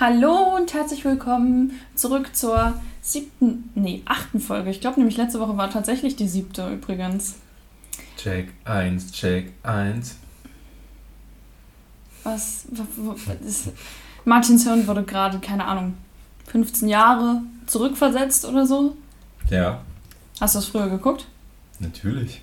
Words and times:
Hallo 0.00 0.56
und 0.56 0.74
herzlich 0.74 1.04
willkommen 1.04 1.78
zurück 1.94 2.34
zur 2.34 2.74
siebten, 3.00 3.70
nee, 3.76 4.02
achten 4.06 4.40
Folge. 4.40 4.70
Ich 4.70 4.80
glaube 4.80 4.98
nämlich 4.98 5.16
letzte 5.16 5.38
Woche 5.38 5.56
war 5.56 5.70
tatsächlich 5.70 6.16
die 6.16 6.26
siebte 6.26 6.68
übrigens. 6.68 7.36
Check 8.16 8.48
1, 8.64 9.12
Check 9.12 9.52
1. 9.62 10.16
Was, 12.24 12.66
was, 12.70 13.36
ist, 13.46 13.68
Martins 14.24 14.64
Hirn 14.64 14.86
wurde 14.88 15.04
gerade, 15.04 15.38
keine 15.38 15.64
Ahnung, 15.66 15.94
15 16.46 16.88
Jahre 16.88 17.42
zurückversetzt 17.66 18.46
oder 18.46 18.66
so. 18.66 18.96
Ja, 19.48 19.80
Hast 20.40 20.56
du 20.56 20.58
das 20.58 20.66
früher 20.66 20.88
geguckt? 20.88 21.26
natürlich. 21.78 22.40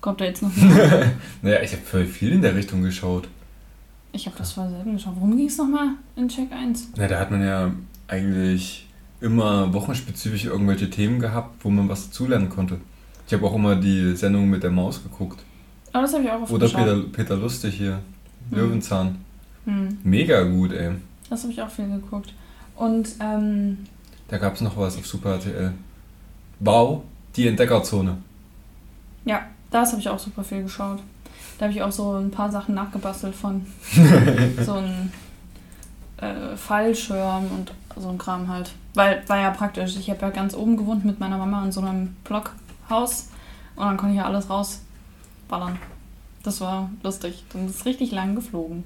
Kommt 0.00 0.20
da 0.20 0.26
jetzt 0.26 0.42
noch? 0.42 0.50
Naja, 1.42 1.62
ich 1.62 1.72
habe 1.72 2.06
viel 2.06 2.32
in 2.32 2.42
der 2.42 2.54
Richtung 2.54 2.82
geschaut. 2.82 3.28
Ich 4.14 4.26
habe 4.26 4.36
das 4.38 4.52
voll 4.52 4.70
selten 4.70 4.92
geschaut. 4.92 5.14
Worum 5.16 5.36
ging 5.36 5.46
es 5.48 5.58
nochmal 5.58 5.88
in 6.14 6.28
Check 6.28 6.52
1? 6.52 6.90
Na, 6.96 7.08
da 7.08 7.18
hat 7.18 7.30
man 7.32 7.42
ja 7.42 7.72
eigentlich 8.06 8.86
immer 9.20 9.72
wochenspezifisch 9.74 10.44
irgendwelche 10.44 10.88
Themen 10.88 11.18
gehabt, 11.18 11.64
wo 11.64 11.70
man 11.70 11.88
was 11.88 12.06
dazulernen 12.06 12.48
konnte. 12.48 12.78
Ich 13.26 13.32
habe 13.32 13.44
auch 13.44 13.54
immer 13.54 13.74
die 13.74 14.14
Sendung 14.14 14.48
mit 14.48 14.62
der 14.62 14.70
Maus 14.70 15.02
geguckt. 15.02 15.40
Aber 15.92 16.02
das 16.02 16.14
habe 16.14 16.24
ich 16.24 16.30
auch 16.30 16.42
oft 16.42 16.52
Oder. 16.52 16.68
Peter, 16.68 17.00
Peter 17.12 17.36
Lustig 17.36 17.74
hier. 17.74 18.00
Hm. 18.50 18.58
Löwenzahn. 18.58 19.16
Hm, 19.64 19.98
Mega 20.04 20.42
gut, 20.44 20.72
ey. 20.72 20.92
das 21.30 21.42
habe 21.42 21.52
ich 21.52 21.60
auch 21.62 21.70
viel 21.70 21.88
geguckt. 21.88 22.34
Und, 22.76 23.08
ähm, 23.20 23.78
Da 24.28 24.38
gab 24.38 24.54
es 24.54 24.60
noch 24.60 24.76
was 24.76 24.96
auf 24.96 25.06
Super 25.06 25.32
RTL. 25.34 25.72
Wow, 26.60 27.02
die 27.34 27.48
Entdeckerzone. 27.48 28.18
ja, 29.24 29.42
das 29.70 29.90
habe 29.90 30.00
ich 30.00 30.08
auch 30.08 30.18
super 30.20 30.44
viel 30.44 30.62
geschaut. 30.62 31.00
Da 31.58 31.66
habe 31.66 31.72
ich 31.72 31.82
auch 31.82 31.92
so 31.92 32.12
ein 32.12 32.30
paar 32.30 32.50
Sachen 32.50 32.74
nachgebastelt 32.74 33.34
von. 33.34 33.66
so 34.64 34.74
ein 34.74 35.12
äh, 36.18 36.56
Fallschirm 36.56 37.50
und 37.50 37.72
so 37.96 38.08
ein 38.08 38.18
Kram 38.18 38.48
halt. 38.48 38.72
Weil, 38.94 39.22
war 39.28 39.38
ja 39.38 39.50
praktisch. 39.50 39.96
Ich 39.96 40.10
habe 40.10 40.20
ja 40.22 40.30
ganz 40.30 40.54
oben 40.54 40.76
gewohnt 40.76 41.04
mit 41.04 41.20
meiner 41.20 41.38
Mama 41.38 41.64
in 41.64 41.72
so 41.72 41.80
einem 41.80 42.16
Blockhaus 42.24 43.28
und 43.76 43.84
dann 43.84 43.96
konnte 43.96 44.14
ich 44.14 44.20
ja 44.20 44.26
alles 44.26 44.48
rausballern. 44.50 45.78
Das 46.42 46.60
war 46.60 46.90
lustig. 47.02 47.44
Dann 47.52 47.68
ist 47.68 47.84
richtig 47.86 48.12
lang 48.12 48.34
geflogen. 48.34 48.84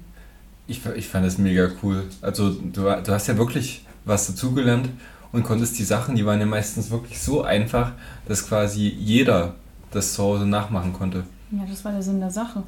Ich, 0.67 0.85
ich 0.85 1.07
fand 1.07 1.25
das 1.25 1.37
mega 1.37 1.69
cool. 1.81 2.07
Also 2.21 2.51
du, 2.51 2.83
du 2.83 3.11
hast 3.11 3.27
ja 3.27 3.37
wirklich 3.37 3.85
was 4.05 4.27
dazugelernt 4.27 4.89
und 5.31 5.43
konntest 5.43 5.77
die 5.77 5.83
Sachen, 5.83 6.15
die 6.15 6.25
waren 6.25 6.39
ja 6.39 6.45
meistens 6.45 6.89
wirklich 6.89 7.19
so 7.19 7.43
einfach, 7.43 7.91
dass 8.27 8.47
quasi 8.47 8.87
jeder 8.87 9.55
das 9.91 10.13
zu 10.13 10.23
Hause 10.23 10.45
nachmachen 10.45 10.93
konnte. 10.93 11.23
Ja, 11.51 11.65
das 11.67 11.83
war 11.83 11.91
der 11.91 12.01
Sinn 12.01 12.19
der 12.19 12.31
Sache. 12.31 12.63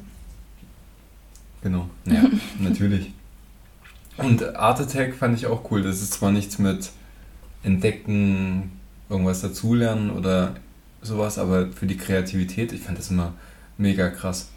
Genau. 1.62 1.88
Ja, 2.04 2.24
natürlich. 2.58 3.12
Und 4.16 4.56
Art 4.56 4.80
Attack 4.80 5.14
fand 5.14 5.36
ich 5.38 5.46
auch 5.46 5.70
cool. 5.70 5.82
Das 5.82 6.02
ist 6.02 6.14
zwar 6.14 6.32
nichts 6.32 6.58
mit 6.58 6.90
Entdecken, 7.62 8.72
irgendwas 9.08 9.40
dazulernen 9.40 10.10
oder 10.10 10.56
sowas, 11.00 11.38
aber 11.38 11.68
für 11.68 11.86
die 11.86 11.96
Kreativität, 11.96 12.72
ich 12.72 12.80
fand 12.80 12.98
das 12.98 13.10
immer 13.10 13.32
mega 13.78 14.08
krass. 14.10 14.50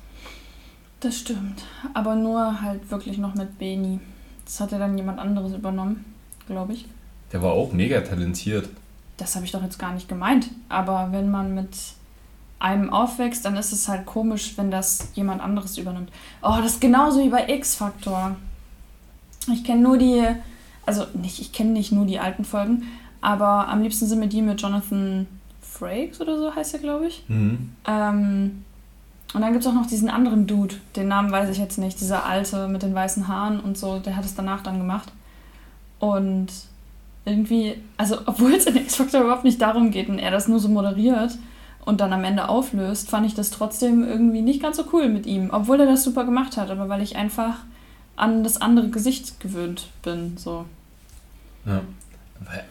Das 0.99 1.19
stimmt. 1.19 1.63
Aber 1.93 2.15
nur 2.15 2.61
halt 2.61 2.89
wirklich 2.89 3.17
noch 3.17 3.35
mit 3.35 3.59
Beni. 3.59 3.99
Das 4.43 4.59
hat 4.59 4.71
ja 4.71 4.79
dann 4.79 4.97
jemand 4.97 5.19
anderes 5.19 5.53
übernommen, 5.53 6.05
glaube 6.47 6.73
ich. 6.73 6.85
Der 7.31 7.41
war 7.41 7.53
auch 7.53 7.73
mega 7.73 8.01
talentiert. 8.01 8.69
Das 9.17 9.35
habe 9.35 9.45
ich 9.45 9.51
doch 9.51 9.63
jetzt 9.63 9.79
gar 9.79 9.93
nicht 9.93 10.07
gemeint. 10.07 10.49
Aber 10.69 11.09
wenn 11.11 11.29
man 11.29 11.53
mit 11.53 11.75
einem 12.59 12.89
aufwächst, 12.89 13.45
dann 13.45 13.57
ist 13.57 13.71
es 13.71 13.87
halt 13.87 14.05
komisch, 14.05 14.57
wenn 14.57 14.71
das 14.71 15.09
jemand 15.13 15.41
anderes 15.41 15.77
übernimmt. 15.77 16.09
Oh, 16.41 16.55
das 16.57 16.73
ist 16.73 16.81
genauso 16.81 17.23
wie 17.23 17.29
bei 17.29 17.47
X-Factor. 17.49 18.35
Ich 19.51 19.63
kenne 19.63 19.81
nur 19.81 19.97
die, 19.97 20.23
also 20.85 21.05
nicht, 21.13 21.39
ich 21.39 21.51
kenne 21.51 21.71
nicht 21.71 21.91
nur 21.91 22.05
die 22.05 22.19
alten 22.19 22.45
Folgen, 22.45 22.83
aber 23.21 23.67
am 23.67 23.81
liebsten 23.81 24.07
sind 24.07 24.19
mir 24.19 24.27
die 24.27 24.41
mit 24.41 24.61
Jonathan 24.61 25.27
Frakes 25.61 26.21
oder 26.21 26.37
so 26.37 26.55
heißt 26.55 26.73
er, 26.73 26.79
glaube 26.79 27.07
ich. 27.07 27.23
Mhm. 27.27 27.71
Ähm, 27.85 28.63
und 29.33 29.41
dann 29.41 29.51
gibt 29.51 29.65
es 29.65 29.69
auch 29.69 29.75
noch 29.75 29.87
diesen 29.87 30.09
anderen 30.09 30.47
Dude, 30.47 30.75
den 30.95 31.09
Namen 31.09 31.31
weiß 31.31 31.49
ich 31.49 31.57
jetzt 31.57 31.77
nicht, 31.77 31.99
dieser 31.99 32.25
alte 32.25 32.67
mit 32.69 32.83
den 32.83 32.95
weißen 32.95 33.27
Haaren 33.27 33.59
und 33.59 33.77
so, 33.77 33.99
der 33.99 34.15
hat 34.15 34.23
es 34.23 34.35
danach 34.35 34.63
dann 34.63 34.77
gemacht. 34.77 35.11
Und 35.99 36.47
irgendwie, 37.25 37.75
also 37.97 38.19
obwohl 38.25 38.53
es 38.53 38.65
in 38.65 38.77
X-Factor 38.77 39.21
überhaupt 39.21 39.43
nicht 39.43 39.61
darum 39.61 39.91
geht 39.91 40.07
und 40.07 40.19
er 40.19 40.31
das 40.31 40.47
nur 40.47 40.59
so 40.59 40.69
moderiert 40.69 41.37
und 41.85 42.01
dann 42.01 42.11
am 42.13 42.23
Ende 42.23 42.49
auflöst, 42.49 43.09
fand 43.09 43.27
ich 43.27 43.35
das 43.35 43.51
trotzdem 43.51 44.03
irgendwie 44.03 44.41
nicht 44.41 44.61
ganz 44.61 44.77
so 44.77 44.85
cool 44.91 45.07
mit 45.07 45.25
ihm, 45.25 45.49
obwohl 45.51 45.79
er 45.79 45.85
das 45.85 46.03
super 46.03 46.25
gemacht 46.25 46.57
hat, 46.57 46.71
aber 46.71 46.89
weil 46.89 47.01
ich 47.01 47.15
einfach 47.15 47.59
an 48.15 48.43
das 48.43 48.59
andere 48.59 48.89
Gesicht 48.89 49.39
gewöhnt 49.39 49.87
bin, 50.03 50.35
so. 50.37 50.65
Ja. 51.65 51.81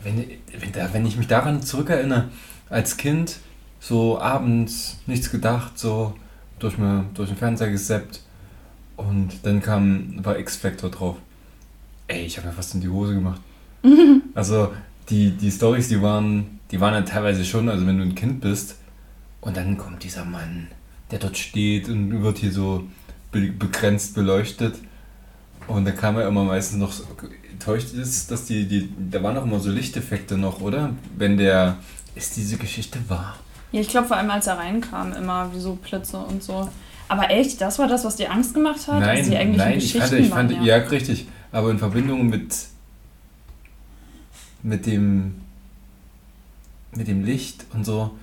Wenn, 0.03 0.27
wenn, 0.59 0.73
da, 0.73 0.93
wenn 0.93 1.07
ich 1.07 1.17
mich 1.17 1.27
daran 1.27 1.63
zurückerinnere, 1.63 2.29
als 2.69 2.97
Kind, 2.97 3.39
so 3.81 4.19
abends 4.19 4.99
nichts 5.07 5.31
gedacht, 5.31 5.79
so 5.79 6.15
durch, 6.59 6.79
mir, 6.79 7.05
durch 7.15 7.29
den 7.29 7.39
Fernseher 7.39 7.71
gesappt 7.71 8.21
und 8.97 9.31
dann 9.43 9.63
kam, 9.63 10.25
war 10.25 10.39
X-Factor 10.39 10.91
drauf. 10.91 11.17
Ey, 12.09 12.25
ich 12.25 12.37
habe 12.37 12.49
mir 12.49 12.53
fast 12.53 12.75
in 12.75 12.81
die 12.81 12.89
Hose 12.89 13.15
gemacht. 13.15 13.41
Also 14.35 14.73
die, 15.11 15.31
die 15.31 15.51
Storys, 15.53 15.87
die 15.87 16.03
waren, 16.03 16.59
die 16.73 16.81
waren 16.81 16.93
ja 16.93 17.03
teilweise 17.03 17.45
schon, 17.45 17.69
also 17.69 17.87
wenn 17.87 17.99
du 17.99 18.03
ein 18.03 18.17
Kind 18.17 18.41
bist 18.41 18.75
und 19.45 19.57
dann 19.57 19.77
kommt 19.77 20.03
dieser 20.03 20.25
Mann, 20.25 20.69
der 21.11 21.19
dort 21.19 21.37
steht 21.37 21.89
und 21.89 22.23
wird 22.23 22.39
hier 22.39 22.53
so 22.53 22.85
be 23.31 23.53
begrenzt 23.53 24.15
beleuchtet 24.15 24.77
und 25.67 25.85
da 25.85 25.91
kam 25.93 26.17
ja 26.19 26.27
immer 26.27 26.45
meistens 26.45 26.79
noch, 26.79 26.93
so- 26.93 27.05
täuscht 27.59 27.93
ist, 27.95 28.31
dass 28.31 28.47
die, 28.47 28.67
die, 28.67 28.89
da 29.11 29.23
waren 29.23 29.37
auch 29.37 29.45
immer 29.45 29.61
so 29.61 29.71
Lichteffekte 29.71 30.37
noch, 30.37 30.61
oder? 30.61 30.91
Wenn 31.17 31.37
der, 31.37 31.77
ist 32.15 32.37
diese 32.37 32.57
Geschichte 32.57 32.99
wahr? 33.09 33.37
Ja, 33.73 33.81
ich 33.81 33.89
glaube 33.89 34.07
vor 34.07 34.17
allem, 34.17 34.31
als 34.31 34.47
er 34.47 34.59
reinkam, 34.59 35.13
immer 35.13 35.53
wie 35.55 35.59
so 35.61 35.75
Blitze 35.77 36.19
und 36.19 36.43
so. 36.43 36.69
Aber 37.09 37.31
echt, 37.31 37.61
das 37.61 37.79
war 37.79 37.89
das, 37.89 38.05
was 38.05 38.17
dir 38.17 38.31
Angst 38.31 38.55
gemacht 38.55 38.87
hat? 38.89 39.01
Nein, 39.01 39.19
also 39.19 39.31
die 39.31 39.37
eigentlichen 39.37 39.69
nein, 39.69 39.79
ich 39.79 39.93
Geschichten 39.93 40.09
fand, 40.09 40.21
ich 40.21 40.29
fand, 40.29 40.53
waren, 40.53 40.65
ja. 40.65 40.77
richtig, 40.77 41.27
aber 41.53 41.71
in 41.71 41.79
Verbindung 41.79 42.29
mit, 42.29 42.55
mit 44.63 44.87
dem, 44.87 45.37
mit 46.95 47.09
dem 47.09 47.25
Licht 47.25 47.67
und 47.73 47.85
so, 47.85 48.17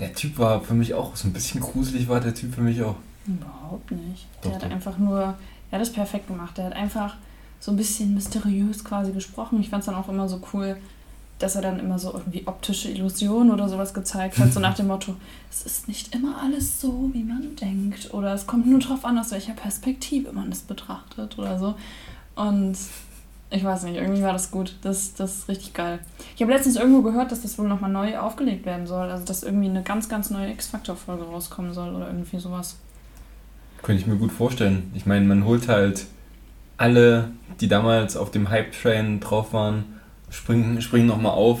der 0.00 0.12
Typ 0.14 0.38
war 0.38 0.60
für 0.60 0.74
mich 0.74 0.94
auch, 0.94 1.14
so 1.16 1.28
ein 1.28 1.32
bisschen 1.32 1.60
gruselig 1.60 2.08
war 2.08 2.20
der 2.20 2.34
Typ 2.34 2.54
für 2.54 2.62
mich 2.62 2.82
auch. 2.82 2.96
Überhaupt 3.26 3.90
nicht. 3.90 4.26
Doch, 4.42 4.50
Der 4.50 4.54
hat 4.54 4.64
doch. 4.64 4.70
einfach 4.70 4.98
nur, 4.98 5.18
er 5.20 5.34
hat 5.72 5.80
das 5.80 5.92
perfekt 5.92 6.26
gemacht. 6.26 6.58
Der 6.58 6.66
hat 6.66 6.72
einfach 6.74 7.16
so 7.60 7.70
ein 7.70 7.76
bisschen 7.76 8.14
mysteriös 8.14 8.84
quasi 8.84 9.12
gesprochen. 9.12 9.60
Ich 9.60 9.70
fand 9.70 9.80
es 9.80 9.86
dann 9.86 9.94
auch 9.94 10.08
immer 10.08 10.28
so 10.28 10.40
cool, 10.52 10.76
dass 11.38 11.56
er 11.56 11.62
dann 11.62 11.80
immer 11.80 11.98
so 11.98 12.12
irgendwie 12.12 12.46
optische 12.46 12.90
Illusionen 12.90 13.50
oder 13.50 13.68
sowas 13.68 13.92
gezeigt 13.94 14.38
hat, 14.38 14.52
so 14.52 14.60
nach 14.60 14.74
dem 14.74 14.86
Motto, 14.88 15.16
es 15.50 15.64
ist 15.64 15.88
nicht 15.88 16.14
immer 16.14 16.40
alles 16.42 16.80
so, 16.80 17.10
wie 17.12 17.24
man 17.24 17.56
denkt. 17.56 18.12
Oder 18.12 18.34
es 18.34 18.46
kommt 18.46 18.66
nur 18.66 18.80
darauf 18.80 19.04
an, 19.04 19.18
aus 19.18 19.30
welcher 19.30 19.54
Perspektive 19.54 20.32
man 20.32 20.52
es 20.52 20.60
betrachtet 20.60 21.38
oder 21.38 21.58
so. 21.58 21.74
Und 22.36 22.76
ich 23.54 23.62
weiß 23.62 23.84
nicht, 23.84 23.96
irgendwie 23.96 24.22
war 24.22 24.32
das 24.32 24.50
gut. 24.50 24.74
Das, 24.82 25.14
das 25.14 25.36
ist 25.36 25.48
richtig 25.48 25.74
geil. 25.74 26.00
Ich 26.34 26.42
habe 26.42 26.52
letztens 26.52 26.74
irgendwo 26.74 27.02
gehört, 27.02 27.30
dass 27.30 27.42
das 27.42 27.56
wohl 27.56 27.68
nochmal 27.68 27.90
neu 27.90 28.18
aufgelegt 28.18 28.66
werden 28.66 28.86
soll. 28.86 29.08
Also, 29.08 29.24
dass 29.24 29.44
irgendwie 29.44 29.68
eine 29.68 29.84
ganz, 29.84 30.08
ganz 30.08 30.30
neue 30.30 30.50
X-Factor-Folge 30.50 31.22
rauskommen 31.24 31.72
soll 31.72 31.94
oder 31.94 32.08
irgendwie 32.08 32.40
sowas. 32.40 32.76
Könnte 33.82 34.02
ich 34.02 34.08
mir 34.08 34.16
gut 34.16 34.32
vorstellen. 34.32 34.90
Ich 34.94 35.06
meine, 35.06 35.24
man 35.24 35.44
holt 35.44 35.68
halt 35.68 36.06
alle, 36.78 37.30
die 37.60 37.68
damals 37.68 38.16
auf 38.16 38.32
dem 38.32 38.50
Hype-Train 38.50 39.20
drauf 39.20 39.52
waren, 39.52 40.00
springen, 40.30 40.82
springen 40.82 41.06
nochmal 41.06 41.32
auf. 41.32 41.60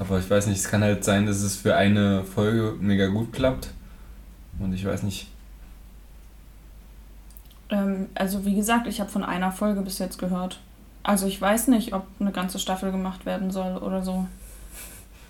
Aber 0.00 0.18
ich 0.18 0.28
weiß 0.28 0.48
nicht, 0.48 0.58
es 0.58 0.68
kann 0.68 0.82
halt 0.82 1.04
sein, 1.04 1.26
dass 1.26 1.42
es 1.42 1.54
für 1.54 1.76
eine 1.76 2.24
Folge 2.24 2.74
mega 2.80 3.06
gut 3.06 3.32
klappt. 3.32 3.70
Und 4.58 4.72
ich 4.72 4.84
weiß 4.84 5.04
nicht. 5.04 5.28
Ähm, 7.70 8.08
also 8.16 8.44
wie 8.44 8.56
gesagt, 8.56 8.88
ich 8.88 9.00
habe 9.00 9.10
von 9.10 9.22
einer 9.22 9.52
Folge 9.52 9.82
bis 9.82 10.00
jetzt 10.00 10.18
gehört. 10.18 10.58
Also 11.02 11.26
ich 11.26 11.40
weiß 11.40 11.68
nicht, 11.68 11.92
ob 11.94 12.06
eine 12.20 12.32
ganze 12.32 12.58
Staffel 12.58 12.92
gemacht 12.92 13.26
werden 13.26 13.50
soll 13.50 13.78
oder 13.78 14.02
so. 14.02 14.26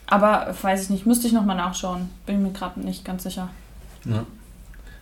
Aber 0.06 0.54
weiß 0.60 0.84
ich 0.84 0.90
nicht, 0.90 1.06
müsste 1.06 1.26
ich 1.26 1.32
nochmal 1.32 1.56
nachschauen. 1.56 2.08
Bin 2.26 2.42
mir 2.42 2.52
gerade 2.52 2.80
nicht 2.80 3.04
ganz 3.04 3.22
sicher. 3.22 3.50
Ja. 4.04 4.20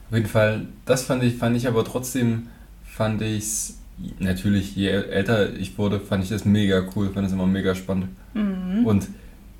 Auf 0.08 0.16
jeden 0.16 0.26
Fall, 0.26 0.66
das 0.84 1.04
fand 1.04 1.22
ich, 1.22 1.36
fand 1.36 1.56
ich 1.56 1.66
aber 1.66 1.84
trotzdem, 1.84 2.48
fand 2.84 3.22
ich's, 3.22 3.78
natürlich, 4.18 4.76
je 4.76 4.88
älter 4.88 5.52
ich 5.54 5.78
wurde, 5.78 6.00
fand 6.00 6.22
ich 6.22 6.30
das 6.30 6.44
mega 6.44 6.82
cool, 6.94 7.10
fand 7.12 7.26
es 7.26 7.32
immer 7.32 7.46
mega 7.46 7.74
spannend. 7.74 8.08
Mhm. 8.34 8.84
Und 8.84 9.08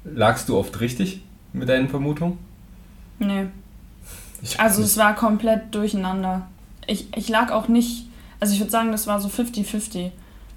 lagst 0.05 0.49
du 0.49 0.57
oft 0.57 0.81
richtig 0.81 1.23
mit 1.53 1.69
deinen 1.69 1.89
Vermutungen? 1.89 2.39
Nee. 3.19 3.47
Ich 4.43 4.61
Also 4.61 4.83
es 4.83 4.97
war 4.97 5.15
komplett 5.15 5.75
durcheinander. 5.75 6.47
Ich, 6.87 7.09
ich 7.17 7.29
lag 7.29 7.51
auch 7.51 7.69
nicht, 7.69 8.07
also 8.39 8.53
ich 8.53 8.61
würde 8.61 8.71
sagen, 8.71 8.93
das 8.93 9.07
war 9.07 9.21
so 9.21 9.29
50-50 9.29 10.11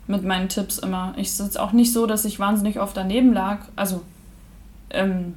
mit 0.10 0.24
meinen 0.24 0.50
Tipps 0.50 0.80
immer. 0.80 1.14
Ich 1.18 1.32
sitze 1.32 1.62
auch 1.62 1.72
nicht 1.72 1.94
so, 1.94 2.08
dass 2.08 2.26
ich 2.26 2.40
wahnsinnig 2.40 2.80
oft 2.80 2.98
daneben 2.98 3.32
lag, 3.32 3.60
also 3.76 4.02
ähm, 4.90 5.36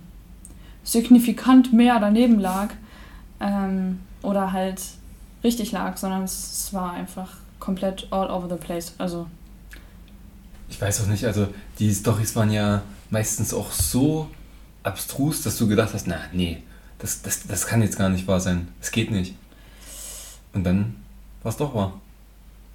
signifikant 0.83 1.73
mehr 1.73 2.01
daneben 2.01 2.41
lag 2.41 2.71
ähm, 3.41 4.01
oder 4.23 4.53
halt 4.53 4.81
richtig 5.45 5.73
lag, 5.73 5.97
sondern 5.99 6.25
es, 6.25 6.53
es 6.53 6.75
war 6.75 6.93
einfach 6.93 7.37
komplett 7.61 8.09
all 8.11 8.31
over 8.31 8.49
the 8.49 8.57
place. 8.57 8.95
Also 8.99 9.27
ich 10.71 10.81
weiß 10.81 11.03
auch 11.03 11.07
nicht, 11.07 11.27
also 11.27 11.49
die 11.79 11.93
Storys 11.93 12.35
waren 12.35 12.51
ja 12.51 12.83
meistens 13.11 13.53
auch 13.53 13.71
so 13.73 14.31
abstrus, 14.83 15.43
dass 15.43 15.59
du 15.59 15.69
gedacht 15.69 15.93
hast, 15.93 16.07
na, 16.07 16.17
nee, 16.33 16.63
das, 16.99 17.21
das, 17.21 17.47
das 17.47 17.67
kann 17.67 17.83
jetzt 17.83 17.99
gar 17.99 18.09
nicht 18.09 18.27
wahr 18.27 18.41
sein. 18.41 18.69
Es 18.81 18.91
geht 18.91 19.11
nicht. 19.11 19.35
Und 20.55 20.65
dann 20.65 20.97
war 21.43 21.51
es 21.51 21.59
doch 21.59 21.75
wahr. 21.75 22.01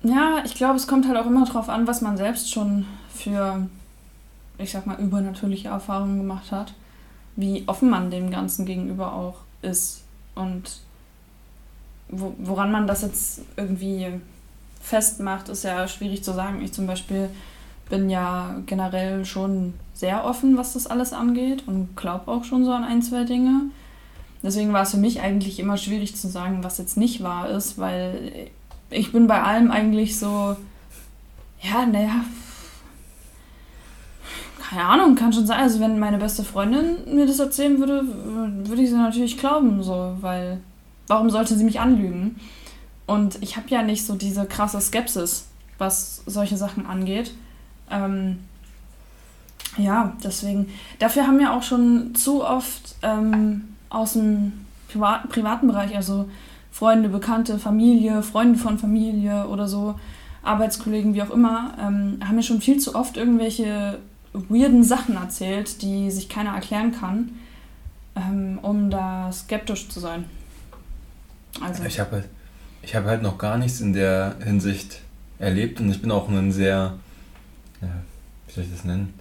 Ja, 0.08 0.42
ich 0.46 0.56
glaube, 0.56 0.78
es 0.78 0.88
kommt 0.88 1.06
halt 1.06 1.18
auch 1.18 1.26
immer 1.26 1.46
drauf 1.46 1.68
an, 1.68 1.86
was 1.86 2.02
man 2.02 2.16
selbst 2.16 2.50
schon 2.50 2.86
für, 3.14 3.68
ich 4.58 4.72
sag 4.72 4.86
mal, 4.88 4.98
übernatürliche 5.00 5.68
Erfahrungen 5.68 6.20
gemacht 6.20 6.52
hat. 6.52 6.74
Wie 7.36 7.66
offen 7.68 7.90
man 7.90 8.10
dem 8.10 8.32
Ganzen 8.32 8.66
gegenüber 8.66 9.14
auch 9.14 9.36
ist. 9.62 10.04
Und 10.34 10.80
wo, 12.08 12.34
woran 12.38 12.72
man 12.72 12.88
das 12.88 13.02
jetzt 13.02 13.42
irgendwie 13.58 14.08
festmacht, 14.80 15.50
ist 15.50 15.64
ja 15.64 15.88
schwierig 15.90 16.24
zu 16.24 16.34
sagen. 16.34 16.62
Ich 16.62 16.72
zum 16.72 16.88
Beispiel 16.88 17.30
bin 17.90 18.10
ja 18.10 18.56
generell 18.66 19.26
schon 19.26 19.74
sehr 19.94 20.24
offen, 20.24 20.56
was 20.56 20.74
das 20.74 20.88
alles 20.88 21.12
angeht 21.12 21.68
und 21.68 21.98
glaube 21.98 22.32
auch 22.32 22.46
schon 22.46 22.64
so 22.64 22.72
an 22.72 22.86
ein, 22.86 23.02
zwei 23.02 23.26
Dinge. 23.26 23.64
Deswegen 24.42 24.72
war 24.72 24.84
es 24.84 24.92
für 24.92 24.98
mich 24.98 25.20
eigentlich 25.20 25.60
immer 25.60 25.76
schwierig 25.76 26.16
zu 26.16 26.30
sagen, 26.30 26.64
was 26.64 26.78
jetzt 26.78 26.96
nicht 26.96 27.24
wahr 27.24 27.50
ist, 27.50 27.78
weil 27.78 28.50
ich 28.90 29.12
bin 29.12 29.28
bei 29.28 29.42
allem 29.42 29.72
eigentlich 29.72 30.18
so, 30.18 30.56
ja, 31.62 31.86
naja, 31.86 32.24
keine 34.70 34.86
Ahnung, 34.86 35.16
kann 35.16 35.32
schon 35.32 35.48
sein. 35.48 35.60
Also 35.60 35.80
wenn 35.80 36.00
meine 36.00 36.18
beste 36.18 36.44
Freundin 36.44 37.16
mir 37.16 37.26
das 37.26 37.40
erzählen 37.40 37.80
würde, 37.80 38.04
würde 38.68 38.82
ich 38.82 38.90
sie 38.90 38.96
natürlich 38.96 39.38
glauben, 39.38 39.82
so, 39.82 40.18
weil 40.20 40.60
warum 41.08 41.30
sollte 41.30 41.56
sie 41.56 41.64
mich 41.64 41.80
anlügen? 41.80 42.40
Und 43.06 43.42
ich 43.42 43.56
habe 43.56 43.70
ja 43.70 43.82
nicht 43.82 44.06
so 44.06 44.16
diese 44.16 44.46
krasse 44.46 44.82
Skepsis, 44.82 45.48
was 45.78 46.22
solche 46.26 46.58
Sachen 46.58 46.86
angeht. 46.86 47.34
Ähm, 47.90 48.40
ja, 49.78 50.14
deswegen. 50.24 50.70
Dafür 51.00 51.28
haben 51.28 51.40
wir 51.40 51.54
auch 51.54 51.64
schon 51.64 52.16
zu 52.16 52.44
oft 52.44 52.96
ähm, 53.04 53.76
aus 53.90 54.14
dem 54.14 54.66
Privat 54.90 55.30
privaten 55.30 55.68
Bereich, 55.68 55.96
also 55.96 56.30
Freunde, 56.78 57.10
Bekannte, 57.10 57.58
Familie, 57.58 58.22
Freunde 58.22 58.60
von 58.60 58.78
Familie 58.78 59.48
oder 59.48 59.68
so, 59.68 60.00
Arbeitskollegen, 60.44 61.16
wie 61.16 61.24
auch 61.24 61.32
immer, 61.32 61.74
ähm, 61.82 62.20
haben 62.24 62.36
mir 62.36 62.44
schon 62.44 62.62
viel 62.62 62.78
zu 62.78 62.94
oft 62.94 63.18
irgendwelche 63.18 63.98
weirden 64.32 64.84
Sachen 64.84 65.16
erzählt, 65.16 65.82
die 65.82 66.12
sich 66.12 66.30
keiner 66.30 66.52
erklären 66.52 66.92
kann, 66.92 67.32
ähm, 68.16 68.60
um 68.62 68.92
da 68.92 69.32
skeptisch 69.32 69.90
zu 69.90 70.00
sein. 70.00 70.26
Also. 71.62 71.84
Ich 71.84 72.00
habe 72.00 72.12
halt, 72.12 72.94
hab 72.94 73.06
halt 73.06 73.24
noch 73.24 73.40
gar 73.40 73.58
nichts 73.58 73.82
in 73.82 73.94
der 73.94 74.36
Hinsicht 74.44 75.02
erlebt 75.40 75.80
und 75.82 75.90
ich 75.90 76.00
bin 76.00 76.12
auch 76.12 76.30
ein 76.30 76.52
sehr, 76.52 76.94
ja, 77.82 77.90
wie 78.46 78.54
soll 78.54 78.66
ich 78.66 78.72
das 78.72 78.86
nennen, 78.86 79.16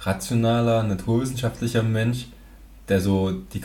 rationaler, 0.00 0.82
naturwissenschaftlicher 0.82 1.84
Mensch, 1.84 2.26
der 2.88 3.00
so 3.00 3.30
die 3.30 3.60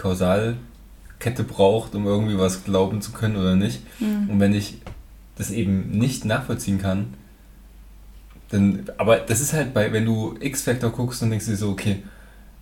Kausalkette 1.26 1.44
braucht, 1.44 1.96
um 1.96 2.06
irgendwie 2.06 2.38
was 2.38 2.64
glauben 2.64 3.02
zu 3.02 3.12
können 3.12 3.36
oder 3.36 3.56
nicht. 3.56 3.82
Mhm. 4.00 4.30
Und 4.30 4.40
wenn 4.40 4.54
ich 4.54 4.78
das 5.36 5.52
eben 5.52 5.92
nicht 5.92 6.26
nachvollziehen 6.26 6.80
kann, 6.80 7.14
dann, 8.50 8.86
aber 8.98 9.18
das 9.18 9.42
ist 9.42 9.54
halt 9.54 9.74
bei, 9.74 9.92
wenn 9.92 10.06
du 10.06 10.36
X-Factor 10.40 10.92
guckst 10.92 11.24
und 11.24 11.32
denkst 11.32 11.48
dir 11.48 11.56
so, 11.56 11.72
okay, 11.72 12.04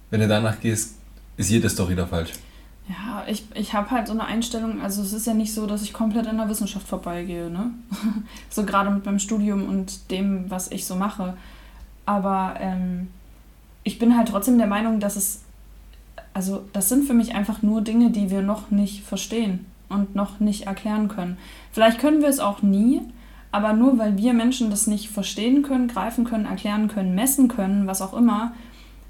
wenn 0.09 0.21
du 0.21 0.27
danach 0.27 0.59
gehst, 0.61 0.95
ist 1.37 1.49
jede 1.49 1.69
Story 1.69 1.95
da 1.95 2.07
falsch. 2.07 2.31
Ja, 2.87 3.23
ich, 3.27 3.45
ich 3.53 3.73
habe 3.73 3.91
halt 3.91 4.07
so 4.07 4.13
eine 4.13 4.25
Einstellung, 4.25 4.81
also 4.81 5.01
es 5.01 5.13
ist 5.13 5.27
ja 5.27 5.33
nicht 5.33 5.53
so, 5.53 5.65
dass 5.67 5.83
ich 5.83 5.93
komplett 5.93 6.27
an 6.27 6.37
der 6.37 6.49
Wissenschaft 6.49 6.87
vorbeigehe, 6.87 7.49
ne? 7.49 7.71
so 8.49 8.65
gerade 8.65 8.89
mit 8.89 9.05
meinem 9.05 9.19
Studium 9.19 9.67
und 9.67 10.11
dem, 10.11 10.49
was 10.49 10.69
ich 10.71 10.85
so 10.85 10.95
mache. 10.95 11.37
Aber 12.05 12.55
ähm, 12.59 13.07
ich 13.83 13.99
bin 13.99 14.17
halt 14.17 14.27
trotzdem 14.29 14.57
der 14.57 14.67
Meinung, 14.67 14.99
dass 14.99 15.15
es, 15.15 15.41
also 16.33 16.63
das 16.73 16.89
sind 16.89 17.05
für 17.05 17.13
mich 17.13 17.35
einfach 17.35 17.61
nur 17.61 17.81
Dinge, 17.81 18.09
die 18.09 18.29
wir 18.29 18.41
noch 18.41 18.71
nicht 18.71 19.03
verstehen 19.03 19.65
und 19.89 20.15
noch 20.15 20.39
nicht 20.39 20.67
erklären 20.67 21.07
können. 21.07 21.37
Vielleicht 21.71 21.99
können 21.99 22.21
wir 22.21 22.29
es 22.29 22.39
auch 22.39 22.61
nie, 22.61 23.01
aber 23.51 23.73
nur 23.73 23.97
weil 23.99 24.17
wir 24.17 24.33
Menschen 24.33 24.71
das 24.71 24.87
nicht 24.87 25.09
verstehen 25.09 25.61
können, 25.61 25.87
greifen 25.87 26.25
können, 26.25 26.45
erklären 26.45 26.87
können, 26.87 27.13
messen 27.13 27.47
können, 27.47 27.85
was 27.85 28.01
auch 28.01 28.13
immer, 28.13 28.53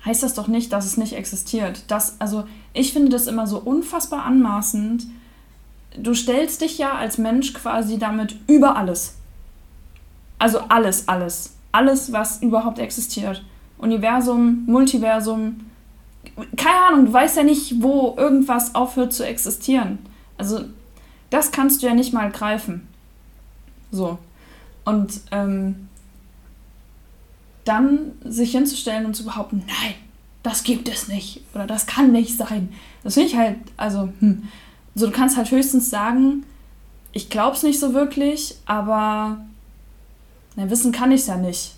heißt 0.06 0.24
das 0.24 0.34
doch 0.34 0.48
nicht, 0.48 0.74
dass 0.74 0.86
es 0.86 0.98
nicht 0.98 1.14
existiert. 1.14 1.86
Das, 1.88 2.20
also 2.20 2.44
ich 2.74 2.92
finde 2.92 3.10
das 3.10 3.28
immer 3.28 3.48
so 3.48 3.60
unfassbar 3.60 4.26
anmaßend. 4.26 5.06
Du 5.98 6.14
stellst 6.14 6.62
dich 6.62 6.78
ja 6.78 6.94
als 6.94 7.18
Mensch 7.18 7.54
quasi 7.54 7.98
damit 7.98 8.36
über 8.48 8.76
alles. 8.76 9.16
Also 10.40 10.60
alles, 10.68 11.08
alles. 11.08 11.56
Alles, 11.72 12.12
was 12.12 12.42
überhaupt 12.42 12.80
existiert. 12.80 13.44
Universum, 13.78 14.64
Multiversum. 14.66 15.62
Keine 16.58 16.86
Ahnung, 16.88 17.06
du 17.06 17.14
weißt 17.14 17.38
ja 17.38 17.44
nicht, 17.44 17.82
wo 17.82 18.16
irgendwas 18.18 18.76
aufhört 18.76 19.14
zu 19.14 19.26
existieren. 19.26 20.00
Also 20.38 20.66
das 21.30 21.52
kannst 21.52 21.82
du 21.82 21.88
ja 21.88 21.94
nicht 21.94 22.14
mal 22.14 22.32
greifen. 22.32 22.88
So. 23.92 24.18
Und 24.86 25.22
ähm, 25.32 25.90
dann 27.66 28.14
sich 28.24 28.52
hinzustellen 28.52 29.06
und 29.06 29.16
zu 29.16 29.24
behaupten, 29.24 29.64
nein, 29.68 29.96
das 30.44 30.64
gibt 30.64 30.90
es 30.90 31.08
nicht 31.08 31.42
oder 31.54 31.68
das 31.68 31.86
kann 31.86 32.12
nicht 32.12 32.38
sein. 32.38 32.74
Das 33.04 33.14
finde 33.14 33.30
ich 33.30 33.38
halt, 33.38 33.58
also, 33.78 34.10
hm. 34.20 34.44
So, 34.96 35.08
du 35.08 35.12
kannst 35.12 35.38
halt 35.38 35.50
höchstens 35.50 35.90
sagen, 35.90 36.46
ich 37.14 37.30
glaube 37.30 37.56
es 37.56 37.64
nicht 37.64 37.80
so 37.80 37.96
wirklich, 37.96 38.56
aber 38.66 39.40
na, 40.56 40.70
wissen 40.70 40.92
kann 40.92 41.12
ich 41.12 41.22
es 41.22 41.28
ja 41.28 41.38
nicht. 41.38 41.76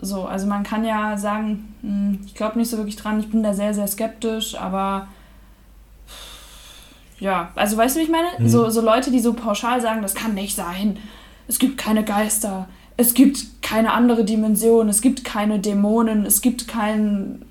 So, 0.00 0.26
also 0.26 0.46
man 0.46 0.62
kann 0.62 0.84
ja 0.84 1.16
sagen, 1.18 1.74
hm, 1.82 2.20
ich 2.24 2.34
glaube 2.34 2.58
nicht 2.58 2.70
so 2.70 2.76
wirklich 2.76 2.96
dran, 2.96 3.18
ich 3.18 3.30
bin 3.30 3.42
da 3.42 3.52
sehr, 3.52 3.74
sehr 3.74 3.88
skeptisch, 3.88 4.54
aber 4.56 5.08
ja, 7.18 7.50
also 7.56 7.76
weißt 7.76 7.96
du, 7.96 8.00
wie 8.00 8.04
ich 8.04 8.10
meine? 8.10 8.28
Mhm. 8.38 8.48
So, 8.48 8.70
so 8.70 8.80
Leute, 8.80 9.10
die 9.10 9.18
so 9.18 9.32
pauschal 9.32 9.80
sagen, 9.80 10.02
das 10.02 10.14
kann 10.14 10.34
nicht 10.34 10.54
sein, 10.54 10.98
es 11.48 11.58
gibt 11.58 11.78
keine 11.78 12.04
Geister, 12.04 12.68
es 12.96 13.14
gibt 13.14 13.62
keine 13.62 13.92
andere 13.92 14.24
Dimension, 14.24 14.88
es 14.88 15.00
gibt 15.00 15.24
keine 15.24 15.58
Dämonen, 15.58 16.24
es 16.26 16.40
gibt 16.42 16.68
kein 16.68 17.42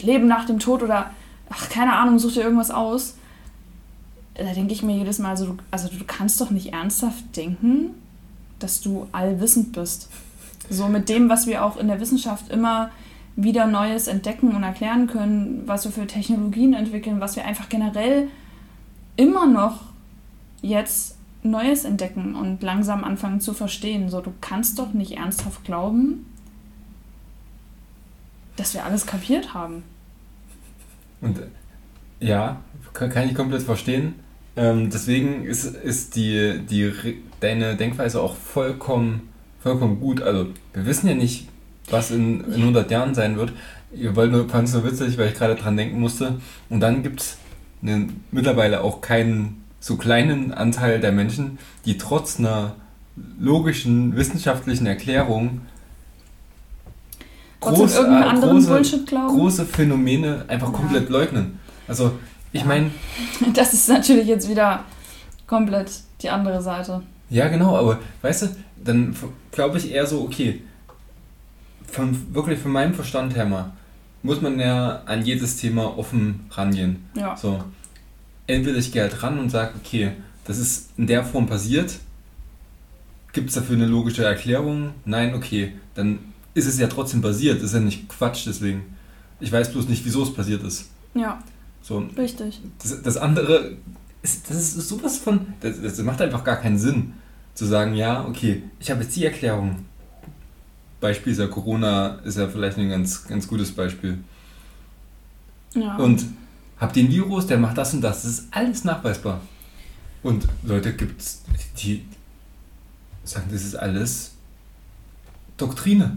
Leben 0.00 0.26
nach 0.28 0.46
dem 0.46 0.58
Tod 0.58 0.82
oder, 0.82 1.10
ach, 1.50 1.68
keine 1.68 1.94
Ahnung, 1.94 2.18
such 2.18 2.34
dir 2.34 2.42
irgendwas 2.42 2.70
aus. 2.70 3.16
Da 4.34 4.52
denke 4.54 4.72
ich 4.72 4.82
mir 4.82 4.96
jedes 4.96 5.18
Mal 5.18 5.36
so, 5.36 5.56
also 5.70 5.88
du 5.88 6.04
kannst 6.06 6.40
doch 6.40 6.50
nicht 6.50 6.72
ernsthaft 6.72 7.36
denken, 7.36 7.90
dass 8.58 8.80
du 8.80 9.06
allwissend 9.12 9.72
bist. 9.72 10.08
So 10.70 10.88
mit 10.88 11.08
dem, 11.08 11.28
was 11.28 11.46
wir 11.46 11.64
auch 11.64 11.76
in 11.76 11.88
der 11.88 12.00
Wissenschaft 12.00 12.50
immer 12.50 12.90
wieder 13.36 13.66
Neues 13.66 14.06
entdecken 14.06 14.54
und 14.54 14.62
erklären 14.62 15.06
können, 15.06 15.62
was 15.66 15.84
wir 15.84 15.92
für 15.92 16.06
Technologien 16.06 16.74
entwickeln, 16.74 17.20
was 17.20 17.36
wir 17.36 17.44
einfach 17.44 17.68
generell 17.68 18.28
immer 19.16 19.46
noch 19.46 19.80
jetzt 20.62 21.16
Neues 21.42 21.84
entdecken 21.84 22.34
und 22.34 22.62
langsam 22.62 23.02
anfangen 23.02 23.40
zu 23.40 23.54
verstehen. 23.54 24.10
So, 24.10 24.20
du 24.20 24.32
kannst 24.40 24.78
doch 24.78 24.92
nicht 24.92 25.16
ernsthaft 25.16 25.64
glauben, 25.64 26.26
dass 28.56 28.74
wir 28.74 28.84
alles 28.84 29.06
kapiert 29.06 29.54
haben. 29.54 29.82
Und 31.20 31.40
ja, 32.20 32.60
kann, 32.92 33.10
kann 33.10 33.28
ich 33.28 33.34
komplett 33.34 33.62
verstehen. 33.62 34.14
Ähm, 34.56 34.90
deswegen 34.90 35.44
ist, 35.44 35.64
ist 35.64 36.16
die, 36.16 36.60
die, 36.68 37.22
deine 37.40 37.76
Denkweise 37.76 38.20
auch 38.20 38.36
vollkommen, 38.36 39.29
vollkommen 39.62 40.00
gut. 40.00 40.22
Also, 40.22 40.46
wir 40.72 40.86
wissen 40.86 41.08
ja 41.08 41.14
nicht, 41.14 41.48
was 41.90 42.10
in, 42.10 42.44
in 42.44 42.60
100 42.60 42.90
Jahren 42.90 43.14
sein 43.14 43.36
wird. 43.36 43.52
Ihr 43.92 44.14
wollt 44.16 44.32
nur, 44.32 44.48
fand 44.48 44.68
es 44.68 44.74
nur 44.74 44.84
witzig, 44.84 45.18
weil 45.18 45.28
ich 45.28 45.34
gerade 45.34 45.56
dran 45.56 45.76
denken 45.76 46.00
musste. 46.00 46.38
Und 46.68 46.80
dann 46.80 47.02
gibt 47.02 47.20
es 47.20 47.36
mittlerweile 48.30 48.82
auch 48.82 49.00
keinen 49.00 49.64
so 49.80 49.96
kleinen 49.96 50.52
Anteil 50.52 51.00
der 51.00 51.12
Menschen, 51.12 51.58
die 51.86 51.96
trotz 51.98 52.38
einer 52.38 52.76
logischen, 53.38 54.14
wissenschaftlichen 54.16 54.86
Erklärung 54.86 55.62
groß, 57.60 57.96
große, 57.96 59.04
große 59.10 59.66
Phänomene 59.66 60.44
einfach 60.48 60.68
ja. 60.68 60.78
komplett 60.78 61.08
leugnen. 61.08 61.58
Also, 61.88 62.12
ich 62.52 62.60
ja. 62.60 62.66
meine. 62.66 62.90
Das 63.54 63.72
ist 63.72 63.88
natürlich 63.88 64.26
jetzt 64.26 64.48
wieder 64.48 64.84
komplett 65.46 65.90
die 66.22 66.30
andere 66.30 66.62
Seite. 66.62 67.02
Ja, 67.30 67.48
genau, 67.48 67.76
aber 67.76 68.00
weißt 68.22 68.42
du, 68.42 68.46
dann 68.84 69.16
glaube 69.52 69.78
ich 69.78 69.92
eher 69.92 70.06
so, 70.06 70.22
okay, 70.22 70.62
von, 71.86 72.34
wirklich 72.34 72.58
von 72.58 72.72
meinem 72.72 72.94
Verstand 72.94 73.34
her 73.34 73.46
mal, 73.46 73.72
muss 74.22 74.40
man 74.40 74.60
ja 74.60 75.02
an 75.06 75.24
jedes 75.24 75.56
Thema 75.56 75.96
offen 75.96 76.46
rangehen. 76.50 77.08
Ja. 77.14 77.36
So 77.36 77.62
entweder 78.50 78.78
ich 78.78 78.92
gehe 78.92 79.02
halt 79.02 79.22
ran 79.22 79.38
und 79.38 79.50
sage, 79.50 79.74
okay, 79.82 80.12
das 80.44 80.58
ist 80.58 80.90
in 80.96 81.06
der 81.06 81.24
Form 81.24 81.46
passiert. 81.46 81.98
Gibt 83.32 83.48
es 83.48 83.54
dafür 83.54 83.76
eine 83.76 83.86
logische 83.86 84.24
Erklärung? 84.24 84.90
Nein, 85.04 85.34
okay. 85.34 85.74
Dann 85.94 86.18
ist 86.54 86.66
es 86.66 86.78
ja 86.78 86.88
trotzdem 86.88 87.22
passiert. 87.22 87.62
Ist 87.62 87.74
ja 87.74 87.80
nicht 87.80 88.08
Quatsch, 88.08 88.46
deswegen. 88.46 88.96
Ich 89.38 89.52
weiß 89.52 89.72
bloß 89.72 89.88
nicht, 89.88 90.04
wieso 90.04 90.24
es 90.24 90.34
passiert 90.34 90.62
ist. 90.64 90.90
Ja. 91.14 91.42
So. 91.82 91.98
Richtig. 92.16 92.60
Das, 92.82 93.02
das 93.02 93.16
andere, 93.16 93.76
ist, 94.22 94.50
das 94.50 94.56
ist 94.56 94.88
sowas 94.88 95.18
von. 95.18 95.54
Das, 95.60 95.80
das 95.80 95.98
macht 96.02 96.20
einfach 96.20 96.42
gar 96.42 96.56
keinen 96.56 96.78
Sinn, 96.78 97.14
zu 97.54 97.66
sagen, 97.66 97.94
ja, 97.94 98.24
okay, 98.26 98.62
ich 98.78 98.90
habe 98.90 99.02
jetzt 99.02 99.16
die 99.16 99.24
Erklärung. 99.24 99.84
Beispiel 101.00 101.32
ist 101.32 101.38
ja 101.38 101.46
Corona, 101.46 102.18
ist 102.24 102.38
ja 102.38 102.48
vielleicht 102.48 102.78
ein 102.78 102.88
ganz, 102.88 103.26
ganz 103.26 103.48
gutes 103.48 103.72
Beispiel. 103.72 104.18
Ja. 105.74 105.96
Und 105.96 106.24
habt 106.78 106.96
ihr 106.96 107.04
ein 107.04 107.10
Virus, 107.10 107.46
der 107.46 107.58
macht 107.58 107.78
das 107.78 107.94
und 107.94 108.02
das. 108.02 108.22
Das 108.22 108.30
ist 108.30 108.48
alles 108.50 108.84
nachweisbar. 108.84 109.40
Und 110.22 110.46
Leute 110.62 110.92
gibt's, 110.94 111.42
die 111.78 112.04
sagen, 113.24 113.46
das 113.50 113.62
ist 113.64 113.76
alles 113.76 114.32
Doktrine. 115.56 116.16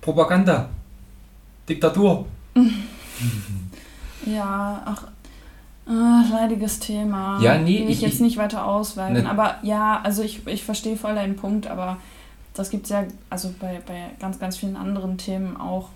Propaganda. 0.00 0.68
Diktatur. 1.68 2.26
Ja, 4.26 4.82
ach, 4.86 5.08
äh, 5.88 6.30
leidiges 6.32 6.78
Thema. 6.80 7.40
Ja, 7.42 7.58
nee, 7.58 7.80
Will 7.80 7.90
ich, 7.90 7.96
ich- 7.96 8.00
jetzt 8.02 8.14
ich- 8.14 8.20
nicht 8.20 8.36
weiter 8.36 8.66
ausweiten. 8.66 9.22
Ne- 9.22 9.28
Aber 9.30 9.56
ja, 9.62 10.00
also 10.02 10.22
ich, 10.22 10.46
ich 10.46 10.64
verstehe 10.64 10.96
voll 10.96 11.14
deinen 11.14 11.36
Punkt, 11.36 11.66
aber 11.66 11.98
das 12.54 12.70
gibt 12.70 12.84
es 12.84 12.90
ja, 12.90 13.04
also 13.30 13.52
bei, 13.60 13.80
bei 13.86 14.10
ganz, 14.20 14.38
ganz 14.38 14.56
vielen 14.56 14.76
anderen 14.76 15.18
Themen 15.18 15.56
auch. 15.56 15.88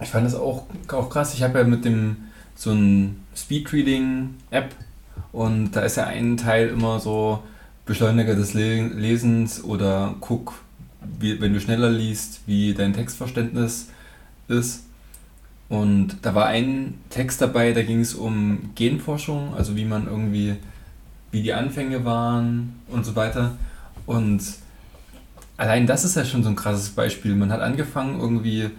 Ich 0.00 0.08
fand 0.08 0.24
das 0.26 0.34
auch, 0.34 0.64
auch 0.92 1.10
krass. 1.10 1.34
Ich 1.34 1.42
habe 1.42 1.58
ja 1.58 1.64
mit 1.64 1.84
dem 1.84 2.16
so 2.54 2.70
ein 2.72 3.24
Speedreading-App 3.36 4.74
und 5.32 5.72
da 5.72 5.80
ist 5.80 5.96
ja 5.96 6.04
ein 6.04 6.36
Teil 6.36 6.68
immer 6.68 7.00
so 7.00 7.42
Beschleuniger 7.86 8.34
des 8.34 8.54
Le 8.54 8.86
Lesens 8.88 9.62
oder 9.64 10.14
guck, 10.20 10.54
wie, 11.18 11.40
wenn 11.40 11.52
du 11.54 11.60
schneller 11.60 11.90
liest, 11.90 12.40
wie 12.46 12.74
dein 12.74 12.92
Textverständnis 12.92 13.88
ist. 14.48 14.84
Und 15.70 16.18
da 16.22 16.34
war 16.34 16.46
ein 16.46 16.94
Text 17.10 17.40
dabei, 17.40 17.72
da 17.72 17.82
ging 17.82 18.00
es 18.00 18.14
um 18.14 18.70
Genforschung, 18.74 19.54
also 19.54 19.76
wie 19.76 19.84
man 19.84 20.08
irgendwie, 20.08 20.56
wie 21.30 21.42
die 21.42 21.54
Anfänge 21.54 22.04
waren 22.04 22.80
und 22.88 23.06
so 23.06 23.14
weiter. 23.14 23.52
Und 24.04 24.42
allein 25.56 25.86
das 25.86 26.04
ist 26.04 26.16
ja 26.16 26.24
schon 26.24 26.42
so 26.42 26.48
ein 26.48 26.56
krasses 26.56 26.90
Beispiel. 26.90 27.36
Man 27.36 27.52
hat 27.52 27.60
angefangen 27.60 28.18
irgendwie 28.18 28.70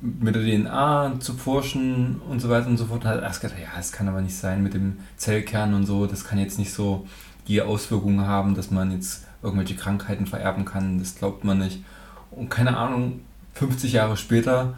mit 0.00 0.34
der 0.34 0.44
DNA 0.44 1.20
zu 1.20 1.34
forschen 1.34 2.22
und 2.26 2.40
so 2.40 2.48
weiter 2.48 2.68
und 2.68 2.78
so 2.78 2.86
fort. 2.86 3.04
Und 3.04 3.10
hat 3.10 3.22
erst 3.22 3.42
gedacht, 3.42 3.58
ja, 3.60 3.68
das 3.76 3.92
kann 3.92 4.08
aber 4.08 4.22
nicht 4.22 4.34
sein 4.36 4.62
mit 4.62 4.72
dem 4.72 4.96
Zellkern 5.18 5.74
und 5.74 5.84
so. 5.84 6.06
Das 6.06 6.24
kann 6.24 6.38
jetzt 6.38 6.58
nicht 6.58 6.72
so 6.72 7.06
die 7.48 7.60
Auswirkungen 7.60 8.26
haben, 8.26 8.54
dass 8.54 8.70
man 8.70 8.92
jetzt 8.92 9.26
irgendwelche 9.42 9.74
Krankheiten 9.74 10.26
vererben 10.26 10.64
kann. 10.64 10.98
Das 10.98 11.16
glaubt 11.16 11.44
man 11.44 11.58
nicht. 11.58 11.84
Und 12.30 12.48
keine 12.48 12.78
Ahnung, 12.78 13.20
50 13.52 13.92
Jahre 13.92 14.16
später 14.16 14.74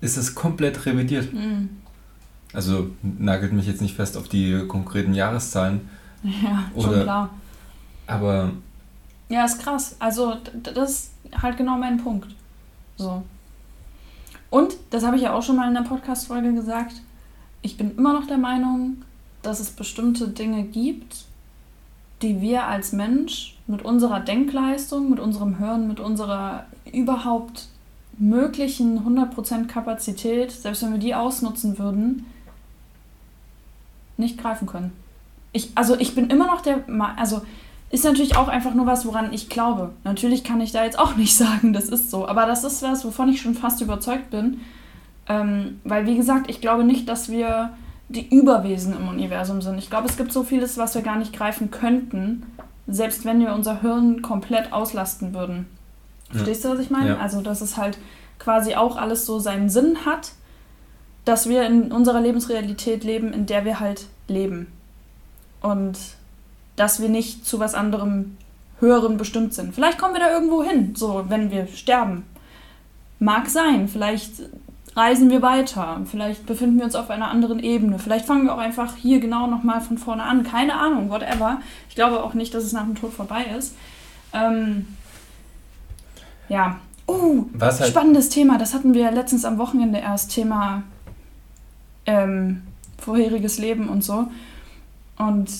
ist 0.00 0.16
es 0.16 0.34
komplett 0.34 0.86
revidiert. 0.86 1.32
Hm. 1.32 1.70
Also 2.52 2.90
nagelt 3.02 3.52
mich 3.52 3.66
jetzt 3.66 3.82
nicht 3.82 3.94
fest 3.96 4.16
auf 4.16 4.28
die 4.28 4.66
konkreten 4.68 5.14
Jahreszahlen, 5.14 5.88
Ja, 6.22 6.64
schon 6.74 6.90
Oder- 6.90 7.02
klar. 7.02 7.30
aber 8.06 8.50
Ja, 9.28 9.44
ist 9.44 9.60
krass. 9.60 9.96
Also, 9.98 10.36
das 10.62 10.90
ist 10.90 11.10
halt 11.42 11.56
genau 11.58 11.76
mein 11.76 11.98
Punkt. 11.98 12.28
So. 12.96 13.22
Und, 14.50 14.74
das 14.90 15.04
habe 15.04 15.16
ich 15.16 15.22
ja 15.22 15.34
auch 15.34 15.42
schon 15.42 15.56
mal 15.56 15.68
in 15.68 15.74
der 15.74 15.82
Podcast-Folge 15.82 16.54
gesagt, 16.54 16.94
ich 17.60 17.76
bin 17.76 17.94
immer 17.98 18.14
noch 18.14 18.26
der 18.26 18.38
Meinung, 18.38 19.02
dass 19.42 19.60
es 19.60 19.70
bestimmte 19.70 20.28
Dinge 20.28 20.64
gibt, 20.64 21.24
die 22.22 22.40
wir 22.40 22.66
als 22.66 22.92
Mensch 22.92 23.58
mit 23.66 23.82
unserer 23.82 24.20
Denkleistung, 24.20 25.10
mit 25.10 25.20
unserem 25.20 25.58
Hören, 25.58 25.86
mit 25.86 26.00
unserer 26.00 26.64
überhaupt 26.90 27.68
möglichen 28.18 29.00
100% 29.00 29.66
Kapazität, 29.66 30.50
selbst 30.50 30.82
wenn 30.82 30.92
wir 30.92 30.98
die 30.98 31.14
ausnutzen 31.14 31.78
würden, 31.78 32.26
nicht 34.16 34.38
greifen 34.38 34.66
können. 34.66 34.92
Ich, 35.52 35.70
also 35.74 35.98
ich 35.98 36.14
bin 36.14 36.28
immer 36.30 36.46
noch 36.46 36.60
der, 36.60 36.84
also 37.16 37.42
ist 37.90 38.04
natürlich 38.04 38.36
auch 38.36 38.48
einfach 38.48 38.74
nur 38.74 38.86
was, 38.86 39.06
woran 39.06 39.32
ich 39.32 39.48
glaube. 39.48 39.92
Natürlich 40.04 40.44
kann 40.44 40.60
ich 40.60 40.72
da 40.72 40.84
jetzt 40.84 40.98
auch 40.98 41.16
nicht 41.16 41.36
sagen, 41.36 41.72
das 41.72 41.88
ist 41.88 42.10
so. 42.10 42.28
Aber 42.28 42.46
das 42.46 42.64
ist 42.64 42.82
was, 42.82 43.04
wovon 43.04 43.28
ich 43.28 43.40
schon 43.40 43.54
fast 43.54 43.80
überzeugt 43.80 44.30
bin. 44.30 44.60
Ähm, 45.28 45.80
weil, 45.84 46.06
wie 46.06 46.16
gesagt, 46.16 46.50
ich 46.50 46.60
glaube 46.60 46.84
nicht, 46.84 47.08
dass 47.08 47.30
wir 47.30 47.72
die 48.08 48.28
Überwesen 48.28 48.96
im 48.96 49.08
Universum 49.08 49.60
sind. 49.60 49.78
Ich 49.78 49.90
glaube, 49.90 50.08
es 50.08 50.16
gibt 50.16 50.32
so 50.32 50.42
vieles, 50.42 50.78
was 50.78 50.94
wir 50.94 51.02
gar 51.02 51.16
nicht 51.16 51.34
greifen 51.34 51.70
könnten, 51.70 52.46
selbst 52.86 53.26
wenn 53.26 53.40
wir 53.40 53.52
unser 53.52 53.82
Hirn 53.82 54.22
komplett 54.22 54.72
auslasten 54.72 55.34
würden. 55.34 55.66
Verstehst 56.30 56.64
du, 56.64 56.70
was 56.70 56.78
ich 56.78 56.90
meine? 56.90 57.10
Ja. 57.10 57.18
Also, 57.18 57.40
dass 57.40 57.60
es 57.60 57.76
halt 57.76 57.98
quasi 58.38 58.74
auch 58.74 58.96
alles 58.96 59.26
so 59.26 59.38
seinen 59.38 59.70
Sinn 59.70 60.04
hat, 60.04 60.32
dass 61.24 61.48
wir 61.48 61.66
in 61.66 61.92
unserer 61.92 62.20
Lebensrealität 62.20 63.04
leben, 63.04 63.32
in 63.32 63.46
der 63.46 63.64
wir 63.64 63.80
halt 63.80 64.06
leben. 64.28 64.72
Und 65.60 65.98
dass 66.76 67.00
wir 67.00 67.08
nicht 67.08 67.44
zu 67.44 67.58
was 67.58 67.74
anderem 67.74 68.36
Höherem 68.80 69.16
bestimmt 69.16 69.54
sind. 69.54 69.74
Vielleicht 69.74 69.98
kommen 69.98 70.14
wir 70.14 70.20
da 70.20 70.30
irgendwo 70.30 70.62
hin, 70.62 70.94
so 70.94 71.24
wenn 71.28 71.50
wir 71.50 71.66
sterben. 71.66 72.24
Mag 73.18 73.48
sein, 73.48 73.88
vielleicht 73.88 74.34
reisen 74.94 75.30
wir 75.30 75.42
weiter, 75.42 76.00
vielleicht 76.10 76.46
befinden 76.46 76.78
wir 76.78 76.84
uns 76.84 76.94
auf 76.94 77.10
einer 77.10 77.28
anderen 77.28 77.58
Ebene, 77.58 77.98
vielleicht 77.98 78.26
fangen 78.26 78.44
wir 78.44 78.54
auch 78.54 78.58
einfach 78.58 78.96
hier 78.96 79.20
genau 79.20 79.46
nochmal 79.48 79.80
von 79.80 79.98
vorne 79.98 80.22
an. 80.22 80.44
Keine 80.44 80.74
Ahnung, 80.74 81.10
whatever. 81.10 81.60
Ich 81.88 81.96
glaube 81.96 82.22
auch 82.22 82.34
nicht, 82.34 82.54
dass 82.54 82.64
es 82.64 82.72
nach 82.72 82.84
dem 82.84 82.94
Tod 82.94 83.12
vorbei 83.12 83.46
ist. 83.56 83.74
Ähm, 84.32 84.86
ja. 86.48 86.78
Oh, 87.06 87.46
was 87.54 87.80
halt 87.80 87.90
spannendes 87.90 88.28
Thema. 88.28 88.58
Das 88.58 88.74
hatten 88.74 88.92
wir 88.94 89.10
letztens 89.10 89.44
am 89.46 89.56
Wochenende 89.58 89.98
erst. 89.98 90.30
Thema 90.30 90.82
ähm, 92.06 92.62
vorheriges 92.98 93.58
Leben 93.58 93.88
und 93.88 94.04
so. 94.04 94.28
Und 95.16 95.50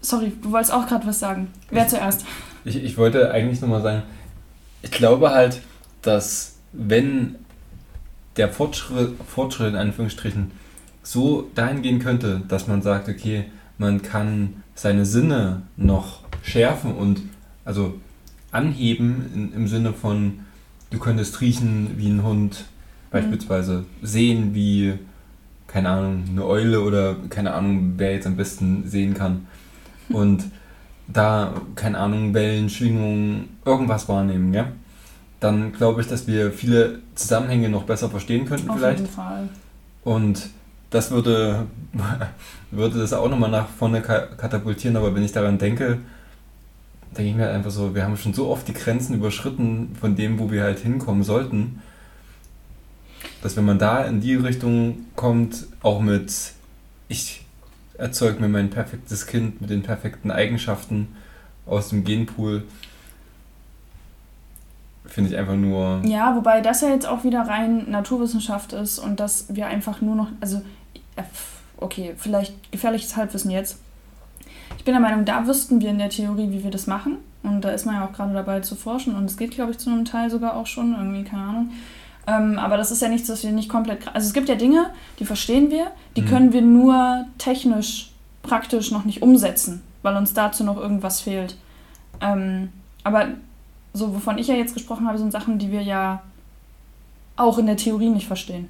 sorry, 0.00 0.32
du 0.42 0.50
wolltest 0.52 0.72
auch 0.72 0.86
gerade 0.86 1.06
was 1.06 1.18
sagen. 1.18 1.48
Wer 1.70 1.82
Ich- 1.84 1.88
zuerst? 1.90 2.24
Ich, 2.64 2.76
ich 2.82 2.98
wollte 2.98 3.30
eigentlich 3.30 3.60
nochmal 3.60 3.82
sagen, 3.82 4.02
ich 4.82 4.90
glaube 4.90 5.30
halt, 5.30 5.60
dass 6.02 6.56
wenn 6.72 7.36
der 8.36 8.48
Fortschritt, 8.48 9.14
Fortschritt 9.26 9.68
in 9.70 9.76
Anführungsstrichen 9.76 10.50
so 11.02 11.48
dahin 11.54 11.82
gehen 11.82 11.98
könnte, 11.98 12.42
dass 12.48 12.66
man 12.66 12.82
sagt, 12.82 13.08
okay, 13.08 13.44
man 13.78 14.02
kann 14.02 14.62
seine 14.74 15.06
Sinne 15.06 15.62
noch 15.76 16.20
schärfen 16.42 16.94
und 16.94 17.22
also 17.64 17.94
anheben 18.52 19.26
in, 19.34 19.52
im 19.52 19.68
Sinne 19.68 19.92
von, 19.92 20.40
du 20.90 20.98
könntest 20.98 21.40
riechen 21.40 21.90
wie 21.96 22.08
ein 22.08 22.22
Hund, 22.22 22.64
beispielsweise 23.10 23.84
sehen 24.02 24.54
wie, 24.54 24.94
keine 25.66 25.90
Ahnung, 25.90 26.24
eine 26.30 26.44
Eule 26.44 26.80
oder 26.82 27.16
keine 27.30 27.52
Ahnung, 27.54 27.94
wer 27.96 28.12
jetzt 28.14 28.26
am 28.26 28.36
besten 28.36 28.84
sehen 28.88 29.14
kann. 29.14 29.46
Und 30.10 30.44
da, 31.06 31.54
keine 31.74 31.98
Ahnung, 31.98 32.32
Wellen, 32.34 32.68
Schwingungen, 32.70 33.48
irgendwas 33.64 34.08
wahrnehmen, 34.08 34.52
ja? 34.54 34.68
Dann 35.40 35.72
glaube 35.72 36.00
ich, 36.00 36.06
dass 36.08 36.26
wir 36.26 36.50
viele 36.50 36.98
Zusammenhänge 37.14 37.68
noch 37.68 37.84
besser 37.84 38.08
verstehen 38.10 38.44
könnten 38.46 38.68
Auf 38.70 38.78
vielleicht. 38.78 39.00
jeden 39.00 39.10
Fall. 39.12 39.48
Und 40.04 40.48
das 40.90 41.10
würde, 41.10 41.66
würde 42.70 42.98
das 42.98 43.12
auch 43.12 43.28
nochmal 43.30 43.50
nach 43.50 43.68
vorne 43.68 44.00
ka- 44.02 44.26
katapultieren, 44.36 44.96
aber 44.96 45.14
wenn 45.14 45.22
ich 45.22 45.32
daran 45.32 45.58
denke, 45.58 45.98
denke 47.16 47.30
ich 47.30 47.36
mir 47.36 47.44
halt 47.44 47.54
einfach 47.54 47.70
so, 47.70 47.94
wir 47.94 48.04
haben 48.04 48.16
schon 48.16 48.34
so 48.34 48.48
oft 48.48 48.68
die 48.68 48.74
Grenzen 48.74 49.14
überschritten 49.14 49.96
von 49.98 50.16
dem, 50.16 50.38
wo 50.38 50.50
wir 50.50 50.62
halt 50.62 50.78
hinkommen 50.78 51.22
sollten, 51.22 51.82
dass 53.42 53.56
wenn 53.56 53.64
man 53.64 53.78
da 53.78 54.04
in 54.04 54.20
die 54.20 54.34
Richtung 54.34 55.06
kommt, 55.16 55.66
auch 55.82 56.00
mit, 56.00 56.32
ich 57.08 57.44
erzeuge 57.96 58.40
mir 58.40 58.48
mein 58.48 58.70
perfektes 58.70 59.26
Kind 59.26 59.60
mit 59.60 59.70
den 59.70 59.82
perfekten 59.82 60.30
Eigenschaften 60.30 61.08
aus 61.66 61.90
dem 61.90 62.04
Genpool, 62.04 62.64
finde 65.06 65.30
ich 65.30 65.36
einfach 65.36 65.56
nur, 65.56 66.02
Ja, 66.04 66.36
wobei 66.36 66.60
das 66.60 66.80
ja 66.80 66.88
jetzt 66.88 67.06
auch 67.06 67.24
wieder 67.24 67.42
rein 67.42 67.90
Naturwissenschaft 67.90 68.72
ist 68.72 68.98
und 68.98 69.20
dass 69.20 69.46
wir 69.54 69.66
einfach 69.66 70.00
nur 70.00 70.14
noch, 70.14 70.28
also, 70.40 70.62
okay, 71.78 72.14
vielleicht 72.16 72.70
gefährliches 72.70 73.16
Halbwissen 73.16 73.50
jetzt. 73.50 73.78
Ich 74.76 74.84
bin 74.84 74.92
der 74.94 75.00
Meinung, 75.00 75.24
da 75.24 75.46
wüssten 75.46 75.80
wir 75.80 75.90
in 75.90 75.98
der 75.98 76.10
Theorie, 76.10 76.50
wie 76.50 76.62
wir 76.62 76.70
das 76.70 76.86
machen. 76.86 77.16
Und 77.42 77.62
da 77.62 77.70
ist 77.70 77.86
man 77.86 77.94
ja 77.96 78.04
auch 78.04 78.12
gerade 78.12 78.34
dabei 78.34 78.60
zu 78.60 78.74
forschen 78.74 79.14
und 79.14 79.24
es 79.24 79.36
geht, 79.36 79.52
glaube 79.52 79.70
ich, 79.70 79.78
zu 79.78 79.90
einem 79.90 80.04
Teil 80.04 80.28
sogar 80.30 80.56
auch 80.56 80.66
schon, 80.66 80.94
irgendwie, 80.96 81.24
keine 81.24 81.42
Ahnung. 81.44 81.70
Ähm, 82.26 82.58
aber 82.58 82.76
das 82.76 82.90
ist 82.90 83.00
ja 83.00 83.08
nichts, 83.08 83.28
was 83.28 83.42
wir 83.42 83.52
nicht 83.52 83.68
komplett. 83.68 84.06
Also 84.14 84.26
es 84.26 84.34
gibt 84.34 84.48
ja 84.48 84.54
Dinge, 84.54 84.90
die 85.18 85.24
verstehen 85.24 85.70
wir, 85.70 85.86
die 86.16 86.22
Mhm. 86.22 86.26
können 86.26 86.52
wir 86.52 86.62
nur 86.62 87.24
technisch, 87.38 88.10
praktisch 88.42 88.90
noch 88.90 89.04
nicht 89.04 89.22
umsetzen, 89.22 89.82
weil 90.02 90.16
uns 90.16 90.34
dazu 90.34 90.64
noch 90.64 90.76
irgendwas 90.76 91.20
fehlt. 91.20 91.56
Ähm, 92.20 92.70
aber 93.04 93.28
so, 93.94 94.14
wovon 94.14 94.36
ich 94.36 94.48
ja 94.48 94.54
jetzt 94.54 94.74
gesprochen 94.74 95.06
habe, 95.06 95.16
sind 95.18 95.32
Sachen, 95.32 95.58
die 95.58 95.70
wir 95.72 95.82
ja 95.82 96.22
auch 97.36 97.56
in 97.58 97.66
der 97.66 97.76
Theorie 97.76 98.10
nicht 98.10 98.26
verstehen. 98.26 98.68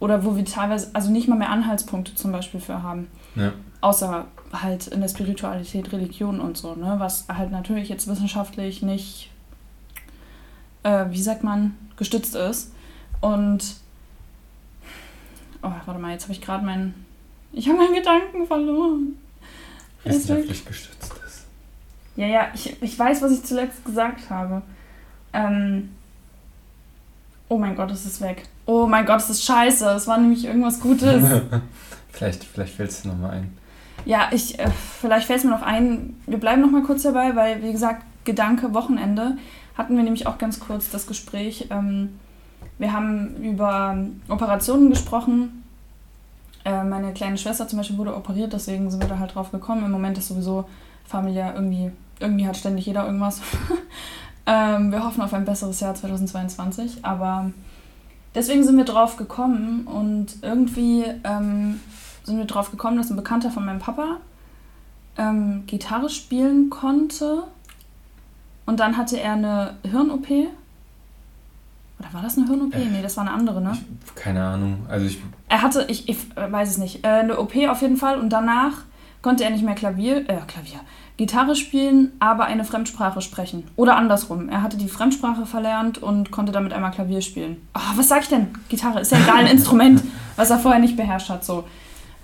Oder 0.00 0.24
wo 0.24 0.34
wir 0.34 0.44
teilweise, 0.44 0.90
also 0.94 1.10
nicht 1.12 1.28
mal 1.28 1.38
mehr 1.38 1.50
Anhaltspunkte 1.50 2.14
zum 2.16 2.32
Beispiel 2.32 2.58
für 2.60 2.82
haben. 2.82 3.06
ja, 3.36 3.52
Außer 3.82 4.26
halt 4.52 4.86
in 4.86 5.00
der 5.00 5.08
Spiritualität, 5.08 5.92
Religion 5.92 6.40
und 6.40 6.56
so, 6.56 6.74
ne? 6.74 6.94
Was 6.98 7.26
halt 7.28 7.50
natürlich 7.50 7.88
jetzt 7.88 8.06
wissenschaftlich 8.06 8.80
nicht, 8.80 9.30
äh, 10.84 11.06
wie 11.10 11.20
sagt 11.20 11.42
man, 11.44 11.76
gestützt 11.96 12.34
ist. 12.34 12.72
Und 13.20 13.76
oh, 15.62 15.70
warte 15.84 16.00
mal, 16.00 16.12
jetzt 16.12 16.24
habe 16.24 16.32
ich 16.32 16.40
gerade 16.40 16.64
meinen. 16.64 17.04
Ich 17.52 17.68
habe 17.68 17.78
meinen 17.78 17.94
Gedanken 17.94 18.46
verloren. 18.46 19.18
Er 20.04 20.14
wissenschaftlich 20.14 20.64
gestützt 20.64 21.14
ist. 21.26 21.46
Ja, 22.16 22.26
ja, 22.26 22.48
ich, 22.54 22.80
ich 22.82 22.98
weiß, 22.98 23.20
was 23.20 23.32
ich 23.32 23.42
zuletzt 23.42 23.84
gesagt 23.84 24.30
habe. 24.30 24.62
Ähm, 25.32 25.90
oh 27.48 27.58
mein 27.58 27.74
Gott, 27.74 27.90
es 27.90 28.06
ist 28.06 28.20
weg. 28.20 28.48
Oh 28.66 28.86
mein 28.86 29.06
Gott, 29.06 29.20
es 29.20 29.30
ist 29.30 29.44
scheiße. 29.44 29.88
Es 29.90 30.06
war 30.06 30.18
nämlich 30.18 30.44
irgendwas 30.44 30.78
Gutes. 30.78 31.24
vielleicht 32.12 32.44
vielleicht 32.44 32.74
fällt 32.74 32.90
es 32.90 33.02
dir 33.02 33.08
nochmal 33.08 33.30
ein. 33.32 33.58
Ja, 34.04 34.30
ich, 34.32 34.58
äh, 34.58 34.68
vielleicht 35.00 35.26
fällt 35.26 35.40
es 35.40 35.44
mir 35.44 35.50
noch 35.50 35.62
ein. 35.62 36.16
Wir 36.26 36.38
bleiben 36.38 36.60
nochmal 36.60 36.82
kurz 36.82 37.02
dabei, 37.02 37.36
weil, 37.36 37.62
wie 37.62 37.72
gesagt, 37.72 38.02
Gedanke 38.24 38.74
Wochenende 38.74 39.36
hatten 39.76 39.96
wir 39.96 40.02
nämlich 40.02 40.26
auch 40.26 40.38
ganz 40.38 40.60
kurz 40.60 40.90
das 40.90 41.06
Gespräch. 41.06 41.68
Ähm, 41.70 42.18
wir 42.78 42.92
haben 42.92 43.36
über 43.42 43.96
Operationen 44.28 44.90
gesprochen. 44.90 45.64
Äh, 46.64 46.84
meine 46.84 47.12
kleine 47.12 47.38
Schwester 47.38 47.66
zum 47.66 47.78
Beispiel 47.78 47.98
wurde 47.98 48.14
operiert, 48.14 48.52
deswegen 48.52 48.90
sind 48.90 49.02
wir 49.02 49.08
da 49.08 49.18
halt 49.18 49.34
drauf 49.34 49.50
gekommen. 49.50 49.84
Im 49.84 49.90
Moment 49.90 50.18
ist 50.18 50.28
sowieso 50.28 50.64
familiär 51.04 51.52
irgendwie, 51.54 51.90
irgendwie 52.20 52.46
hat 52.46 52.56
ständig 52.56 52.86
jeder 52.86 53.06
irgendwas. 53.06 53.40
ähm, 54.46 54.92
wir 54.92 55.04
hoffen 55.04 55.22
auf 55.22 55.34
ein 55.34 55.44
besseres 55.44 55.80
Jahr 55.80 55.94
2022, 55.94 57.04
aber 57.04 57.50
deswegen 58.34 58.62
sind 58.62 58.76
wir 58.76 58.84
drauf 58.84 59.16
gekommen 59.16 59.86
und 59.86 60.36
irgendwie 60.42 61.04
ähm, 61.24 61.80
sind 62.24 62.38
wir 62.38 62.44
drauf 62.44 62.70
gekommen, 62.70 62.96
dass 62.96 63.10
ein 63.10 63.16
Bekannter 63.16 63.50
von 63.50 63.64
meinem 63.64 63.80
Papa 63.80 64.18
ähm, 65.18 65.64
Gitarre 65.66 66.08
spielen 66.08 66.70
konnte 66.70 67.44
und 68.66 68.80
dann 68.80 68.96
hatte 68.96 69.18
er 69.20 69.32
eine 69.32 69.74
Hirn-OP. 69.82 70.28
Oder 71.98 72.12
war 72.12 72.22
das 72.22 72.36
eine 72.36 72.46
Hirn-OP? 72.46 72.74
Äh, 72.74 72.86
nee, 72.86 73.02
das 73.02 73.16
war 73.16 73.26
eine 73.26 73.32
andere, 73.32 73.60
ne? 73.60 73.72
Ich, 74.04 74.14
keine 74.14 74.42
Ahnung. 74.44 74.86
Also 74.88 75.06
ich. 75.06 75.20
Er 75.48 75.62
hatte, 75.62 75.86
ich, 75.88 76.08
ich 76.08 76.16
weiß 76.36 76.70
es 76.70 76.78
nicht, 76.78 77.04
äh, 77.04 77.08
eine 77.08 77.38
OP 77.38 77.54
auf 77.68 77.82
jeden 77.82 77.96
Fall 77.96 78.18
und 78.18 78.30
danach 78.30 78.82
konnte 79.20 79.44
er 79.44 79.50
nicht 79.50 79.64
mehr 79.64 79.74
Klavier, 79.74 80.28
äh, 80.28 80.38
Klavier, 80.46 80.80
Gitarre 81.16 81.54
spielen, 81.54 82.12
aber 82.18 82.44
eine 82.44 82.64
Fremdsprache 82.64 83.20
sprechen. 83.20 83.64
Oder 83.76 83.96
andersrum. 83.96 84.48
Er 84.48 84.62
hatte 84.62 84.76
die 84.76 84.88
Fremdsprache 84.88 85.46
verlernt 85.46 85.98
und 85.98 86.30
konnte 86.30 86.50
damit 86.50 86.72
einmal 86.72 86.90
Klavier 86.90 87.20
spielen. 87.20 87.68
Oh, 87.74 87.96
was 87.96 88.08
sag 88.08 88.22
ich 88.22 88.28
denn? 88.28 88.48
Gitarre 88.68 89.00
ist 89.00 89.12
ja 89.12 89.18
egal, 89.18 89.38
ein 89.38 89.46
Instrument, 89.46 90.02
was 90.36 90.50
er 90.50 90.58
vorher 90.58 90.80
nicht 90.80 90.96
beherrscht 90.96 91.28
hat. 91.28 91.44
So. 91.44 91.64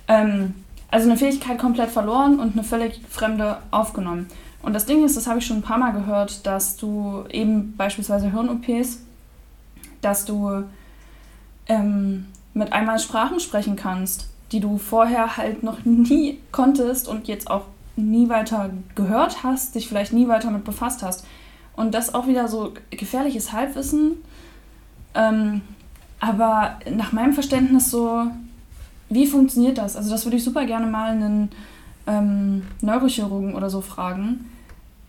Ähm, 0.09 0.55
also 0.91 1.07
eine 1.07 1.17
Fähigkeit 1.17 1.57
komplett 1.57 1.91
verloren 1.91 2.39
und 2.39 2.53
eine 2.53 2.63
völlig 2.63 2.99
fremde 3.09 3.59
aufgenommen. 3.71 4.27
Und 4.61 4.73
das 4.73 4.85
Ding 4.85 5.05
ist, 5.05 5.15
das 5.15 5.27
habe 5.27 5.39
ich 5.39 5.45
schon 5.45 5.57
ein 5.57 5.61
paar 5.63 5.77
Mal 5.77 5.91
gehört, 5.91 6.45
dass 6.45 6.75
du 6.75 7.23
eben 7.29 7.77
beispielsweise 7.77 8.31
Hirn-OPs, 8.31 8.99
dass 10.01 10.25
du 10.25 10.63
ähm, 11.67 12.25
mit 12.53 12.73
einmal 12.73 12.99
Sprachen 12.99 13.39
sprechen 13.39 13.75
kannst, 13.75 14.27
die 14.51 14.59
du 14.59 14.77
vorher 14.77 15.37
halt 15.37 15.63
noch 15.63 15.85
nie 15.85 16.39
konntest 16.51 17.07
und 17.07 17.27
jetzt 17.27 17.49
auch 17.49 17.65
nie 17.95 18.29
weiter 18.29 18.71
gehört 18.95 19.43
hast, 19.43 19.75
dich 19.75 19.87
vielleicht 19.87 20.11
nie 20.11 20.27
weiter 20.27 20.49
mit 20.51 20.63
befasst 20.63 21.03
hast. 21.03 21.25
Und 21.75 21.93
das 21.93 22.13
auch 22.13 22.27
wieder 22.27 22.47
so 22.47 22.73
gefährliches 22.89 23.53
Halbwissen. 23.53 24.17
Ähm, 25.13 25.61
aber 26.19 26.79
nach 26.89 27.13
meinem 27.13 27.33
Verständnis 27.33 27.91
so, 27.91 28.27
wie 29.09 29.27
funktioniert 29.27 29.77
das? 29.77 29.95
Also 29.95 30.11
das 30.11 30.25
würde 30.25 30.37
ich 30.37 30.43
super 30.43 30.65
gerne 30.65 30.87
mal 30.87 31.11
einen 31.11 31.49
ähm, 32.07 32.63
Neurochirurgen 32.81 33.55
oder 33.55 33.69
so 33.69 33.81
fragen, 33.81 34.45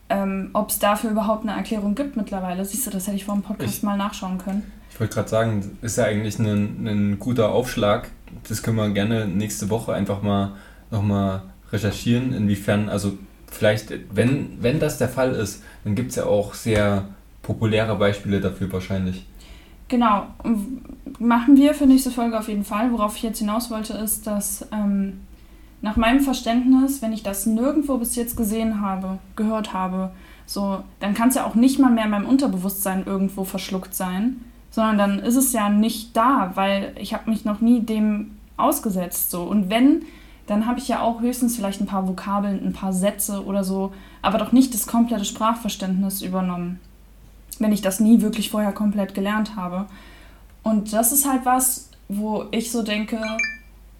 ähm, 0.09 0.51
ob 0.53 0.71
es 0.71 0.79
dafür 0.79 1.11
überhaupt 1.11 1.43
eine 1.43 1.57
Erklärung 1.57 1.95
gibt 1.95 2.17
mittlerweile. 2.17 2.65
Siehst 2.65 2.87
du, 2.87 2.91
das 2.91 3.07
hätte 3.07 3.17
ich 3.17 3.25
vor 3.25 3.35
dem 3.35 3.43
Podcast 3.43 3.79
ich, 3.79 3.83
mal 3.83 3.97
nachschauen 3.97 4.39
können. 4.39 4.71
Ich 4.91 4.99
wollte 4.99 5.15
gerade 5.15 5.29
sagen, 5.29 5.79
ist 5.83 5.99
ja 5.99 6.05
eigentlich 6.05 6.39
ein, 6.39 6.87
ein 6.87 7.19
guter 7.19 7.53
Aufschlag. 7.53 8.11
Das 8.49 8.63
können 8.63 8.77
wir 8.77 8.91
gerne 8.91 9.27
nächste 9.27 9.71
Woche 9.71 9.95
einfach 9.95 10.23
mal 10.23 10.53
nochmal 10.91 11.43
recherchieren, 11.73 12.33
inwiefern, 12.33 12.89
also 12.89 13.17
vielleicht, 13.51 13.93
wenn, 14.15 14.59
wenn 14.61 14.81
das 14.81 14.99
der 14.99 15.09
Fall 15.09 15.33
ist, 15.33 15.63
dann 15.85 15.95
gibt 15.95 16.11
es 16.11 16.17
ja 16.17 16.25
auch 16.25 16.55
sehr 16.55 17.07
populäre 17.43 17.97
Beispiele 17.97 18.41
dafür 18.41 18.73
wahrscheinlich. 18.73 19.25
Genau, 19.91 20.27
machen 21.19 21.57
wir 21.57 21.75
für 21.75 21.85
nächste 21.85 22.13
Folge 22.13 22.39
auf 22.39 22.49
jeden 22.49 22.65
Fall. 22.65 22.93
Worauf 22.93 23.17
ich 23.17 23.25
jetzt 23.25 23.41
hinaus 23.41 23.73
wollte, 23.73 23.95
ist, 23.95 24.25
dass 24.25 24.67
ähm, 24.73 25.21
nach 25.83 25.97
meinem 25.97 26.21
Verständnis, 26.21 27.03
wenn 27.03 27.13
ich 27.13 27.25
das 27.25 27.45
nirgendwo 27.45 27.99
bis 27.99 28.15
jetzt 28.15 28.37
gesehen 28.37 28.81
habe, 28.81 29.19
gehört 29.35 29.73
habe, 29.73 30.13
so, 30.47 30.85
dann 31.01 31.15
kann 31.15 31.31
es 31.31 31.35
ja 31.35 31.45
auch 31.45 31.57
nicht 31.57 31.81
mal 31.81 31.91
mehr 31.91 32.05
in 32.05 32.11
meinem 32.11 32.29
Unterbewusstsein 32.29 33.05
irgendwo 33.05 33.43
verschluckt 33.43 33.93
sein, 33.93 34.41
sondern 34.71 34.97
dann 34.97 35.19
ist 35.19 35.35
es 35.35 35.53
ja 35.53 35.69
nicht 35.69 36.17
da, 36.17 36.53
weil 36.55 36.93
ich 36.97 37.13
habe 37.13 37.29
mich 37.29 37.45
noch 37.45 37.61
nie 37.61 37.81
dem 37.81 38.37
ausgesetzt. 38.57 39.33
So. 39.33 39.43
Und 39.43 39.71
wenn, 39.71 40.03
dann 40.47 40.67
habe 40.67 40.79
ich 40.79 40.87
ja 40.87 41.01
auch 41.01 41.21
höchstens 41.21 41.57
vielleicht 41.57 41.81
ein 41.81 41.87
paar 41.87 42.07
Vokabeln, 42.07 42.65
ein 42.65 42.73
paar 42.73 42.93
Sätze 42.93 43.45
oder 43.45 43.65
so, 43.65 43.93
aber 44.23 44.39
doch 44.39 44.53
nicht 44.53 44.73
das 44.73 44.87
komplette 44.87 45.25
Sprachverständnis 45.25 46.23
übernommen, 46.23 46.79
wenn 47.61 47.73
ich 47.73 47.83
das 47.83 48.01
nie 48.01 48.21
wirklich 48.21 48.51
vorher 48.51 48.73
komplett 48.73 49.15
gelernt 49.15 49.55
habe. 49.55 49.87
Und 50.63 50.93
das 50.93 51.13
ist 51.13 51.27
halt 51.27 51.45
was, 51.45 51.91
wo 52.09 52.47
ich 52.51 52.73
so 52.73 52.83
denke, 52.83 53.21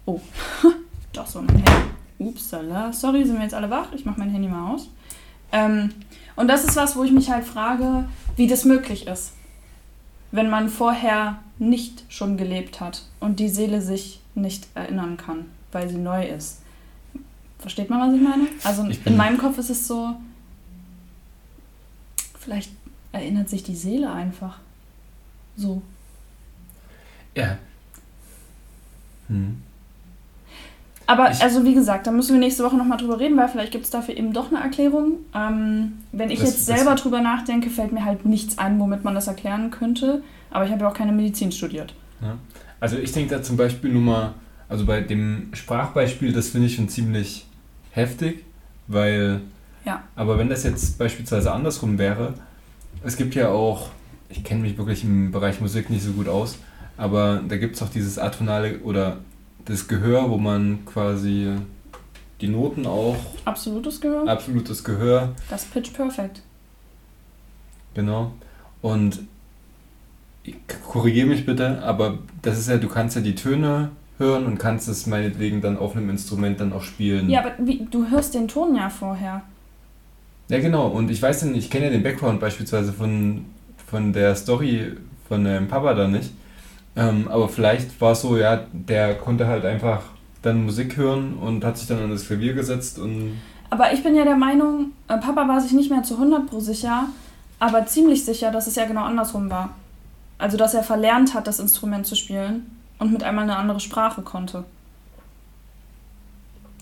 oh, 0.05 0.19
Das 1.13 1.35
war 1.35 1.41
mein 1.41 1.57
Handy. 1.57 1.89
Upsala. 2.19 2.93
Sorry, 2.93 3.25
sind 3.25 3.35
wir 3.35 3.43
jetzt 3.43 3.53
alle 3.53 3.69
wach? 3.69 3.91
Ich 3.93 4.05
mache 4.05 4.19
mein 4.19 4.29
Handy 4.29 4.47
mal 4.47 4.73
aus. 4.73 4.89
Ähm, 5.51 5.91
und 6.35 6.47
das 6.47 6.63
ist 6.63 6.75
was, 6.75 6.95
wo 6.95 7.03
ich 7.03 7.11
mich 7.11 7.29
halt 7.29 7.45
frage, 7.45 8.07
wie 8.35 8.47
das 8.47 8.63
möglich 8.63 9.07
ist. 9.07 9.33
Wenn 10.31 10.49
man 10.49 10.69
vorher 10.69 11.39
nicht 11.57 12.05
schon 12.07 12.37
gelebt 12.37 12.79
hat 12.79 13.03
und 13.19 13.39
die 13.39 13.49
Seele 13.49 13.81
sich 13.81 14.21
nicht 14.33 14.67
erinnern 14.75 15.17
kann, 15.17 15.45
weil 15.71 15.89
sie 15.89 15.97
neu 15.97 16.25
ist. 16.25 16.61
Versteht 17.59 17.89
man, 17.89 17.99
was 17.99 18.15
ich 18.15 18.21
meine? 18.21 18.47
Also 18.63 18.87
ich 18.87 19.05
in 19.05 19.17
meinem 19.17 19.37
Kopf 19.37 19.57
ist 19.57 19.69
es 19.69 19.87
so, 19.87 20.15
vielleicht 22.39 22.71
erinnert 23.11 23.49
sich 23.49 23.63
die 23.63 23.75
Seele 23.75 24.11
einfach. 24.11 24.59
So. 25.55 25.81
Ja. 27.35 27.57
Hm. 29.27 29.61
Aber 31.07 31.29
ich, 31.29 31.41
also 31.41 31.65
wie 31.65 31.73
gesagt, 31.73 32.07
da 32.07 32.11
müssen 32.11 32.33
wir 32.33 32.39
nächste 32.39 32.63
Woche 32.63 32.77
nochmal 32.77 32.97
drüber 32.97 33.19
reden, 33.19 33.35
weil 33.35 33.49
vielleicht 33.49 33.73
gibt 33.73 33.83
es 33.83 33.91
dafür 33.91 34.15
eben 34.15 34.31
doch 34.31 34.49
eine 34.49 34.61
Erklärung. 34.61 35.19
Ähm, 35.35 35.93
wenn 36.13 36.29
ich 36.29 36.39
das, 36.39 36.49
jetzt 36.49 36.65
selber 36.65 36.95
drüber 36.95 37.21
nachdenke, 37.21 37.69
fällt 37.69 37.91
mir 37.91 38.05
halt 38.05 38.25
nichts 38.25 38.57
ein, 38.57 38.79
womit 38.79 39.03
man 39.03 39.13
das 39.13 39.27
erklären 39.27 39.71
könnte. 39.71 40.23
Aber 40.51 40.63
ich 40.65 40.71
habe 40.71 40.81
ja 40.81 40.89
auch 40.89 40.93
keine 40.93 41.11
Medizin 41.11 41.51
studiert. 41.51 41.93
Ja. 42.21 42.37
Also 42.79 42.97
ich 42.97 43.11
denke 43.11 43.35
da 43.35 43.43
zum 43.43 43.57
Beispiel 43.57 43.91
nur 43.91 44.01
mal, 44.01 44.33
also 44.69 44.85
bei 44.85 45.01
dem 45.01 45.49
Sprachbeispiel, 45.53 46.31
das 46.31 46.49
finde 46.49 46.67
ich 46.67 46.75
schon 46.75 46.87
ziemlich 46.87 47.45
heftig, 47.91 48.45
weil, 48.87 49.41
ja. 49.85 50.03
aber 50.15 50.37
wenn 50.37 50.49
das 50.49 50.63
jetzt 50.63 50.97
beispielsweise 50.97 51.51
andersrum 51.51 51.97
wäre, 51.97 52.35
es 53.03 53.17
gibt 53.17 53.35
ja 53.35 53.49
auch, 53.49 53.89
ich 54.29 54.43
kenne 54.43 54.61
mich 54.61 54.77
wirklich 54.77 55.03
im 55.03 55.31
Bereich 55.31 55.61
Musik 55.61 55.89
nicht 55.89 56.03
so 56.03 56.11
gut 56.11 56.27
aus, 56.27 56.57
aber 56.97 57.41
da 57.47 57.57
gibt 57.57 57.75
es 57.75 57.81
auch 57.81 57.89
dieses 57.89 58.17
atonale 58.17 58.79
oder 58.79 59.17
das 59.65 59.87
Gehör, 59.87 60.29
wo 60.29 60.37
man 60.37 60.85
quasi 60.85 61.51
die 62.41 62.47
Noten 62.47 62.85
auch. 62.85 63.17
Absolutes 63.45 64.01
Gehör? 64.01 64.27
Absolutes 64.27 64.83
Gehör. 64.83 65.29
Das 65.49 65.65
Pitch 65.65 65.93
Perfect. 65.93 66.41
Genau. 67.93 68.33
Und 68.81 69.19
korrigiere 70.87 71.27
mich 71.27 71.45
bitte, 71.45 71.83
aber 71.83 72.17
das 72.41 72.57
ist 72.57 72.69
ja, 72.69 72.77
du 72.77 72.87
kannst 72.87 73.15
ja 73.15 73.21
die 73.21 73.35
Töne 73.35 73.91
hören 74.17 74.45
und 74.45 74.57
kannst 74.57 74.87
es 74.87 75.07
meinetwegen 75.07 75.61
dann 75.61 75.77
auf 75.77 75.95
einem 75.95 76.09
Instrument 76.09 76.59
dann 76.59 76.73
auch 76.73 76.83
spielen. 76.83 77.29
Ja, 77.29 77.41
aber 77.41 77.53
wie, 77.59 77.85
du 77.89 78.09
hörst 78.09 78.33
den 78.33 78.47
Ton 78.47 78.75
ja 78.75 78.89
vorher. 78.89 79.43
Ja, 80.51 80.59
genau. 80.59 80.87
Und 80.87 81.09
ich 81.09 81.21
weiß 81.21 81.39
denn, 81.39 81.55
ich 81.55 81.69
kenne 81.69 81.85
ja 81.85 81.91
den 81.91 82.03
Background 82.03 82.41
beispielsweise 82.41 82.91
von, 82.91 83.45
von 83.87 84.11
der 84.11 84.35
Story 84.35 84.97
von 85.29 85.45
dem 85.45 85.69
Papa 85.69 85.93
da 85.93 86.09
nicht. 86.09 86.31
Ähm, 86.97 87.29
aber 87.29 87.47
vielleicht 87.47 88.01
war 88.01 88.11
es 88.11 88.21
so, 88.21 88.35
ja, 88.35 88.65
der 88.73 89.15
konnte 89.15 89.47
halt 89.47 89.63
einfach 89.63 90.01
dann 90.41 90.65
Musik 90.65 90.97
hören 90.97 91.35
und 91.35 91.63
hat 91.63 91.77
sich 91.77 91.87
dann 91.87 92.03
an 92.03 92.09
das 92.09 92.27
Klavier 92.27 92.53
gesetzt 92.53 92.99
und. 92.99 93.39
Aber 93.69 93.93
ich 93.93 94.03
bin 94.03 94.13
ja 94.13 94.25
der 94.25 94.35
Meinung, 94.35 94.91
äh, 95.07 95.17
Papa 95.19 95.47
war 95.47 95.61
sich 95.61 95.71
nicht 95.71 95.89
mehr 95.89 96.03
zu 96.03 96.15
100% 96.15 96.59
sicher, 96.59 97.05
aber 97.57 97.85
ziemlich 97.85 98.25
sicher, 98.25 98.51
dass 98.51 98.67
es 98.67 98.75
ja 98.75 98.83
genau 98.83 99.05
andersrum 99.05 99.49
war. 99.49 99.69
Also, 100.37 100.57
dass 100.57 100.73
er 100.73 100.83
verlernt 100.83 101.33
hat, 101.33 101.47
das 101.47 101.61
Instrument 101.61 102.05
zu 102.05 102.15
spielen 102.15 102.69
und 102.99 103.13
mit 103.13 103.23
einmal 103.23 103.45
eine 103.45 103.55
andere 103.55 103.79
Sprache 103.79 104.21
konnte. 104.21 104.65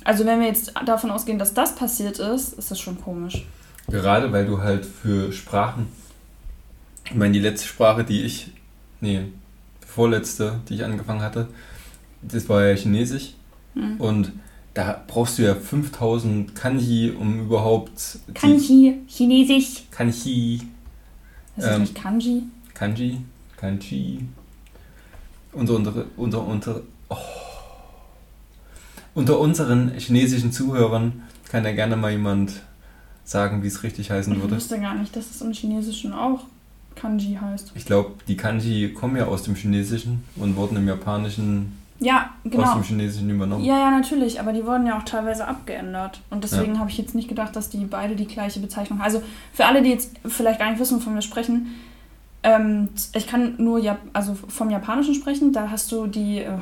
Also, 0.04 0.26
wenn 0.26 0.40
wir 0.40 0.48
jetzt 0.48 0.74
davon 0.88 1.12
ausgehen, 1.12 1.38
dass 1.38 1.54
das 1.54 1.76
passiert 1.76 2.18
ist, 2.18 2.54
ist 2.54 2.72
das 2.72 2.80
schon 2.80 3.00
komisch. 3.00 3.46
Gerade 3.90 4.32
weil 4.32 4.46
du 4.46 4.62
halt 4.62 4.86
für 4.86 5.32
Sprachen. 5.32 5.88
Ich 7.06 7.16
meine, 7.16 7.34
die 7.34 7.40
letzte 7.40 7.68
Sprache, 7.68 8.04
die 8.04 8.22
ich. 8.22 8.52
Nee, 9.02 9.24
vorletzte, 9.86 10.60
die 10.68 10.76
ich 10.76 10.84
angefangen 10.84 11.22
hatte, 11.22 11.48
das 12.22 12.48
war 12.50 12.66
ja 12.66 12.76
Chinesisch. 12.76 13.34
Mhm. 13.74 13.96
Und 13.98 14.32
da 14.74 15.02
brauchst 15.08 15.38
du 15.38 15.44
ja 15.44 15.56
5000 15.56 16.54
Kanji, 16.56 17.12
um 17.12 17.42
überhaupt. 17.42 18.20
Kanji, 18.34 19.02
Chinesisch. 19.08 19.84
Kanji. 19.92 20.62
Das 21.56 21.66
ist 21.66 21.72
ähm, 21.72 21.82
nicht 21.82 21.96
Kanji. 21.96 22.44
Kanji, 22.74 23.22
Kanji. 23.58 24.26
Unter, 25.52 25.76
unter, 25.76 26.06
unter, 26.16 26.48
unter, 26.48 26.82
oh. 27.10 27.16
unter 29.16 29.40
unseren 29.40 29.92
chinesischen 29.98 30.52
Zuhörern 30.52 31.24
kann 31.50 31.66
ja 31.66 31.72
gerne 31.72 31.98
mal 31.98 32.12
jemand 32.12 32.62
sagen, 33.30 33.62
wie 33.64 33.68
es 33.68 33.84
richtig 33.84 34.10
heißen 34.12 34.34
Ich 34.34 34.42
würde. 34.42 34.56
wusste 34.56 34.80
gar 34.80 34.96
nicht, 34.96 35.16
dass 35.16 35.30
es 35.30 35.42
im 35.42 35.52
Chinesischen 35.54 36.14
auch 36.14 36.42
Kanji 36.96 37.38
heißt. 37.40 37.72
Ich 37.76 37.86
glaube, 37.86 38.12
die 38.28 38.36
Kanji 38.36 38.92
kommen 38.94 39.16
ja 39.16 39.26
aus 39.26 39.44
dem 39.44 39.56
Chinesischen 39.56 40.24
und 40.36 40.56
wurden 40.56 40.76
im 40.78 40.88
Japanischen 40.88 41.78
Ja, 42.00 42.32
aus 42.46 42.52
genau. 42.52 42.74
dem 42.74 42.84
Chinesischen 42.84 43.30
übernommen. 43.30 43.64
Ja, 43.64 43.78
ja, 43.78 43.92
natürlich, 43.92 44.40
aber 44.40 44.52
die 44.52 44.66
wurden 44.66 44.88
ja 44.88 44.98
auch 44.98 45.04
teilweise 45.04 45.48
abgeändert. 45.48 46.22
Und 46.32 46.44
deswegen 46.44 46.80
habe 46.80 46.90
ich 46.90 46.98
jetzt 46.98 47.14
nicht 47.14 47.30
gedacht, 47.30 47.56
dass 47.56 47.70
die 47.70 47.86
beide 47.86 48.16
die 48.16 48.26
gleiche 48.26 48.60
Bezeichnung 48.60 49.00
haben. 49.00 49.06
Also 49.06 49.22
für 49.54 49.66
alle, 49.66 49.82
die 49.84 49.90
jetzt 49.90 50.12
vielleicht 50.26 50.60
gar 50.60 50.70
nicht 50.72 50.80
wissen, 50.80 50.98
wovon 50.98 51.14
wir 51.14 51.22
sprechen, 51.22 51.68
ähm, 52.42 52.90
ich 53.14 53.28
kann 53.28 53.56
nur 53.58 53.80
Jap 53.80 54.00
also 54.14 54.34
vom 54.34 54.70
Japanischen 54.72 55.14
sprechen. 55.14 55.54
Da 55.54 55.70
hast 55.70 55.92
du 55.92 56.08
die, 56.08 56.40
äh, 56.40 56.58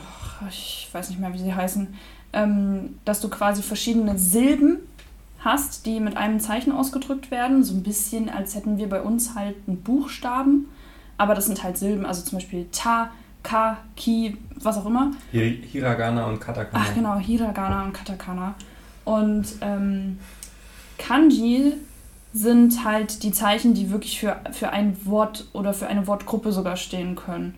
ich 0.49 0.89
weiß 0.91 1.09
nicht 1.09 1.19
mehr, 1.19 1.33
wie 1.33 1.39
sie 1.39 1.53
heißen, 1.53 1.87
ähm, 2.33 2.95
dass 3.05 3.21
du 3.21 3.29
quasi 3.29 3.61
verschiedene 3.63 4.17
Silben 4.17 4.79
hast, 5.47 5.87
die 5.87 5.99
mit 5.99 6.15
einem 6.15 6.39
Zeichen 6.39 6.71
ausgedrückt 6.71 7.31
werden. 7.31 7.63
So 7.63 7.73
ein 7.73 7.81
bisschen, 7.81 8.29
als 8.29 8.53
hätten 8.53 8.77
wir 8.77 8.87
bei 8.87 9.01
uns 9.01 9.33
halt 9.33 9.55
einen 9.67 9.81
Buchstaben. 9.81 10.67
Aber 11.17 11.33
das 11.33 11.47
sind 11.47 11.63
halt 11.63 11.77
Silben, 11.79 12.05
also 12.05 12.21
zum 12.21 12.37
Beispiel 12.37 12.67
Ta, 12.71 13.09
Ka, 13.41 13.77
Ki, 13.95 14.37
was 14.61 14.77
auch 14.77 14.85
immer. 14.85 15.11
Hi- 15.33 15.59
Hiragana 15.71 16.27
und 16.27 16.39
Katakana. 16.39 16.83
Ach 16.87 16.93
genau, 16.93 17.17
Hiragana 17.17 17.85
und 17.85 17.93
Katakana. 17.93 18.53
Und 19.05 19.45
ähm, 19.61 20.19
Kanji 20.97 21.73
sind 22.33 22.83
halt 22.83 23.23
die 23.23 23.31
Zeichen, 23.31 23.73
die 23.73 23.89
wirklich 23.89 24.19
für, 24.19 24.37
für 24.51 24.69
ein 24.69 24.97
Wort 25.05 25.47
oder 25.53 25.73
für 25.73 25.87
eine 25.87 26.05
Wortgruppe 26.07 26.51
sogar 26.51 26.75
stehen 26.75 27.15
können. 27.15 27.55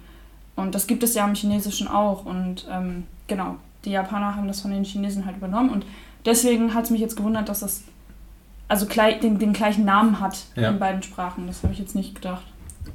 Und 0.55 0.75
das 0.75 0.87
gibt 0.87 1.03
es 1.03 1.15
ja 1.15 1.25
im 1.25 1.35
Chinesischen 1.35 1.87
auch. 1.87 2.25
Und 2.25 2.67
ähm, 2.71 3.03
genau, 3.27 3.55
die 3.85 3.91
Japaner 3.91 4.35
haben 4.35 4.47
das 4.47 4.61
von 4.61 4.71
den 4.71 4.83
Chinesen 4.83 5.25
halt 5.25 5.37
übernommen. 5.37 5.69
Und 5.69 5.85
deswegen 6.25 6.73
hat 6.73 6.85
es 6.85 6.89
mich 6.89 7.01
jetzt 7.01 7.15
gewundert, 7.17 7.49
dass 7.49 7.59
das 7.61 7.81
also 8.67 8.85
gleich, 8.85 9.19
den, 9.19 9.39
den 9.39 9.53
gleichen 9.53 9.83
Namen 9.85 10.19
hat 10.19 10.45
Ja. 10.55 10.69
in 10.69 10.77
beiden 10.79 11.01
Sprachen. 11.01 11.47
Das 11.47 11.63
habe 11.63 11.73
ich 11.73 11.79
jetzt 11.79 11.95
nicht 11.95 12.13
gedacht. 12.15 12.43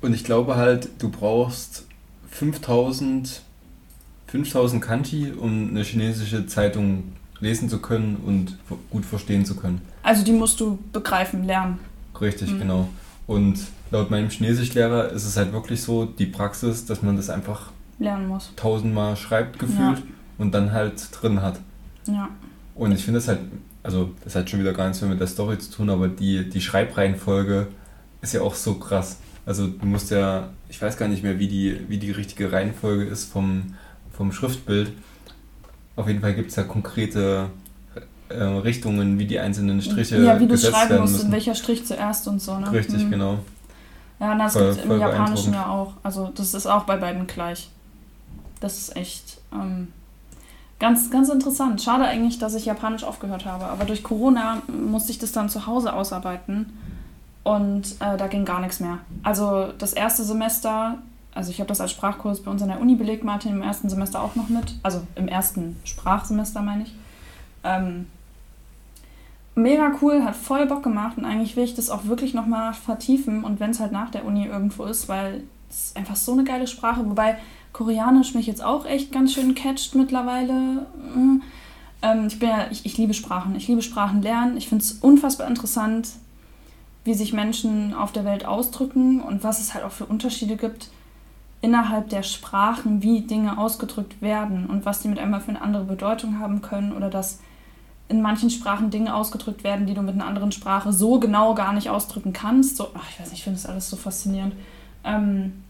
Und 0.02 0.14
ich 0.14 0.22
glaube 0.24 0.54
halt, 0.56 0.88
du 1.00 1.08
brauchst 1.10 1.86
5000, 2.30 3.42
5000 4.28 4.82
Kanji, 4.82 5.32
um 5.32 5.70
eine 5.70 5.82
chinesische 5.82 6.46
Zeitung 6.46 7.12
lesen 7.40 7.68
zu 7.68 7.78
können 7.80 8.16
und 8.24 8.56
gut 8.90 9.04
verstehen 9.04 9.44
zu 9.44 9.56
können. 9.56 9.80
Also 10.02 10.24
die 10.24 10.32
musst 10.32 10.60
du 10.60 10.78
begreifen, 10.92 11.44
lernen. 11.44 11.78
Richtig, 12.20 12.52
Mhm. 12.52 12.58
genau. 12.58 12.88
Und 13.26 13.58
laut 13.90 14.10
meinem 14.10 14.28
Chinesischlehrer 14.30 15.08
ist 15.10 15.24
es 15.24 15.36
halt 15.36 15.52
wirklich 15.52 15.82
so, 15.82 16.04
die 16.04 16.26
Praxis, 16.26 16.86
dass 16.86 17.02
man 17.02 17.16
das 17.16 17.30
einfach 17.30 17.70
Lernen 17.98 18.28
muss. 18.28 18.52
tausendmal 18.56 19.16
schreibt 19.16 19.58
gefühlt 19.58 20.02
und 20.38 20.52
dann 20.54 20.72
halt 20.72 21.08
drin 21.12 21.40
hat. 21.42 21.58
Ja. 22.06 22.28
Und 22.74 22.92
ich 22.92 23.04
finde 23.04 23.18
es 23.18 23.28
halt, 23.28 23.40
also 23.82 24.10
das 24.24 24.34
hat 24.34 24.50
schon 24.50 24.60
wieder 24.60 24.72
gar 24.72 24.86
nichts 24.88 25.00
mehr 25.00 25.10
mit 25.10 25.20
der 25.20 25.26
Story 25.26 25.58
zu 25.58 25.70
tun, 25.70 25.90
aber 25.90 26.08
die, 26.08 26.48
die 26.48 26.60
Schreibreihenfolge 26.60 27.68
ist 28.20 28.32
ja 28.34 28.40
auch 28.42 28.54
so 28.54 28.74
krass. 28.74 29.18
Also 29.46 29.66
du 29.68 29.86
musst 29.86 30.10
ja, 30.10 30.48
ich 30.68 30.80
weiß 30.80 30.96
gar 30.96 31.08
nicht 31.08 31.22
mehr, 31.22 31.38
wie 31.38 31.48
die, 31.48 31.78
wie 31.88 31.98
die 31.98 32.10
richtige 32.10 32.50
Reihenfolge 32.50 33.04
ist 33.04 33.30
vom, 33.30 33.74
vom 34.12 34.32
Schriftbild. 34.32 34.92
Auf 35.96 36.08
jeden 36.08 36.20
Fall 36.20 36.34
gibt 36.34 36.50
es 36.50 36.56
ja 36.56 36.62
konkrete 36.64 37.50
äh, 38.30 38.42
Richtungen, 38.42 39.18
wie 39.18 39.26
die 39.26 39.38
einzelnen 39.38 39.80
Striche 39.82 40.20
ja, 40.22 40.40
wie 40.40 40.46
du 40.48 40.56
schreiben 40.56 40.98
musst, 41.00 41.12
müssen. 41.12 41.26
in 41.26 41.32
welcher 41.32 41.54
Strich 41.54 41.84
zuerst 41.84 42.26
und 42.26 42.40
so, 42.40 42.58
ne? 42.58 42.72
Richtig, 42.72 43.04
Mhm. 43.04 43.10
genau. 43.10 43.38
Ja, 44.18 44.32
und 44.32 44.38
das 44.38 44.54
gibt 44.54 44.64
es 44.66 44.78
im 44.78 44.98
Japanischen 44.98 45.52
ja 45.52 45.68
auch. 45.68 45.92
Also 46.02 46.32
das 46.34 46.54
ist 46.54 46.66
auch 46.66 46.84
bei 46.84 46.96
beiden 46.96 47.26
gleich. 47.26 47.68
Das 48.60 48.78
ist 48.78 48.96
echt 48.96 49.38
ähm, 49.52 49.88
ganz, 50.78 51.10
ganz 51.10 51.28
interessant. 51.28 51.82
Schade 51.82 52.04
eigentlich, 52.04 52.38
dass 52.38 52.54
ich 52.54 52.64
Japanisch 52.64 53.04
aufgehört 53.04 53.46
habe. 53.46 53.66
Aber 53.66 53.84
durch 53.84 54.02
Corona 54.02 54.62
musste 54.68 55.12
ich 55.12 55.18
das 55.18 55.32
dann 55.32 55.48
zu 55.48 55.66
Hause 55.66 55.92
ausarbeiten. 55.92 56.78
Und 57.42 57.96
äh, 58.00 58.16
da 58.16 58.26
ging 58.26 58.44
gar 58.44 58.60
nichts 58.60 58.80
mehr. 58.80 58.98
Also 59.22 59.72
das 59.78 59.92
erste 59.92 60.24
Semester, 60.24 60.98
also 61.34 61.50
ich 61.50 61.60
habe 61.60 61.68
das 61.68 61.80
als 61.80 61.90
Sprachkurs 61.90 62.42
bei 62.42 62.50
uns 62.50 62.62
an 62.62 62.68
der 62.68 62.80
Uni 62.80 62.94
belegt, 62.94 63.22
Martin, 63.22 63.52
im 63.52 63.62
ersten 63.62 63.88
Semester 63.88 64.22
auch 64.22 64.34
noch 64.34 64.48
mit. 64.48 64.74
Also 64.82 65.02
im 65.14 65.28
ersten 65.28 65.76
Sprachsemester 65.84 66.62
meine 66.62 66.84
ich. 66.84 66.94
Ähm, 67.62 68.06
mega 69.54 69.92
cool, 70.00 70.24
hat 70.24 70.36
voll 70.36 70.66
Bock 70.66 70.82
gemacht 70.82 71.18
und 71.18 71.24
eigentlich 71.24 71.56
will 71.56 71.64
ich 71.64 71.74
das 71.74 71.90
auch 71.90 72.06
wirklich 72.06 72.34
nochmal 72.34 72.74
vertiefen 72.74 73.44
und 73.44 73.60
wenn 73.60 73.70
es 73.70 73.80
halt 73.80 73.92
nach 73.92 74.10
der 74.10 74.24
Uni 74.24 74.46
irgendwo 74.46 74.84
ist, 74.84 75.08
weil 75.08 75.44
es 75.70 75.94
einfach 75.96 76.16
so 76.16 76.32
eine 76.32 76.44
geile 76.44 76.66
Sprache, 76.66 77.04
wobei 77.04 77.36
Koreanisch 77.74 78.34
mich 78.34 78.46
jetzt 78.46 78.64
auch 78.64 78.86
echt 78.86 79.12
ganz 79.12 79.34
schön 79.34 79.54
catcht 79.54 79.94
mittlerweile. 79.94 80.86
Mm. 81.14 81.42
Ähm, 82.00 82.26
ich 82.28 82.38
bin 82.38 82.48
ja, 82.48 82.68
ich, 82.70 82.86
ich 82.86 82.96
liebe 82.96 83.12
Sprachen, 83.12 83.54
ich 83.56 83.68
liebe 83.68 83.82
Sprachen 83.82 84.22
lernen, 84.22 84.56
ich 84.56 84.68
finde 84.68 84.82
es 84.82 84.92
unfassbar 84.92 85.48
interessant, 85.48 86.08
wie 87.04 87.14
sich 87.14 87.34
Menschen 87.34 87.92
auf 87.92 88.12
der 88.12 88.24
Welt 88.24 88.46
ausdrücken 88.46 89.20
und 89.20 89.44
was 89.44 89.60
es 89.60 89.74
halt 89.74 89.84
auch 89.84 89.92
für 89.92 90.06
Unterschiede 90.06 90.56
gibt 90.56 90.88
innerhalb 91.60 92.10
der 92.10 92.22
Sprachen, 92.22 93.02
wie 93.02 93.22
Dinge 93.22 93.58
ausgedrückt 93.58 94.22
werden 94.22 94.66
und 94.66 94.84
was 94.84 95.00
die 95.00 95.08
mit 95.08 95.18
einmal 95.18 95.40
für 95.40 95.48
eine 95.48 95.62
andere 95.62 95.84
Bedeutung 95.84 96.38
haben 96.38 96.62
können 96.62 96.92
oder 96.92 97.10
dass 97.10 97.40
in 98.08 98.20
manchen 98.20 98.50
Sprachen 98.50 98.90
Dinge 98.90 99.14
ausgedrückt 99.14 99.64
werden, 99.64 99.86
die 99.86 99.94
du 99.94 100.02
mit 100.02 100.14
einer 100.14 100.26
anderen 100.26 100.52
Sprache 100.52 100.92
so 100.92 101.18
genau 101.18 101.54
gar 101.54 101.72
nicht 101.72 101.88
ausdrücken 101.88 102.34
kannst. 102.34 102.76
So, 102.76 102.88
ach, 102.94 103.08
ich 103.10 103.18
weiß 103.18 103.30
nicht, 103.30 103.38
ich 103.38 103.44
finde 103.44 103.58
das 103.58 103.66
alles 103.66 103.88
so 103.88 103.96
faszinierend. 103.96 104.54
Ähm, 105.04 105.64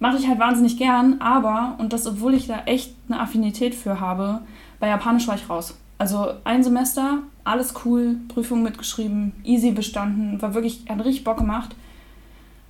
Mache 0.00 0.18
ich 0.18 0.28
halt 0.28 0.38
wahnsinnig 0.38 0.76
gern, 0.76 1.20
aber, 1.20 1.74
und 1.78 1.92
das 1.92 2.06
obwohl 2.06 2.34
ich 2.34 2.46
da 2.46 2.60
echt 2.66 2.94
eine 3.08 3.20
Affinität 3.20 3.74
für 3.74 4.00
habe, 4.00 4.40
bei 4.78 4.88
Japanisch 4.88 5.26
war 5.26 5.34
ich 5.34 5.48
raus. 5.48 5.76
Also 5.98 6.32
ein 6.44 6.62
Semester, 6.62 7.18
alles 7.42 7.74
cool, 7.84 8.16
Prüfung 8.28 8.62
mitgeschrieben, 8.62 9.32
easy 9.42 9.72
bestanden, 9.72 10.40
war 10.40 10.54
wirklich, 10.54 10.84
hat 10.88 11.04
richtig 11.04 11.24
Bock 11.24 11.38
gemacht. 11.38 11.74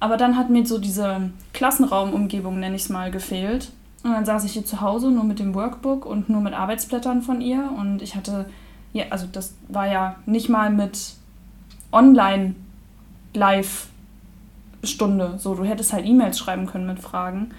Aber 0.00 0.16
dann 0.16 0.36
hat 0.36 0.48
mir 0.48 0.64
so 0.64 0.78
diese 0.78 1.30
Klassenraumumgebung, 1.52 2.58
nenne 2.58 2.76
ich 2.76 2.82
es 2.82 2.88
mal, 2.88 3.10
gefehlt. 3.10 3.72
Und 4.04 4.12
dann 4.12 4.24
saß 4.24 4.44
ich 4.44 4.52
hier 4.52 4.64
zu 4.64 4.80
Hause 4.80 5.10
nur 5.10 5.24
mit 5.24 5.40
dem 5.40 5.54
Workbook 5.54 6.06
und 6.06 6.28
nur 6.28 6.40
mit 6.40 6.54
Arbeitsblättern 6.54 7.20
von 7.20 7.40
ihr. 7.40 7.70
Und 7.76 8.00
ich 8.00 8.14
hatte, 8.14 8.46
ja, 8.92 9.06
also 9.10 9.26
das 9.30 9.54
war 9.68 9.86
ja 9.86 10.16
nicht 10.24 10.48
mal 10.48 10.70
mit 10.70 11.14
Online-Live-Stunde. 14.82 15.34
So, 15.38 15.54
du 15.54 15.64
hättest 15.64 15.92
halt 15.92 16.06
E-Mails 16.06 16.38
schreiben 16.38 16.66
können 16.66 16.86
mit 16.86 17.00
Fragen. 17.00 17.50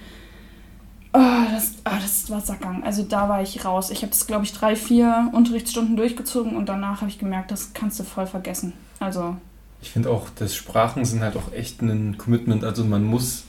Oh, 1.12 1.20
das, 1.52 1.74
ah, 1.86 1.98
das 2.00 2.30
war 2.30 2.40
Sackgang. 2.40 2.84
Also 2.84 3.04
da 3.04 3.30
war 3.30 3.42
ich 3.42 3.66
raus. 3.66 3.90
Ich 3.90 4.04
habe 4.04 4.12
das, 4.12 4.28
glaube 4.28 4.46
ich, 4.46 4.54
drei, 4.54 4.76
vier 4.76 5.30
Unterrichtsstunden 5.34 5.96
durchgezogen 5.96 6.56
und 6.56 6.70
danach 6.70 7.02
habe 7.02 7.10
ich 7.10 7.18
gemerkt, 7.18 7.50
das 7.52 7.74
kannst 7.74 8.00
du 8.00 8.04
voll 8.04 8.28
vergessen. 8.28 8.74
Also, 9.00 9.36
Ich 9.82 9.90
finde 9.90 10.12
auch, 10.12 10.28
das 10.36 10.56
Sprachen 10.56 11.06
sind 11.06 11.22
halt 11.22 11.36
auch 11.36 11.52
echt 11.52 11.82
ein 11.82 12.18
Commitment. 12.18 12.64
Also 12.64 12.84
man 12.84 13.04
muss, 13.04 13.46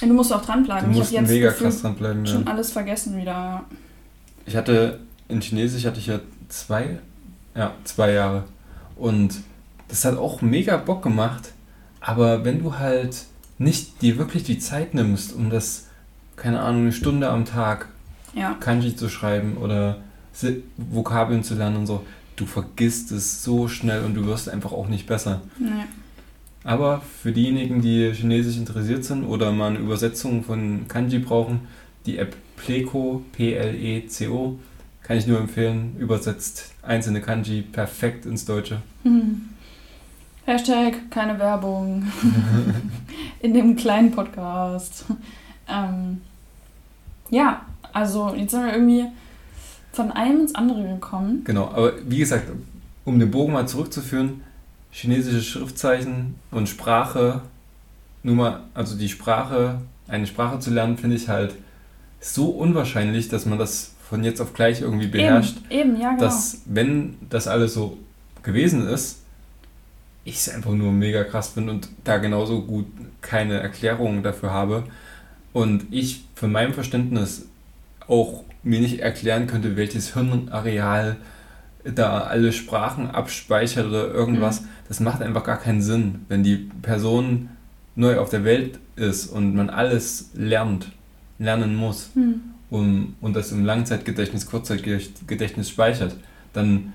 du 0.00 0.12
musst 0.12 0.32
auch 0.32 0.40
du 0.40 0.46
dranbleiben. 0.46 0.90
Ich 0.90 0.98
musst 0.98 1.12
habe 1.12 1.22
jetzt 1.22 1.30
mega 1.30 1.52
krass 1.52 1.82
dranbleiben. 1.82 2.24
Ja. 2.24 2.32
schon 2.32 2.48
alles 2.48 2.72
vergessen 2.72 3.16
wieder. 3.16 3.64
Ich 4.46 4.56
hatte 4.56 4.98
in 5.28 5.40
Chinesisch 5.40 5.86
hatte 5.86 6.00
ich 6.00 6.06
ja 6.08 6.18
zwei, 6.48 6.98
ja, 7.54 7.72
zwei 7.84 8.12
Jahre. 8.12 8.44
Und 8.96 9.40
das 9.88 10.04
hat 10.04 10.16
auch 10.16 10.42
mega 10.42 10.76
Bock 10.78 11.02
gemacht. 11.02 11.53
Aber 12.06 12.44
wenn 12.44 12.62
du 12.62 12.78
halt 12.78 13.24
nicht 13.56 14.02
dir 14.02 14.18
wirklich 14.18 14.42
die 14.42 14.58
Zeit 14.58 14.92
nimmst, 14.92 15.32
um 15.32 15.48
das, 15.48 15.86
keine 16.36 16.60
Ahnung, 16.60 16.82
eine 16.82 16.92
Stunde 16.92 17.30
am 17.30 17.46
Tag 17.46 17.88
Ja. 18.34 18.54
Kanji 18.60 18.94
zu 18.94 19.08
schreiben 19.08 19.56
oder 19.56 19.98
Vokabeln 20.76 21.42
zu 21.42 21.54
lernen 21.54 21.76
und 21.78 21.86
so, 21.86 22.04
du 22.36 22.44
vergisst 22.46 23.10
es 23.12 23.42
so 23.42 23.68
schnell 23.68 24.04
und 24.04 24.14
du 24.14 24.26
wirst 24.26 24.48
einfach 24.48 24.72
auch 24.72 24.88
nicht 24.88 25.06
besser. 25.06 25.40
Nee. 25.58 25.84
Aber 26.64 27.00
für 27.22 27.32
diejenigen, 27.32 27.80
die 27.80 28.12
Chinesisch 28.12 28.56
interessiert 28.56 29.04
sind 29.04 29.24
oder 29.24 29.52
mal 29.52 29.68
eine 29.68 29.78
Übersetzung 29.78 30.44
von 30.44 30.88
Kanji 30.88 31.20
brauchen, 31.20 31.60
die 32.06 32.18
App 32.18 32.36
Pleco, 32.56 33.22
P-L-E-C-O, 33.32 34.58
kann 35.02 35.16
ich 35.16 35.26
nur 35.26 35.38
empfehlen, 35.38 35.96
übersetzt 35.98 36.72
einzelne 36.82 37.20
Kanji 37.20 37.62
perfekt 37.62 38.26
ins 38.26 38.44
Deutsche. 38.44 38.82
Hm. 39.04 39.42
Hashtag 40.46 41.10
keine 41.10 41.38
Werbung 41.38 42.04
in 43.40 43.54
dem 43.54 43.76
kleinen 43.76 44.10
Podcast. 44.10 45.06
Ähm, 45.66 46.20
ja, 47.30 47.64
also 47.94 48.34
jetzt 48.34 48.50
sind 48.50 48.64
wir 48.64 48.72
irgendwie 48.74 49.06
von 49.92 50.12
einem 50.12 50.42
ins 50.42 50.54
andere 50.54 50.82
gekommen. 50.82 51.44
Genau, 51.44 51.68
aber 51.68 51.92
wie 52.06 52.18
gesagt, 52.18 52.50
um 53.06 53.18
den 53.18 53.30
Bogen 53.30 53.54
mal 53.54 53.66
zurückzuführen, 53.66 54.42
chinesische 54.90 55.42
Schriftzeichen 55.42 56.34
und 56.50 56.68
Sprache, 56.68 57.40
nur 58.22 58.34
mal, 58.34 58.60
also 58.74 58.98
die 58.98 59.08
Sprache, 59.08 59.80
eine 60.08 60.26
Sprache 60.26 60.58
zu 60.58 60.70
lernen, 60.70 60.98
finde 60.98 61.16
ich 61.16 61.28
halt 61.30 61.54
so 62.20 62.50
unwahrscheinlich, 62.50 63.28
dass 63.28 63.46
man 63.46 63.58
das 63.58 63.94
von 64.10 64.22
jetzt 64.22 64.42
auf 64.42 64.52
gleich 64.52 64.82
irgendwie 64.82 65.06
beherrscht. 65.06 65.56
Eben, 65.70 65.92
eben 65.92 66.00
ja, 66.00 66.10
genau. 66.10 66.20
dass 66.20 66.60
wenn 66.66 67.16
das 67.30 67.48
alles 67.48 67.72
so 67.72 67.96
gewesen 68.42 68.86
ist, 68.86 69.23
ich 70.24 70.36
es 70.36 70.48
einfach 70.48 70.72
nur 70.72 70.92
mega 70.92 71.24
krass 71.24 71.48
finde 71.48 71.72
und 71.72 71.88
da 72.04 72.18
genauso 72.18 72.62
gut 72.62 72.86
keine 73.20 73.60
Erklärung 73.60 74.22
dafür 74.22 74.52
habe 74.52 74.84
und 75.52 75.86
ich 75.90 76.24
von 76.34 76.50
meinem 76.50 76.72
Verständnis 76.72 77.46
auch 78.08 78.44
mir 78.62 78.80
nicht 78.80 79.00
erklären 79.00 79.46
könnte, 79.46 79.76
welches 79.76 80.14
Hirnareal 80.14 81.16
da 81.84 82.20
alle 82.20 82.52
Sprachen 82.52 83.10
abspeichert 83.10 83.86
oder 83.86 84.08
irgendwas. 84.08 84.62
Mhm. 84.62 84.66
Das 84.88 85.00
macht 85.00 85.22
einfach 85.22 85.44
gar 85.44 85.58
keinen 85.58 85.82
Sinn, 85.82 86.24
wenn 86.28 86.42
die 86.42 86.70
Person 86.82 87.50
neu 87.94 88.18
auf 88.18 88.30
der 88.30 88.44
Welt 88.44 88.78
ist 88.96 89.26
und 89.26 89.54
man 89.54 89.70
alles 89.70 90.30
lernt, 90.34 90.90
lernen 91.38 91.76
muss 91.76 92.10
mhm. 92.14 92.40
um, 92.70 93.14
und 93.20 93.36
das 93.36 93.52
im 93.52 93.64
Langzeitgedächtnis, 93.64 94.46
Kurzzeitgedächtnis 94.46 95.68
speichert, 95.68 96.16
dann 96.52 96.94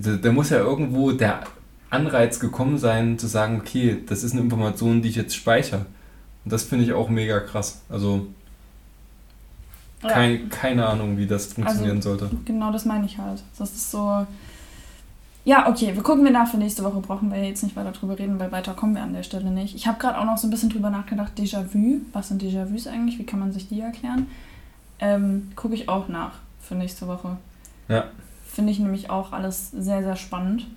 da, 0.00 0.16
da 0.16 0.32
muss 0.32 0.50
ja 0.50 0.58
irgendwo 0.58 1.12
der 1.12 1.44
Anreiz 1.90 2.40
gekommen 2.40 2.78
sein, 2.78 3.18
zu 3.18 3.26
sagen, 3.26 3.60
okay, 3.60 3.98
das 4.06 4.24
ist 4.24 4.32
eine 4.32 4.40
Information, 4.42 5.02
die 5.02 5.08
ich 5.08 5.16
jetzt 5.16 5.34
speichere. 5.34 5.86
Und 6.44 6.52
das 6.52 6.64
finde 6.64 6.84
ich 6.84 6.92
auch 6.92 7.08
mega 7.08 7.40
krass. 7.40 7.82
Also 7.88 8.26
kein, 10.02 10.32
ja. 10.32 10.38
keine 10.50 10.86
Ahnung, 10.86 11.16
wie 11.16 11.26
das 11.26 11.46
funktionieren 11.46 11.96
also, 11.96 12.16
sollte. 12.16 12.36
Genau, 12.44 12.72
das 12.72 12.84
meine 12.84 13.06
ich 13.06 13.18
halt. 13.18 13.42
Das 13.58 13.70
ist 13.70 13.90
so. 13.90 14.26
Ja, 15.46 15.68
okay, 15.68 15.94
wir 15.94 16.02
gucken 16.02 16.24
wir 16.24 16.30
nach 16.30 16.48
für 16.48 16.56
nächste 16.56 16.82
Woche. 16.84 17.00
Brauchen 17.00 17.30
wir 17.30 17.42
jetzt 17.42 17.62
nicht 17.62 17.76
weiter 17.76 17.92
drüber 17.92 18.18
reden, 18.18 18.38
weil 18.38 18.50
weiter 18.50 18.74
kommen 18.74 18.94
wir 18.94 19.02
an 19.02 19.12
der 19.12 19.22
Stelle 19.22 19.50
nicht. 19.50 19.74
Ich 19.74 19.86
habe 19.86 19.98
gerade 19.98 20.18
auch 20.18 20.24
noch 20.24 20.38
so 20.38 20.46
ein 20.46 20.50
bisschen 20.50 20.70
drüber 20.70 20.90
nachgedacht, 20.90 21.32
Déjà-vu. 21.38 22.00
Was 22.12 22.28
sind 22.28 22.42
Déjà-vus 22.42 22.86
eigentlich? 22.86 23.18
Wie 23.18 23.26
kann 23.26 23.40
man 23.40 23.52
sich 23.52 23.68
die 23.68 23.80
erklären? 23.80 24.26
Ähm, 25.00 25.52
Gucke 25.54 25.74
ich 25.74 25.88
auch 25.88 26.08
nach 26.08 26.32
für 26.60 26.74
nächste 26.74 27.06
Woche. 27.06 27.36
Ja. 27.88 28.04
Finde 28.54 28.70
ich 28.70 28.78
nämlich 28.78 29.10
auch 29.10 29.32
alles 29.32 29.72
sehr, 29.72 30.02
sehr 30.02 30.14
spannend. 30.14 30.68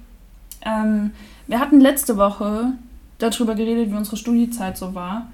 Ähm, 0.65 1.11
wir 1.45 1.59
hatten 1.59 1.79
letzte 1.79 2.17
Woche 2.17 2.73
darüber 3.19 3.53
geredet, 3.53 3.91
wie 3.91 3.95
unsere 3.95 4.17
Studiezeit 4.17 4.77
so 4.77 4.95
war. 4.95 5.27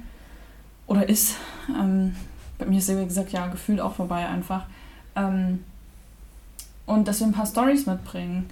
Oder 0.85 1.07
ist. 1.07 1.37
Ähm, 1.69 2.15
bei 2.57 2.65
mir 2.65 2.79
ist 2.79 2.89
wie 2.89 3.05
gesagt 3.05 3.31
ja 3.31 3.47
gefühlt 3.47 3.79
auch 3.79 3.95
vorbei 3.95 4.27
einfach. 4.27 4.65
Ähm, 5.15 5.63
und 6.85 7.07
dass 7.07 7.21
wir 7.21 7.27
ein 7.27 7.33
paar 7.33 7.45
Stories 7.45 7.85
mitbringen. 7.85 8.49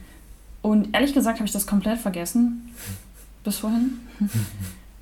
Und 0.61 0.93
ehrlich 0.93 1.13
gesagt 1.13 1.39
habe 1.39 1.45
ich 1.45 1.51
das 1.51 1.67
komplett 1.67 1.99
vergessen. 1.99 2.73
Bis 3.43 3.57
vorhin. 3.57 3.99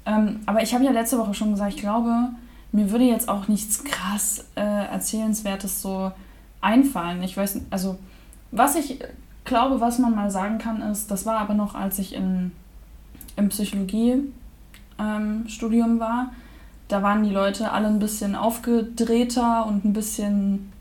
ähm, 0.08 0.40
aber 0.48 0.64
ich 0.64 0.74
habe 0.74 0.84
ja 0.84 0.92
letzte 0.92 1.20
Woche 1.20 1.36
schon 1.36 1.52
gesagt, 1.52 1.76
ich 1.76 1.80
glaube, 1.80 2.30
mir 2.72 2.90
würde 2.90 3.04
jetzt 3.04 3.30
auch 3.30 3.48
nichts 3.48 3.84
krass 3.84 4.46
äh, 4.56 4.62
Erzählenswertes 4.62 5.82
so 5.84 6.12
einfallen. 6.60 7.22
Ich 7.22 7.38
weiß, 7.38 7.62
also 7.70 8.00
was 8.52 8.76
ich 8.76 9.00
glaube, 9.46 9.80
was 9.82 10.00
man 10.00 10.16
mal 10.16 10.32
sagen 10.32 10.58
kann, 10.58 10.82
ist, 10.82 11.12
das 11.12 11.26
war 11.26 11.40
aber 11.40 11.54
noch, 11.54 11.76
als 11.76 12.00
ich 12.00 12.14
in, 12.14 12.52
im 13.36 13.50
Psychologie-Studium 13.50 15.92
ähm, 15.92 16.00
war 16.00 16.32
da 16.90 17.04
waren 17.04 17.24
die 17.24 17.30
Leute 17.30 17.72
alle 17.72 17.88
ein 17.88 18.00
bisschen 18.00 18.36
aufgedrehter 18.36 19.66
und 19.68 19.86
ein 19.86 19.94
bisschen 19.94 20.74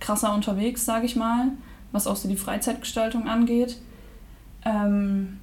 krasser 0.00 0.34
unterwegs, 0.34 0.86
sage 0.86 1.04
ich 1.04 1.16
mal, 1.16 1.48
was 1.92 2.06
auch 2.06 2.16
so 2.16 2.28
die 2.28 2.36
Freizeitgestaltung 2.36 3.28
angeht. 3.28 3.76
Ähm, 4.64 5.38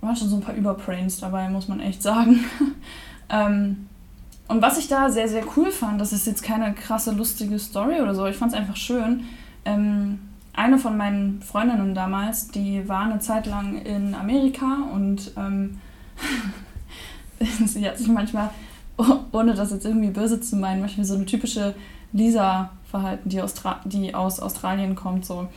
waren 0.00 0.16
schon 0.16 0.28
so 0.28 0.36
ein 0.36 0.42
paar 0.42 0.56
Überbrains 0.56 1.20
dabei, 1.20 1.48
muss 1.48 1.68
man 1.68 1.78
echt 1.78 2.02
sagen. 2.02 2.44
ähm, 3.30 3.88
und 4.48 4.60
was 4.60 4.78
ich 4.78 4.88
da 4.88 5.10
sehr, 5.10 5.28
sehr 5.28 5.44
cool 5.56 5.70
fand, 5.70 6.00
das 6.00 6.12
ist 6.12 6.26
jetzt 6.26 6.42
keine 6.42 6.74
krasse, 6.74 7.12
lustige 7.12 7.58
Story 7.60 8.00
oder 8.00 8.16
so, 8.16 8.26
ich 8.26 8.36
fand 8.36 8.52
es 8.52 8.58
einfach 8.58 8.76
schön. 8.76 9.26
Ähm, 9.64 10.18
eine 10.54 10.78
von 10.78 10.96
meinen 10.96 11.42
Freundinnen 11.42 11.94
damals, 11.94 12.48
die 12.48 12.88
war 12.88 13.04
eine 13.04 13.20
Zeit 13.20 13.46
lang 13.46 13.80
in 13.82 14.14
Amerika 14.14 14.78
und 14.92 15.32
ähm, 15.36 15.80
sie 17.66 17.88
hat 17.88 17.98
sich 17.98 18.08
manchmal 18.08 18.50
ohne 19.32 19.54
das 19.54 19.70
jetzt 19.70 19.84
irgendwie 19.84 20.10
böse 20.10 20.40
zu 20.40 20.56
meinen, 20.56 20.80
manchmal 20.80 21.06
so 21.06 21.14
eine 21.14 21.26
typische 21.26 21.74
Lisa-Verhalten, 22.12 23.28
die, 23.28 23.42
die 23.84 24.14
aus 24.14 24.40
Australien 24.40 24.94
kommt. 24.94 25.24
So. 25.24 25.48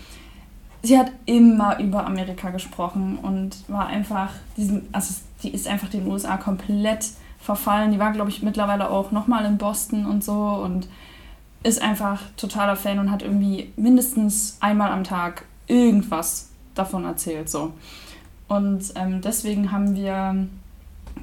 Sie 0.81 0.97
hat 0.97 1.11
immer 1.25 1.79
über 1.79 2.05
Amerika 2.05 2.49
gesprochen 2.49 3.17
und 3.21 3.57
war 3.67 3.87
einfach, 3.87 4.29
diesen, 4.57 4.87
also 4.91 5.15
die 5.43 5.49
ist 5.49 5.67
einfach 5.67 5.89
den 5.89 6.07
USA 6.07 6.37
komplett 6.37 7.09
verfallen. 7.39 7.91
Die 7.91 7.99
war, 7.99 8.11
glaube 8.11 8.29
ich, 8.29 8.41
mittlerweile 8.41 8.89
auch 8.89 9.11
nochmal 9.11 9.45
in 9.45 9.57
Boston 9.57 10.05
und 10.05 10.23
so 10.23 10.33
und 10.33 10.87
ist 11.65 11.81
einfach 11.81 12.21
totaler 12.37 12.75
Fan 12.75 12.99
und 12.99 13.09
hat 13.09 13.23
irgendwie 13.23 13.73
mindestens 13.75 14.57
einmal 14.59 14.91
am 14.91 15.03
Tag 15.03 15.45
irgendwas 15.65 16.49
davon 16.75 17.05
erzählt. 17.05 17.49
So. 17.49 17.73
Und 18.47 18.93
ähm, 18.95 19.21
deswegen 19.21 19.71
haben 19.71 19.95
wir 19.95 20.47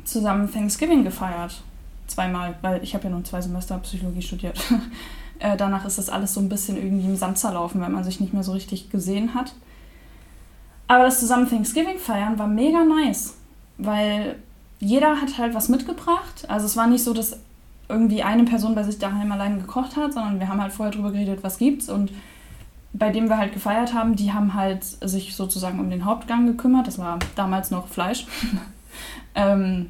zusammen 0.04 0.52
Thanksgiving 0.52 1.04
gefeiert 1.04 1.62
zweimal, 2.08 2.56
weil 2.60 2.82
ich 2.82 2.92
habe 2.94 3.04
ja 3.04 3.10
nur 3.10 3.22
zwei 3.22 3.40
Semester 3.40 3.78
Psychologie 3.78 4.20
studiert. 4.20 4.60
äh, 5.38 5.56
danach 5.56 5.84
ist 5.84 5.98
das 5.98 6.10
alles 6.10 6.34
so 6.34 6.40
ein 6.40 6.48
bisschen 6.48 6.76
irgendwie 6.76 7.06
im 7.06 7.16
Sand 7.16 7.38
zerlaufen, 7.38 7.80
weil 7.80 7.90
man 7.90 8.02
sich 8.02 8.18
nicht 8.18 8.34
mehr 8.34 8.42
so 8.42 8.52
richtig 8.52 8.90
gesehen 8.90 9.34
hat. 9.34 9.54
Aber 10.88 11.04
das 11.04 11.20
zusammen 11.20 11.48
Thanksgiving 11.48 11.98
feiern 11.98 12.36
war 12.38 12.48
mega 12.48 12.82
nice, 12.82 13.34
weil 13.78 14.36
jeder 14.80 15.20
hat 15.20 15.38
halt 15.38 15.54
was 15.54 15.68
mitgebracht. 15.68 16.44
Also 16.48 16.66
es 16.66 16.76
war 16.76 16.88
nicht 16.88 17.04
so, 17.04 17.14
dass 17.14 17.38
irgendwie 17.88 18.22
eine 18.22 18.44
Person 18.44 18.74
bei 18.74 18.82
sich 18.82 18.98
daheim 18.98 19.32
allein 19.32 19.58
gekocht 19.58 19.96
hat, 19.96 20.14
sondern 20.14 20.40
wir 20.40 20.48
haben 20.48 20.60
halt 20.60 20.72
vorher 20.72 20.92
drüber 20.92 21.12
geredet, 21.12 21.40
was 21.42 21.58
gibt's 21.58 21.88
und 21.88 22.10
bei 22.94 23.10
dem 23.10 23.28
wir 23.28 23.38
halt 23.38 23.54
gefeiert 23.54 23.94
haben, 23.94 24.16
die 24.16 24.32
haben 24.32 24.54
halt 24.54 24.84
sich 24.84 25.34
sozusagen 25.34 25.80
um 25.80 25.88
den 25.88 26.04
Hauptgang 26.04 26.46
gekümmert. 26.46 26.86
Das 26.86 26.98
war 26.98 27.18
damals 27.36 27.70
noch 27.70 27.88
Fleisch. 27.88 28.26
ähm, 29.34 29.88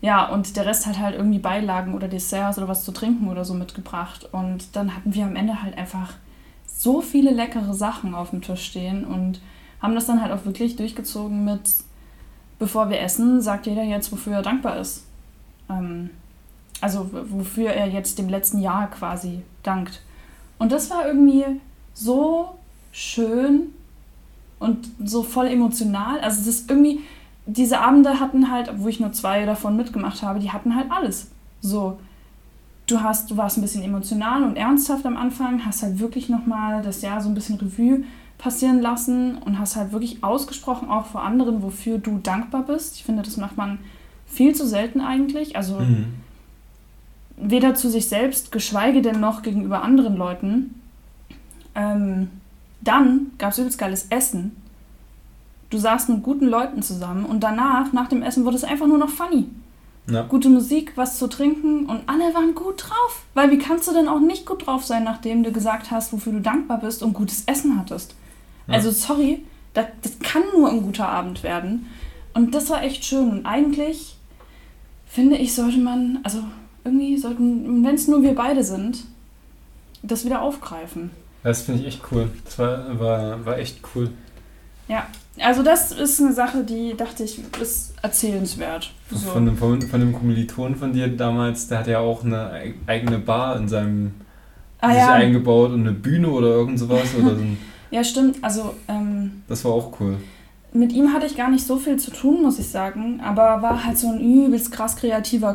ja, 0.00 0.28
und 0.28 0.56
der 0.56 0.66
Rest 0.66 0.86
hat 0.86 0.98
halt 0.98 1.14
irgendwie 1.14 1.38
Beilagen 1.38 1.94
oder 1.94 2.08
Desserts 2.08 2.58
oder 2.58 2.68
was 2.68 2.84
zu 2.84 2.92
trinken 2.92 3.28
oder 3.28 3.44
so 3.44 3.54
mitgebracht. 3.54 4.28
Und 4.32 4.74
dann 4.76 4.94
hatten 4.94 5.14
wir 5.14 5.24
am 5.24 5.36
Ende 5.36 5.62
halt 5.62 5.78
einfach 5.78 6.14
so 6.66 7.00
viele 7.00 7.30
leckere 7.30 7.72
Sachen 7.74 8.14
auf 8.14 8.30
dem 8.30 8.42
Tisch 8.42 8.64
stehen 8.64 9.04
und 9.04 9.40
haben 9.80 9.94
das 9.94 10.06
dann 10.06 10.20
halt 10.20 10.32
auch 10.32 10.44
wirklich 10.44 10.76
durchgezogen 10.76 11.44
mit, 11.44 11.62
bevor 12.58 12.90
wir 12.90 13.00
essen, 13.00 13.40
sagt 13.40 13.66
jeder 13.66 13.84
jetzt, 13.84 14.10
wofür 14.10 14.34
er 14.34 14.42
dankbar 14.42 14.78
ist. 14.78 15.06
Ähm, 15.70 16.10
also 16.84 17.08
wofür 17.30 17.70
er 17.70 17.88
jetzt 17.88 18.18
dem 18.18 18.28
letzten 18.28 18.60
Jahr 18.60 18.90
quasi 18.90 19.40
dankt. 19.62 20.02
Und 20.58 20.70
das 20.70 20.90
war 20.90 21.06
irgendwie 21.06 21.46
so 21.94 22.58
schön 22.92 23.70
und 24.58 24.90
so 25.02 25.22
voll 25.22 25.46
emotional. 25.46 26.20
Also 26.20 26.44
das 26.44 26.66
irgendwie, 26.68 27.00
diese 27.46 27.80
Abende 27.80 28.20
hatten 28.20 28.50
halt, 28.50 28.70
wo 28.76 28.88
ich 28.88 29.00
nur 29.00 29.12
zwei 29.12 29.46
davon 29.46 29.78
mitgemacht 29.78 30.22
habe, 30.22 30.40
die 30.40 30.52
hatten 30.52 30.76
halt 30.76 30.90
alles. 30.90 31.30
So, 31.62 31.98
du 32.86 33.00
hast, 33.00 33.30
du 33.30 33.38
warst 33.38 33.56
ein 33.56 33.62
bisschen 33.62 33.82
emotional 33.82 34.44
und 34.44 34.56
ernsthaft 34.56 35.06
am 35.06 35.16
Anfang, 35.16 35.64
hast 35.64 35.82
halt 35.82 36.00
wirklich 36.00 36.28
nochmal 36.28 36.82
das 36.82 37.00
Jahr 37.00 37.22
so 37.22 37.30
ein 37.30 37.34
bisschen 37.34 37.56
Revue 37.56 38.04
passieren 38.36 38.82
lassen 38.82 39.38
und 39.38 39.58
hast 39.58 39.76
halt 39.76 39.92
wirklich 39.92 40.22
ausgesprochen, 40.22 40.90
auch 40.90 41.06
vor 41.06 41.22
anderen, 41.22 41.62
wofür 41.62 41.96
du 41.96 42.18
dankbar 42.18 42.64
bist. 42.64 42.96
Ich 42.96 43.04
finde, 43.04 43.22
das 43.22 43.38
macht 43.38 43.56
man 43.56 43.78
viel 44.26 44.54
zu 44.54 44.66
selten 44.66 45.00
eigentlich. 45.00 45.56
Also 45.56 45.80
mhm. 45.80 46.23
Weder 47.36 47.74
zu 47.74 47.90
sich 47.90 48.08
selbst, 48.08 48.52
geschweige 48.52 49.02
denn 49.02 49.20
noch 49.20 49.42
gegenüber 49.42 49.82
anderen 49.82 50.16
Leuten. 50.16 50.80
Ähm, 51.74 52.30
dann 52.80 53.32
gab 53.38 53.52
es 53.52 53.58
übelst 53.58 53.78
geiles 53.78 54.06
Essen 54.10 54.56
Du 55.74 55.80
saßt 55.80 56.08
mit 56.08 56.22
guten 56.22 56.46
Leuten 56.46 56.82
zusammen 56.82 57.24
und 57.24 57.40
danach, 57.40 57.92
nach 57.92 58.08
dem 58.08 58.22
Essen, 58.22 58.44
wurde 58.44 58.54
es 58.54 58.62
einfach 58.62 58.86
nur 58.86 58.96
noch 58.96 59.08
funny. 59.08 59.46
Ja. 60.08 60.22
Gute 60.22 60.48
Musik, 60.48 60.92
was 60.94 61.18
zu 61.18 61.26
trinken 61.26 61.86
und 61.86 62.02
alle 62.06 62.32
waren 62.32 62.54
gut 62.54 62.84
drauf. 62.84 63.24
Weil 63.34 63.50
wie 63.50 63.58
kannst 63.58 63.88
du 63.88 63.92
denn 63.92 64.06
auch 64.06 64.20
nicht 64.20 64.46
gut 64.46 64.68
drauf 64.68 64.84
sein, 64.84 65.02
nachdem 65.02 65.42
du 65.42 65.50
gesagt 65.50 65.90
hast, 65.90 66.12
wofür 66.12 66.32
du 66.32 66.40
dankbar 66.40 66.78
bist 66.78 67.02
und 67.02 67.12
gutes 67.12 67.42
Essen 67.46 67.76
hattest? 67.76 68.14
Ja. 68.68 68.74
Also 68.74 68.92
sorry, 68.92 69.44
das, 69.72 69.86
das 70.02 70.18
kann 70.20 70.42
nur 70.54 70.70
ein 70.70 70.80
guter 70.80 71.08
Abend 71.08 71.42
werden. 71.42 71.86
Und 72.34 72.54
das 72.54 72.70
war 72.70 72.84
echt 72.84 73.04
schön. 73.04 73.28
Und 73.30 73.44
eigentlich 73.44 74.14
finde 75.06 75.38
ich, 75.38 75.56
sollte 75.56 75.78
man, 75.78 76.20
also 76.22 76.38
irgendwie 76.84 77.16
sollten, 77.16 77.84
wenn 77.84 77.94
es 77.94 78.08
nur 78.08 78.22
wir 78.22 78.34
beide 78.34 78.62
sind, 78.62 79.04
das 80.02 80.24
wieder 80.24 80.42
aufgreifen. 80.42 81.10
Das 81.42 81.62
finde 81.62 81.82
ich 81.82 81.88
echt 81.88 82.02
cool. 82.10 82.30
Das 82.44 82.58
war, 82.58 82.98
war, 82.98 83.44
war 83.46 83.58
echt 83.58 83.80
cool. 83.94 84.10
Ja, 84.88 85.06
also 85.40 85.62
das 85.62 85.92
ist 85.92 86.20
eine 86.20 86.32
Sache, 86.32 86.62
die 86.62 86.94
dachte 86.96 87.24
ich, 87.24 87.40
ist 87.60 87.94
erzählenswert. 88.02 88.92
So. 89.10 89.30
Von, 89.30 89.46
dem, 89.46 89.56
von, 89.56 89.80
von 89.82 90.00
dem 90.00 90.12
Kommiliton 90.12 90.76
von 90.76 90.92
dir 90.92 91.08
damals, 91.08 91.68
der 91.68 91.80
hat 91.80 91.86
ja 91.86 91.98
auch 91.98 92.24
eine 92.24 92.74
eigene 92.86 93.18
Bar 93.18 93.56
in 93.56 93.68
seinem 93.68 94.12
ah, 94.80 94.90
sich 94.90 94.98
ja. 94.98 95.12
eingebaut 95.14 95.72
und 95.72 95.80
eine 95.80 95.92
Bühne 95.92 96.28
oder 96.28 96.48
irgend 96.48 96.78
sowas. 96.78 97.14
Oder 97.18 97.36
so 97.36 97.42
ja, 97.90 98.04
stimmt. 98.04 98.42
Also 98.42 98.74
ähm, 98.88 99.42
das 99.48 99.64
war 99.64 99.72
auch 99.72 99.98
cool. 100.00 100.16
Mit 100.72 100.92
ihm 100.92 101.12
hatte 101.12 101.26
ich 101.26 101.36
gar 101.36 101.50
nicht 101.50 101.66
so 101.66 101.76
viel 101.76 101.98
zu 101.98 102.10
tun, 102.10 102.42
muss 102.42 102.58
ich 102.58 102.68
sagen, 102.68 103.20
aber 103.22 103.62
war 103.62 103.84
halt 103.84 103.96
so 103.96 104.08
ein 104.08 104.20
übelst 104.20 104.72
krass 104.72 104.96
kreativer 104.96 105.54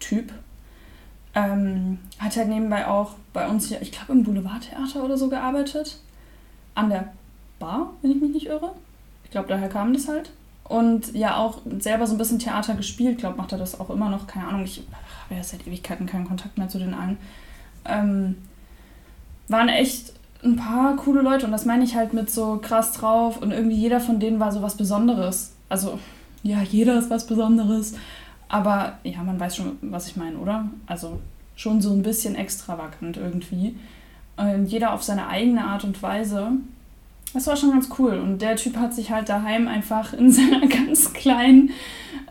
Künstler-Typ. 0.00 0.32
Ähm, 1.32 1.98
hat 2.18 2.36
halt 2.36 2.48
nebenbei 2.48 2.88
auch 2.88 3.12
bei 3.32 3.46
uns 3.46 3.68
hier, 3.68 3.80
ich 3.80 3.92
glaube 3.92 4.12
im 4.12 4.24
Boulevardtheater 4.24 5.04
oder 5.04 5.16
so 5.16 5.28
gearbeitet. 5.28 5.98
An 6.74 6.90
der 6.90 7.12
Bar, 7.58 7.92
wenn 8.02 8.10
ich 8.10 8.20
mich 8.20 8.32
nicht 8.32 8.46
irre. 8.46 8.72
Ich 9.24 9.30
glaube, 9.30 9.48
daher 9.48 9.68
kam 9.68 9.92
das 9.92 10.08
halt. 10.08 10.32
Und 10.64 11.14
ja, 11.14 11.36
auch 11.36 11.58
selber 11.78 12.06
so 12.06 12.14
ein 12.14 12.18
bisschen 12.18 12.38
Theater 12.38 12.74
gespielt. 12.74 13.12
Ich 13.12 13.18
glaube, 13.18 13.36
macht 13.36 13.52
er 13.52 13.58
das 13.58 13.78
auch 13.78 13.90
immer 13.90 14.08
noch. 14.08 14.26
Keine 14.26 14.48
Ahnung, 14.48 14.64
ich 14.64 14.82
habe 15.24 15.36
ja 15.36 15.42
seit 15.42 15.66
Ewigkeiten 15.66 16.06
keinen 16.06 16.26
Kontakt 16.26 16.58
mehr 16.58 16.68
zu 16.68 16.78
den 16.78 16.94
allen. 16.94 17.18
Ähm, 17.84 18.36
war 19.48 19.60
ein 19.60 19.68
echt 19.68 20.12
ein 20.42 20.56
paar 20.56 20.96
coole 20.96 21.22
Leute 21.22 21.44
und 21.44 21.52
das 21.52 21.66
meine 21.66 21.84
ich 21.84 21.96
halt 21.96 22.14
mit 22.14 22.30
so 22.30 22.58
krass 22.62 22.92
drauf 22.92 23.42
und 23.42 23.50
irgendwie 23.50 23.76
jeder 23.76 24.00
von 24.00 24.20
denen 24.20 24.40
war 24.40 24.52
so 24.52 24.62
was 24.62 24.76
Besonderes. 24.76 25.52
Also, 25.68 25.98
ja, 26.42 26.62
jeder 26.62 26.98
ist 26.98 27.10
was 27.10 27.26
Besonderes. 27.26 27.94
Aber 28.50 28.98
ja, 29.04 29.22
man 29.22 29.38
weiß 29.38 29.56
schon, 29.56 29.78
was 29.80 30.08
ich 30.08 30.16
meine, 30.16 30.36
oder? 30.36 30.68
Also 30.86 31.20
schon 31.54 31.80
so 31.80 31.92
ein 31.92 32.02
bisschen 32.02 32.34
extravagant 32.34 33.16
irgendwie. 33.16 33.76
Und 34.36 34.66
jeder 34.66 34.92
auf 34.92 35.04
seine 35.04 35.28
eigene 35.28 35.64
Art 35.64 35.84
und 35.84 36.02
Weise. 36.02 36.50
Das 37.32 37.46
war 37.46 37.56
schon 37.56 37.70
ganz 37.70 37.88
cool. 37.98 38.14
Und 38.14 38.42
der 38.42 38.56
Typ 38.56 38.76
hat 38.76 38.92
sich 38.92 39.12
halt 39.12 39.28
daheim 39.28 39.68
einfach 39.68 40.12
in 40.12 40.32
seiner 40.32 40.66
ganz 40.66 41.12
kleinen 41.12 41.70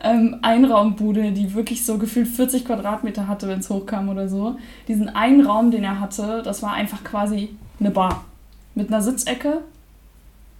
ähm, 0.01 0.39
Einraumbude, 0.41 1.31
die 1.31 1.53
wirklich 1.53 1.85
so 1.85 1.97
gefühlt 1.97 2.27
40 2.27 2.65
Quadratmeter 2.65 3.27
hatte, 3.27 3.47
wenn 3.47 3.59
es 3.59 3.69
hochkam 3.69 4.09
oder 4.09 4.27
so. 4.27 4.57
Diesen 4.89 5.07
einen 5.07 5.45
Raum, 5.45 5.71
den 5.71 5.85
er 5.85 6.01
hatte, 6.01 6.41
das 6.43 6.61
war 6.61 6.73
einfach 6.73 7.01
quasi 7.05 7.49
eine 7.79 7.91
Bar. 7.91 8.25
Mit 8.75 8.89
einer 8.89 9.01
Sitzecke. 9.01 9.61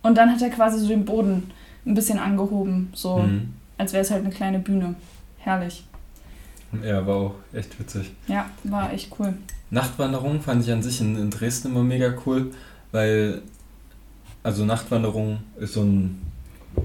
Und 0.03 0.17
dann 0.17 0.31
hat 0.31 0.41
er 0.41 0.51
quasi 0.51 0.79
so 0.79 0.87
den 0.87 1.03
Boden 1.03 1.51
ein 1.85 1.95
bisschen 1.95 2.17
angehoben. 2.17 2.91
So, 2.93 3.17
mhm. 3.17 3.53
als 3.77 3.91
wäre 3.91 4.03
es 4.03 4.11
halt 4.11 4.23
eine 4.23 4.33
kleine 4.33 4.59
Bühne 4.59 4.95
herrlich. 5.49 5.83
Ja, 6.83 7.05
war 7.05 7.15
auch 7.15 7.35
echt 7.53 7.79
witzig. 7.79 8.11
Ja, 8.27 8.49
war 8.63 8.93
echt 8.93 9.11
cool. 9.17 9.33
Nachtwanderung 9.71 10.41
fand 10.41 10.63
ich 10.63 10.71
an 10.71 10.83
sich 10.83 11.01
in, 11.01 11.15
in 11.15 11.29
Dresden 11.29 11.69
immer 11.69 11.83
mega 11.83 12.13
cool, 12.25 12.51
weil, 12.91 13.41
also 14.43 14.65
Nachtwanderung 14.65 15.39
ist 15.59 15.73
so 15.73 15.81
ein, 15.81 16.21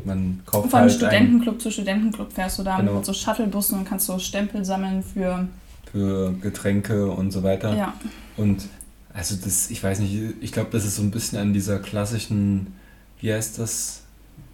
man 0.05 0.41
kauft 0.47 0.71
Von 0.71 0.81
halt 0.81 0.93
Studentenclub 0.93 1.61
zu 1.61 1.71
Studentenclub 1.71 2.33
fährst 2.33 2.59
du 2.59 2.63
da 2.63 2.79
genau. 2.79 2.95
mit 2.95 3.05
so 3.05 3.13
Shuttlebussen 3.13 3.79
und 3.79 3.85
kannst 3.85 4.07
so 4.07 4.19
Stempel 4.19 4.65
sammeln 4.65 5.03
für... 5.03 5.47
Für 5.93 6.33
Getränke 6.41 7.11
und 7.11 7.31
so 7.31 7.43
weiter. 7.43 7.77
Ja. 7.77 7.95
Und 8.37 8.67
also 9.13 9.37
das, 9.37 9.71
ich 9.71 9.83
weiß 9.83 10.01
nicht, 10.01 10.13
ich 10.41 10.51
glaube, 10.51 10.71
das 10.73 10.85
ist 10.85 10.97
so 10.97 11.03
ein 11.03 11.11
bisschen 11.11 11.39
an 11.39 11.53
dieser 11.53 11.79
klassischen, 11.79 12.75
wie 13.21 13.33
heißt 13.33 13.59
das, 13.59 14.03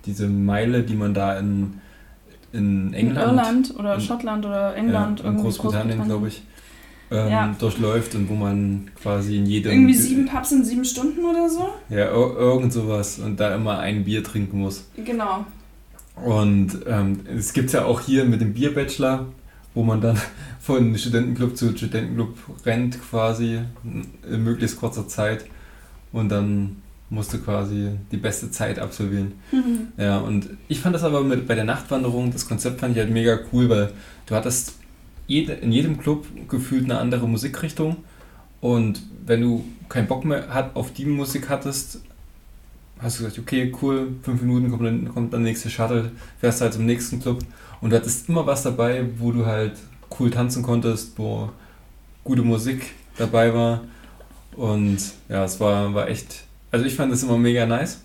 diese 0.04 0.28
Meile, 0.28 0.82
die 0.82 0.96
man 0.96 1.14
da 1.14 1.38
in 1.38 1.80
in 2.52 2.92
England. 2.94 3.16
In 3.16 3.16
Irland 3.16 3.74
oder 3.78 3.94
in, 3.94 4.00
Schottland 4.00 4.46
oder 4.46 4.74
England. 4.74 5.20
Ja, 5.20 5.30
in 5.30 5.36
Großbritannien, 5.36 5.98
Großbritannien. 5.98 6.06
glaube 6.06 6.28
ich. 6.28 6.42
Ähm, 7.12 7.28
ja. 7.28 7.56
durchläuft 7.58 8.14
und 8.14 8.28
wo 8.28 8.34
man 8.34 8.88
quasi 8.94 9.38
in 9.38 9.46
jedem. 9.46 9.72
Irgendwie 9.72 9.94
sieben 9.94 10.26
Pubs 10.26 10.52
in 10.52 10.64
sieben 10.64 10.84
Stunden 10.84 11.24
oder 11.24 11.48
so? 11.48 11.68
Ja, 11.88 12.06
irgend 12.06 12.72
sowas 12.72 13.18
und 13.18 13.40
da 13.40 13.52
immer 13.52 13.80
ein 13.80 14.04
Bier 14.04 14.22
trinken 14.22 14.60
muss. 14.60 14.84
Genau. 14.96 15.44
Und 16.24 16.78
ähm, 16.86 17.20
es 17.36 17.52
gibt 17.52 17.72
ja 17.72 17.84
auch 17.84 18.00
hier 18.00 18.24
mit 18.24 18.40
dem 18.40 18.54
Bierbachelor, 18.54 19.26
wo 19.74 19.82
man 19.82 20.00
dann 20.00 20.20
von 20.60 20.96
Studentenclub 20.96 21.56
zu 21.56 21.76
Studentenclub 21.76 22.36
rennt, 22.64 23.00
quasi 23.02 23.58
in 24.30 24.44
möglichst 24.44 24.78
kurzer 24.78 25.08
Zeit 25.08 25.46
und 26.12 26.28
dann 26.28 26.79
musste 27.10 27.38
quasi 27.38 27.90
die 28.12 28.16
beste 28.16 28.50
Zeit 28.50 28.78
absolvieren. 28.78 29.32
Mhm. 29.50 29.88
Ja, 29.96 30.18
und 30.18 30.48
ich 30.68 30.80
fand 30.80 30.94
das 30.94 31.02
aber 31.02 31.22
mit, 31.22 31.46
bei 31.46 31.56
der 31.56 31.64
Nachtwanderung, 31.64 32.32
das 32.32 32.48
Konzept 32.48 32.80
fand 32.80 32.96
ich 32.96 33.02
halt 33.02 33.10
mega 33.10 33.38
cool, 33.52 33.68
weil 33.68 33.92
du 34.26 34.34
hattest 34.34 34.74
jede, 35.26 35.52
in 35.54 35.72
jedem 35.72 35.98
Club 35.98 36.26
gefühlt 36.48 36.84
eine 36.84 36.98
andere 36.98 37.28
Musikrichtung 37.28 37.96
und 38.60 39.02
wenn 39.26 39.42
du 39.42 39.64
keinen 39.88 40.06
Bock 40.06 40.24
mehr 40.24 40.54
hat, 40.54 40.76
auf 40.76 40.92
die 40.92 41.04
Musik 41.04 41.48
hattest, 41.48 42.00
hast 43.00 43.18
du 43.18 43.24
gesagt, 43.24 43.40
okay, 43.40 43.72
cool, 43.82 44.14
fünf 44.22 44.42
Minuten 44.42 44.70
kommt 44.70 44.84
dann, 44.84 45.08
kommt 45.12 45.32
dann 45.32 45.42
der 45.42 45.50
nächste 45.50 45.68
Shuttle, 45.68 46.12
fährst 46.38 46.60
halt 46.60 46.74
zum 46.74 46.86
nächsten 46.86 47.20
Club 47.20 47.40
und 47.80 47.90
du 47.90 47.96
hattest 47.96 48.28
immer 48.28 48.46
was 48.46 48.62
dabei, 48.62 49.04
wo 49.18 49.32
du 49.32 49.46
halt 49.46 49.72
cool 50.18 50.30
tanzen 50.30 50.62
konntest, 50.62 51.18
wo 51.18 51.50
gute 52.22 52.42
Musik 52.42 52.92
dabei 53.16 53.52
war 53.52 53.80
und 54.56 54.98
ja, 55.28 55.44
es 55.44 55.58
war, 55.58 55.92
war 55.92 56.08
echt 56.08 56.44
also 56.70 56.84
ich 56.84 56.94
fand 56.94 57.12
das 57.12 57.22
immer 57.22 57.38
mega 57.38 57.66
nice. 57.66 58.00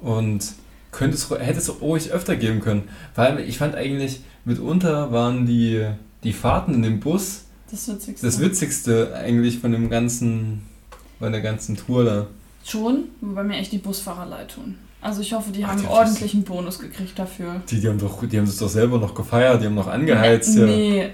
Und 0.00 0.52
könnte 0.92 1.16
es, 1.16 1.30
hätte 1.30 1.58
es 1.58 1.80
ruhig 1.80 2.10
öfter 2.10 2.36
geben 2.36 2.60
können. 2.60 2.84
Weil 3.14 3.40
ich 3.40 3.58
fand 3.58 3.74
eigentlich, 3.74 4.20
mitunter 4.44 5.12
waren 5.12 5.46
die, 5.46 5.86
die 6.22 6.32
Fahrten 6.32 6.74
in 6.74 6.82
dem 6.82 7.00
Bus 7.00 7.44
das 7.70 7.88
Witzigste. 7.88 8.26
das 8.26 8.40
Witzigste 8.40 9.14
eigentlich 9.14 9.58
von 9.58 9.72
dem 9.72 9.90
ganzen, 9.90 10.62
von 11.18 11.32
der 11.32 11.40
ganzen 11.40 11.76
Tour 11.76 12.04
da. 12.04 12.26
Schon, 12.64 13.04
wobei 13.20 13.44
mir 13.44 13.56
echt 13.56 13.72
die 13.72 13.78
Busfahrer 13.78 14.26
leid 14.26 14.52
tun. 14.52 14.76
Also 15.00 15.20
ich 15.20 15.32
hoffe, 15.32 15.52
die 15.52 15.64
Ach, 15.64 15.68
haben 15.68 15.78
einen 15.78 15.88
ordentlichen 15.88 16.42
Bonus 16.42 16.78
gekriegt 16.78 17.18
dafür. 17.18 17.60
Die, 17.70 17.80
die 17.80 17.88
haben 17.88 17.98
doch, 17.98 18.26
die 18.26 18.38
haben 18.38 18.46
das 18.46 18.56
doch 18.56 18.68
selber 18.68 18.98
noch 18.98 19.14
gefeiert, 19.14 19.60
die 19.62 19.66
haben 19.66 19.74
noch 19.74 19.86
angeheizt. 19.86 20.56
Nee, 20.56 20.60
ja. 20.60 20.66
nee, 21.06 21.10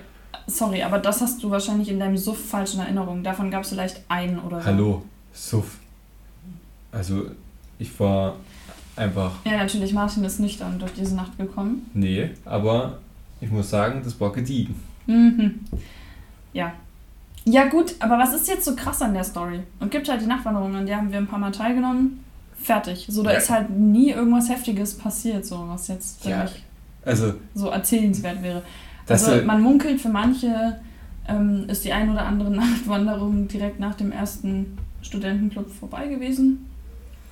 sorry, 0.46 0.82
aber 0.82 0.98
das 0.98 1.20
hast 1.20 1.42
du 1.42 1.50
wahrscheinlich 1.50 1.88
in 1.88 1.98
deinem 1.98 2.16
Suff 2.16 2.38
falsch 2.38 2.74
in 2.74 2.80
Erinnerung. 2.80 3.22
Davon 3.22 3.50
gab 3.50 3.64
es 3.64 3.70
vielleicht 3.70 4.00
einen 4.08 4.38
oder 4.38 4.60
so. 4.60 4.66
Hallo, 4.66 5.02
Suff. 5.32 5.78
Also 6.92 7.26
ich 7.78 7.98
war 7.98 8.36
einfach. 8.94 9.32
Ja, 9.44 9.56
natürlich, 9.56 9.92
Martin 9.92 10.24
ist 10.24 10.38
nüchtern 10.38 10.78
durch 10.78 10.92
diese 10.92 11.16
Nacht 11.16 11.36
gekommen. 11.38 11.90
Nee, 11.94 12.30
aber 12.44 12.98
ich 13.40 13.50
muss 13.50 13.70
sagen, 13.70 14.02
das 14.04 14.20
war 14.20 14.30
gediegen. 14.32 14.74
Mhm. 15.06 15.60
Ja. 16.52 16.72
Ja, 17.44 17.66
gut, 17.66 17.96
aber 17.98 18.18
was 18.18 18.32
ist 18.34 18.46
jetzt 18.46 18.64
so 18.64 18.76
krass 18.76 19.02
an 19.02 19.14
der 19.14 19.24
Story? 19.24 19.60
Und 19.80 19.90
gibt 19.90 20.08
halt 20.08 20.20
die 20.20 20.26
Nachtwanderung, 20.26 20.76
an 20.76 20.86
der 20.86 20.98
haben 20.98 21.10
wir 21.10 21.18
ein 21.18 21.26
paar 21.26 21.40
Mal 21.40 21.50
teilgenommen. 21.50 22.22
Fertig. 22.56 23.06
So, 23.08 23.24
da 23.24 23.32
ja. 23.32 23.38
ist 23.38 23.50
halt 23.50 23.70
nie 23.70 24.10
irgendwas 24.10 24.48
Heftiges 24.48 24.96
passiert, 24.96 25.44
so 25.44 25.64
was 25.66 25.88
jetzt 25.88 26.24
ja. 26.24 26.46
also, 27.04 27.34
so 27.54 27.70
erzählenswert 27.70 28.42
wäre. 28.42 28.62
Also 29.08 29.42
man 29.44 29.60
munkelt 29.60 30.00
für 30.00 30.08
manche 30.08 30.78
ähm, 31.26 31.64
ist 31.68 31.84
die 31.84 31.92
ein 31.92 32.10
oder 32.10 32.24
andere 32.24 32.50
Nachtwanderung 32.54 33.48
direkt 33.48 33.80
nach 33.80 33.94
dem 33.94 34.12
ersten 34.12 34.78
Studentenclub 35.02 35.68
vorbei 35.70 36.06
gewesen. 36.06 36.66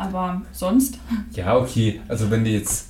Aber 0.00 0.40
sonst? 0.52 0.98
Ja, 1.32 1.58
okay. 1.58 2.00
Also 2.08 2.30
wenn 2.30 2.42
die 2.42 2.52
jetzt 2.52 2.88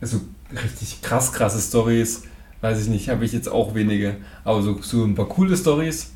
also 0.00 0.20
richtig 0.52 1.00
krass, 1.00 1.32
krasse 1.32 1.60
Stories, 1.60 2.24
weiß 2.60 2.82
ich 2.82 2.88
nicht, 2.88 3.08
habe 3.08 3.24
ich 3.24 3.32
jetzt 3.32 3.48
auch 3.48 3.72
wenige. 3.76 4.16
Aber 4.42 4.60
so, 4.60 4.82
so 4.82 5.04
ein 5.04 5.14
paar 5.14 5.28
coole 5.28 5.56
Stories. 5.56 6.12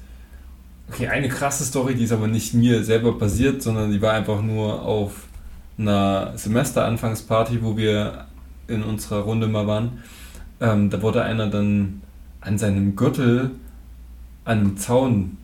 Okay, 0.90 1.06
eine 1.06 1.28
krasse 1.28 1.62
Story, 1.64 1.94
die 1.94 2.02
ist 2.02 2.10
aber 2.10 2.26
nicht 2.26 2.52
mir 2.52 2.82
selber 2.82 3.16
passiert, 3.16 3.62
sondern 3.62 3.92
die 3.92 4.02
war 4.02 4.12
einfach 4.14 4.42
nur 4.42 4.82
auf 4.82 5.28
einer 5.78 6.36
Semesteranfangsparty, 6.36 7.62
wo 7.62 7.76
wir 7.76 8.26
in 8.66 8.82
unserer 8.82 9.20
Runde 9.20 9.46
mal 9.46 9.68
waren. 9.68 10.02
Ähm, 10.60 10.90
da 10.90 11.00
wurde 11.00 11.22
einer 11.22 11.46
dann 11.46 12.02
an 12.40 12.58
seinem 12.58 12.96
Gürtel 12.96 13.52
an 14.44 14.64
den 14.64 14.76
Zaun 14.78 15.36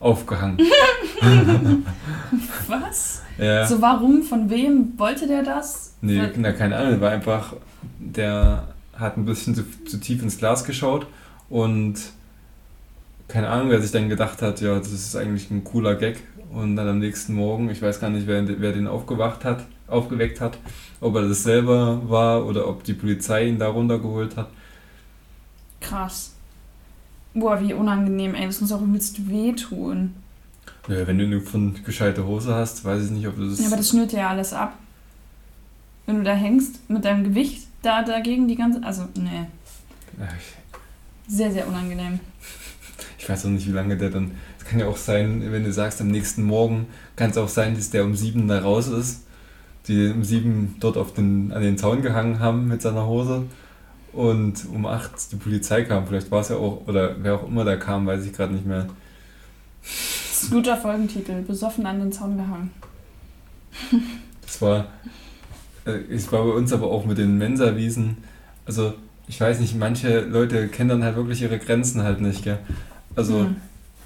aufgehangen. 0.00 0.58
Was? 2.68 3.22
Ja. 3.42 3.66
So 3.66 3.82
warum, 3.82 4.22
von 4.22 4.48
wem 4.50 4.92
wollte 4.98 5.26
der 5.26 5.42
das? 5.42 5.94
Nee, 6.00 6.22
na, 6.36 6.52
keine 6.52 6.76
Ahnung, 6.76 7.00
war 7.00 7.10
einfach, 7.10 7.54
der 7.98 8.68
hat 8.96 9.16
ein 9.16 9.24
bisschen 9.24 9.54
zu, 9.54 9.64
zu 9.84 9.98
tief 9.98 10.22
ins 10.22 10.38
Glas 10.38 10.64
geschaut 10.64 11.06
und 11.48 11.94
keine 13.28 13.48
Ahnung, 13.48 13.70
wer 13.70 13.80
sich 13.80 13.90
dann 13.90 14.08
gedacht 14.08 14.42
hat, 14.42 14.60
ja, 14.60 14.78
das 14.78 14.92
ist 14.92 15.16
eigentlich 15.16 15.50
ein 15.50 15.64
cooler 15.64 15.94
Gag. 15.94 16.20
Und 16.52 16.76
dann 16.76 16.86
am 16.86 16.98
nächsten 16.98 17.32
Morgen, 17.32 17.70
ich 17.70 17.80
weiß 17.80 17.98
gar 17.98 18.10
nicht, 18.10 18.26
wer, 18.26 18.46
wer 18.60 18.72
den 18.72 18.86
aufgewacht 18.86 19.44
hat, 19.44 19.64
aufgeweckt 19.86 20.40
hat, 20.40 20.58
ob 21.00 21.16
er 21.16 21.26
das 21.26 21.42
selber 21.42 22.02
war 22.10 22.44
oder 22.44 22.68
ob 22.68 22.84
die 22.84 22.92
Polizei 22.92 23.46
ihn 23.46 23.58
da 23.58 23.68
runtergeholt 23.68 24.36
hat. 24.36 24.50
Krass. 25.80 26.34
Boah, 27.32 27.58
wie 27.60 27.72
unangenehm, 27.72 28.34
ey, 28.34 28.46
das 28.46 28.60
muss 28.60 28.70
auch 28.70 28.82
übelst 28.82 29.30
wehtun. 29.30 30.14
Ja, 30.88 31.06
wenn 31.06 31.18
du 31.18 31.24
eine 31.24 31.40
von 31.40 31.82
gescheite 31.84 32.26
Hose 32.26 32.54
hast, 32.54 32.84
weiß 32.84 33.04
ich 33.04 33.10
nicht, 33.10 33.26
ob 33.28 33.36
du 33.36 33.48
das. 33.48 33.60
Ja, 33.60 33.66
aber 33.66 33.76
das 33.76 33.88
schnürt 33.88 34.12
ja 34.12 34.30
alles 34.30 34.52
ab. 34.52 34.76
Wenn 36.06 36.16
du 36.16 36.24
da 36.24 36.34
hängst 36.34 36.90
mit 36.90 37.04
deinem 37.04 37.22
Gewicht 37.24 37.68
da 37.82 38.02
dagegen 38.02 38.48
die 38.48 38.56
ganze. 38.56 38.82
Also, 38.82 39.08
nee. 39.14 39.46
Sehr, 41.28 41.52
sehr 41.52 41.68
unangenehm. 41.68 42.18
Ich 43.18 43.28
weiß 43.28 43.46
auch 43.46 43.50
nicht, 43.50 43.66
wie 43.66 43.72
lange 43.72 43.96
der 43.96 44.10
dann. 44.10 44.32
Es 44.58 44.64
kann 44.64 44.80
ja 44.80 44.86
auch 44.86 44.96
sein, 44.96 45.52
wenn 45.52 45.64
du 45.64 45.72
sagst, 45.72 46.00
am 46.00 46.08
nächsten 46.08 46.42
Morgen 46.42 46.86
kann 47.14 47.30
es 47.30 47.36
auch 47.36 47.48
sein, 47.48 47.74
dass 47.76 47.90
der 47.90 48.04
um 48.04 48.16
sieben 48.16 48.48
da 48.48 48.60
raus 48.60 48.88
ist. 48.88 49.22
Die 49.86 50.08
um 50.08 50.24
sieben 50.24 50.76
dort 50.80 50.96
auf 50.96 51.14
den, 51.14 51.52
an 51.52 51.62
den 51.62 51.78
Zaun 51.78 52.02
gehangen 52.02 52.40
haben 52.40 52.66
mit 52.68 52.82
seiner 52.82 53.06
Hose. 53.06 53.44
Und 54.12 54.66
um 54.72 54.86
acht 54.86 55.12
die 55.30 55.36
Polizei 55.36 55.84
kam. 55.84 56.06
Vielleicht 56.06 56.30
war 56.30 56.40
es 56.40 56.48
ja 56.48 56.56
auch, 56.56 56.86
oder 56.86 57.16
wer 57.22 57.36
auch 57.36 57.46
immer 57.46 57.64
da 57.64 57.76
kam, 57.76 58.06
weiß 58.06 58.24
ich 58.26 58.32
gerade 58.32 58.52
nicht 58.52 58.66
mehr. 58.66 58.88
Guter 60.50 60.76
Folgentitel, 60.76 61.42
besoffen 61.42 61.86
an 61.86 62.00
den 62.00 62.12
Zaun 62.12 62.36
gehangen. 62.36 62.70
Das 64.42 64.60
war, 64.60 64.86
äh, 65.86 65.92
es 66.10 66.30
war 66.30 66.44
bei 66.44 66.52
uns 66.52 66.72
aber 66.72 66.90
auch 66.90 67.04
mit 67.04 67.18
den 67.18 67.38
Mensa-Wiesen. 67.38 68.18
Also, 68.66 68.94
ich 69.28 69.40
weiß 69.40 69.60
nicht, 69.60 69.76
manche 69.76 70.20
Leute 70.20 70.68
kennen 70.68 70.90
dann 70.90 71.04
halt 71.04 71.16
wirklich 71.16 71.42
ihre 71.42 71.58
Grenzen 71.58 72.02
halt 72.02 72.20
nicht, 72.20 72.44
gell? 72.44 72.58
Also, 73.16 73.48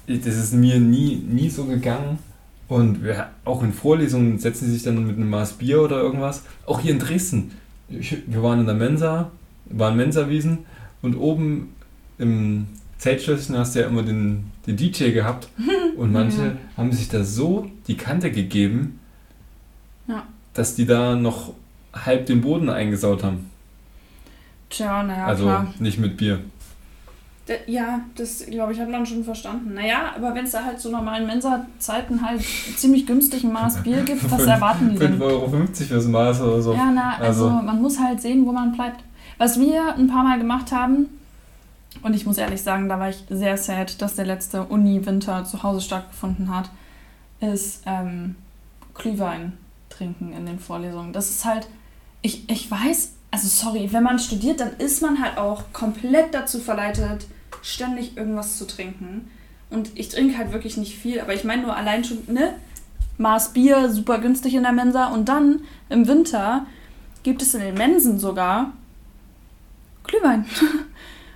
mhm. 0.07 0.21
das 0.23 0.35
ist 0.35 0.53
mir 0.53 0.79
nie, 0.79 1.15
nie 1.15 1.49
so 1.49 1.65
gegangen. 1.65 2.19
Und 2.67 3.03
wir, 3.03 3.29
auch 3.45 3.63
in 3.63 3.73
Vorlesungen 3.73 4.39
setzen 4.39 4.65
sie 4.65 4.73
sich 4.73 4.83
dann 4.83 5.05
mit 5.05 5.15
einem 5.15 5.29
Maß 5.29 5.53
Bier 5.53 5.81
oder 5.81 6.01
irgendwas. 6.01 6.43
Auch 6.65 6.79
hier 6.79 6.91
in 6.91 6.99
Dresden. 6.99 7.51
Ich, 7.89 8.17
wir 8.27 8.43
waren 8.43 8.59
in 8.59 8.65
der 8.65 8.75
Mensa, 8.75 9.31
waren 9.65 9.95
Mensa-Wiesen 9.95 10.59
und 11.01 11.15
oben 11.15 11.73
im 12.17 12.67
Zeltschlösschen 12.97 13.57
hast 13.57 13.75
du 13.75 13.79
ja 13.81 13.87
immer 13.87 14.03
den, 14.03 14.51
den 14.65 14.75
DJ 14.75 15.11
gehabt 15.11 15.47
und 15.97 16.11
manche 16.11 16.41
Ja. 16.45 16.51
haben 16.77 16.91
sich 16.91 17.09
da 17.09 17.23
so 17.23 17.69
die 17.87 17.95
Kante 17.97 18.31
gegeben, 18.31 18.99
Ja. 20.07 20.23
dass 20.53 20.75
die 20.75 20.85
da 20.85 21.15
noch 21.15 21.53
halb 21.93 22.25
den 22.25 22.41
Boden 22.41 22.69
eingesaut 22.69 23.23
haben. 23.23 23.49
Tja, 24.69 25.03
naja, 25.03 25.25
also 25.25 25.43
klar. 25.45 25.73
nicht 25.79 25.99
mit 25.99 26.17
Bier. 26.17 26.39
Ja, 27.65 28.01
das 28.15 28.45
glaube 28.45 28.73
ich, 28.73 28.79
hat 28.81 28.89
man 28.89 29.05
schon 29.05 29.23
verstanden. 29.23 29.73
Naja, 29.75 30.11
aber 30.17 30.35
wenn 30.35 30.43
es 30.43 30.51
da 30.51 30.65
halt 30.65 30.81
zu 30.81 30.91
normalen 30.91 31.25
Mensa-Zeiten 31.25 32.21
halt 32.21 32.41
ziemlich 32.75 33.05
günstig 33.07 33.45
ein 33.45 33.53
Maß 33.53 33.83
Bier 33.83 34.01
gibt, 34.01 34.29
was 34.29 34.41
erwarten 34.45 34.89
die 34.89 34.97
5,50 34.97 34.99
denn? 34.99 35.21
Euro 35.21 35.67
fürs 35.73 36.07
Maß 36.07 36.41
oder 36.41 36.61
so. 36.61 36.73
Ja, 36.73 36.91
na, 36.93 37.11
also, 37.17 37.47
Also- 37.47 37.49
man 37.65 37.81
muss 37.81 37.97
halt 37.99 38.19
sehen, 38.21 38.45
wo 38.45 38.51
man 38.51 38.73
bleibt. 38.73 39.01
Was 39.37 39.57
wir 39.57 39.95
ein 39.95 40.07
paar 40.07 40.25
Mal 40.25 40.39
gemacht 40.39 40.73
haben, 40.73 41.05
und 42.03 42.13
ich 42.13 42.25
muss 42.25 42.37
ehrlich 42.37 42.61
sagen, 42.61 42.89
da 42.89 42.99
war 42.99 43.09
ich 43.09 43.23
sehr 43.29 43.57
sad, 43.57 44.01
dass 44.01 44.15
der 44.15 44.25
letzte 44.25 44.63
Uni-Winter 44.63 45.45
zu 45.45 45.63
Hause 45.63 45.81
stattgefunden 45.81 46.55
hat, 46.55 46.69
ist 47.39 47.83
ähm, 47.85 48.35
Glühwein 48.93 49.53
trinken 49.89 50.33
in 50.33 50.45
den 50.45 50.59
Vorlesungen. 50.59 51.13
Das 51.13 51.29
ist 51.29 51.45
halt, 51.45 51.67
ich, 52.21 52.49
ich 52.49 52.69
weiß, 52.69 53.13
also 53.31 53.47
sorry, 53.47 53.89
wenn 53.91 54.03
man 54.03 54.19
studiert, 54.19 54.59
dann 54.59 54.77
ist 54.77 55.01
man 55.01 55.21
halt 55.21 55.37
auch 55.37 55.63
komplett 55.73 56.33
dazu 56.33 56.59
verleitet, 56.59 57.27
ständig 57.61 58.17
irgendwas 58.17 58.57
zu 58.57 58.65
trinken. 58.65 59.29
Und 59.69 59.91
ich 59.95 60.09
trinke 60.09 60.37
halt 60.37 60.53
wirklich 60.53 60.77
nicht 60.77 60.97
viel, 60.97 61.19
aber 61.19 61.33
ich 61.33 61.43
meine 61.43 61.63
nur 61.63 61.75
allein 61.75 62.03
schon, 62.03 62.19
ne? 62.27 62.55
Maß 63.17 63.53
Bier, 63.53 63.89
super 63.89 64.19
günstig 64.19 64.53
in 64.53 64.63
der 64.63 64.71
Mensa. 64.71 65.07
Und 65.07 65.27
dann 65.27 65.61
im 65.89 66.07
Winter 66.07 66.65
gibt 67.23 67.41
es 67.41 67.55
in 67.55 67.61
den 67.61 67.73
Mensen 67.73 68.19
sogar 68.19 68.73
Glühwein. 70.03 70.45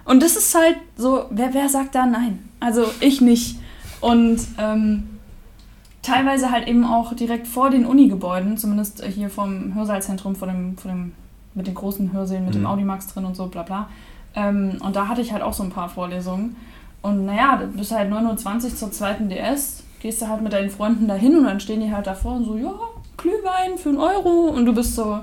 Und 0.05 0.21
das 0.23 0.35
ist 0.35 0.53
halt 0.55 0.77
so, 0.97 1.25
wer, 1.29 1.53
wer 1.53 1.69
sagt 1.69 1.95
da 1.95 2.05
nein? 2.05 2.49
Also 2.59 2.85
ich 2.99 3.21
nicht. 3.21 3.57
Und 3.99 4.39
ähm, 4.57 5.09
teilweise 6.01 6.51
halt 6.51 6.67
eben 6.67 6.83
auch 6.85 7.13
direkt 7.13 7.47
vor 7.47 7.69
den 7.69 7.85
Uni-Gebäuden, 7.85 8.57
zumindest 8.57 9.03
hier 9.05 9.29
vom 9.29 9.75
Hörsaalzentrum, 9.75 10.35
vor 10.35 10.47
dem, 10.47 10.77
vor 10.77 10.89
dem, 10.91 11.13
mit 11.53 11.67
den 11.67 11.75
großen 11.75 12.11
Hörsälen, 12.13 12.45
mit 12.45 12.55
dem 12.55 12.61
Mhm. 12.61 12.67
Audimax 12.67 13.07
drin 13.13 13.25
und 13.25 13.35
so, 13.35 13.47
bla 13.47 13.63
bla. 13.63 13.89
Ähm, 14.35 14.77
und 14.83 14.95
da 14.95 15.07
hatte 15.07 15.21
ich 15.21 15.31
halt 15.33 15.43
auch 15.43 15.53
so 15.53 15.63
ein 15.63 15.69
paar 15.69 15.89
Vorlesungen. 15.89 16.55
Und 17.01 17.25
naja, 17.25 17.57
du 17.57 17.67
bist 17.77 17.91
halt 17.91 18.11
9.20 18.11 18.63
Uhr 18.65 18.75
zur 18.75 18.91
zweiten 18.91 19.29
DS, 19.29 19.83
gehst 20.01 20.21
du 20.21 20.27
halt 20.27 20.41
mit 20.41 20.53
deinen 20.53 20.69
Freunden 20.69 21.07
dahin 21.07 21.37
und 21.37 21.43
dann 21.45 21.59
stehen 21.59 21.81
die 21.81 21.91
halt 21.93 22.07
davor 22.07 22.33
und 22.37 22.45
so, 22.45 22.55
ja, 22.57 22.73
Glühwein 23.17 23.77
für 23.77 23.89
einen 23.89 23.97
Euro. 23.99 24.49
Und 24.49 24.65
du 24.65 24.73
bist 24.73 24.95
so, 24.95 25.03
ja, 25.11 25.21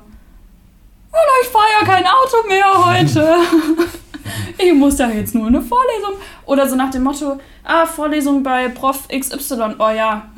ich 1.43 1.49
fahre 1.49 1.66
ja 1.81 1.87
kein 1.87 2.05
Auto 2.05 2.47
mehr 2.49 2.85
heute. 2.87 3.37
ich 4.59 4.74
muss 4.74 4.97
da 4.97 5.11
jetzt 5.11 5.35
nur 5.35 5.47
eine 5.47 5.62
Vorlesung. 5.62 6.14
Oder 6.47 6.68
so 6.68 6.76
nach 6.76 6.91
dem 6.91 7.05
Motto, 7.05 7.39
ah, 7.64 7.87
Vorlesung 7.87 8.43
bei 8.43 8.68
Prof 8.68 9.09
XY. 9.09 9.74
Oh 9.79 9.91
ja, 9.91 10.29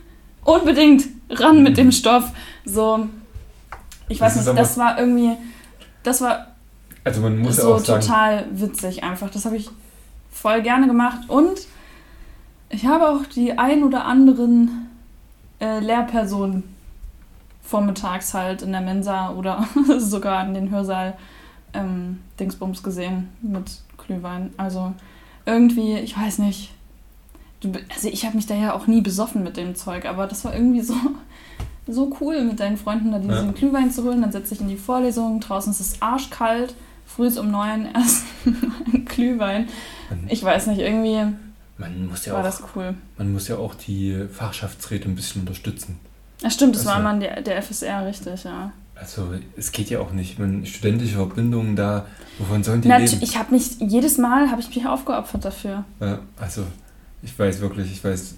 unbedingt 0.44 1.04
ran 1.30 1.62
mit 1.62 1.76
dem 1.76 1.92
Stoff. 1.92 2.30
So, 2.64 3.08
ich 4.08 4.18
Das 4.18 4.36
weiß 4.36 4.42
ist 4.42 4.46
nicht, 4.48 4.58
das 4.58 4.76
war 4.76 4.98
irgendwie, 4.98 5.36
das 6.02 6.20
war 6.20 6.48
Also 7.04 7.20
man 7.20 7.38
muss 7.38 7.56
so 7.56 7.74
auch 7.74 7.78
sagen, 7.78 8.00
total 8.02 8.44
witzig 8.52 9.02
einfach. 9.04 9.30
Das 9.30 9.44
habe 9.44 9.56
ich 9.56 9.70
voll 10.30 10.62
gerne 10.62 10.86
gemacht. 10.86 11.28
Und 11.28 11.60
ich 12.68 12.86
habe 12.86 13.08
auch 13.08 13.26
die 13.26 13.58
ein 13.58 13.82
oder 13.82 14.04
anderen 14.04 14.88
äh, 15.60 15.80
Lehrpersonen 15.80 16.64
vormittags 17.62 18.34
halt 18.34 18.62
in 18.62 18.72
der 18.72 18.80
Mensa 18.80 19.30
oder 19.30 19.64
sogar 19.98 20.44
in 20.44 20.54
den 20.54 20.70
Hörsaal 20.70 21.16
ähm, 21.74 22.20
Dingsbums 22.38 22.82
gesehen 22.82 23.28
mit 23.42 23.80
Glühwein. 23.98 24.50
Also 24.56 24.92
irgendwie, 25.46 25.96
ich 25.98 26.16
weiß 26.16 26.38
nicht. 26.38 26.72
Du, 27.60 27.72
also 27.94 28.08
ich 28.08 28.24
habe 28.24 28.36
mich 28.36 28.46
da 28.46 28.54
ja 28.54 28.72
auch 28.72 28.86
nie 28.86 29.00
besoffen 29.02 29.42
mit 29.42 29.56
dem 29.56 29.74
Zeug, 29.74 30.06
aber 30.06 30.26
das 30.26 30.44
war 30.44 30.54
irgendwie 30.54 30.80
so, 30.80 30.94
so 31.86 32.16
cool 32.20 32.42
mit 32.44 32.58
deinen 32.60 32.76
Freunden 32.76 33.12
da 33.12 33.18
diesen 33.18 33.46
Ja. 33.46 33.52
Glühwein 33.52 33.90
zu 33.90 34.04
holen. 34.04 34.22
Dann 34.22 34.32
setze 34.32 34.54
ich 34.54 34.60
in 34.60 34.68
die 34.68 34.76
Vorlesung, 34.76 35.40
draußen 35.40 35.70
ist 35.72 35.80
es 35.80 36.00
arschkalt, 36.02 36.74
früh 37.06 37.26
ist 37.26 37.38
um 37.38 37.50
neun 37.50 37.86
erst 37.94 38.24
ein 38.46 39.04
Glühwein. 39.04 39.68
Ich 40.28 40.42
weiß 40.42 40.68
nicht, 40.68 40.80
irgendwie 40.80 41.34
man, 41.76 42.08
muss 42.08 42.26
ja 42.26 42.32
war 42.34 42.40
auch, 42.40 42.44
das 42.44 42.62
cool. 42.74 42.94
man 43.18 43.32
muss 43.32 43.48
ja 43.48 43.56
auch 43.56 43.74
die 43.74 44.26
Fachschaftsräte 44.32 45.08
ein 45.08 45.14
bisschen 45.14 45.42
unterstützen. 45.42 45.98
Ja, 46.42 46.50
stimmt, 46.50 46.74
das 46.74 46.86
Also- 46.86 46.94
war 46.96 47.02
man 47.02 47.20
der, 47.20 47.42
der 47.42 47.58
FSR, 47.62 48.06
richtig, 48.06 48.44
ja. 48.44 48.72
Also 49.00 49.28
es 49.56 49.72
geht 49.72 49.88
ja 49.88 50.00
auch 50.00 50.12
nicht. 50.12 50.38
Man, 50.38 50.66
studentische 50.66 51.14
Verbindungen 51.14 51.74
da, 51.74 52.04
wovon 52.38 52.62
sollen 52.62 52.82
die 52.82 52.88
Nat 52.88 53.00
leben? 53.00 53.22
ich 53.22 53.38
habe 53.38 53.52
mich, 53.54 53.78
jedes 53.80 54.18
Mal 54.18 54.50
habe 54.50 54.60
ich 54.60 54.74
mich 54.74 54.86
aufgeopfert 54.86 55.44
dafür. 55.44 55.84
Ja, 56.00 56.18
also 56.38 56.64
ich 57.22 57.36
weiß 57.38 57.60
wirklich, 57.60 57.90
ich 57.90 58.04
weiß, 58.04 58.34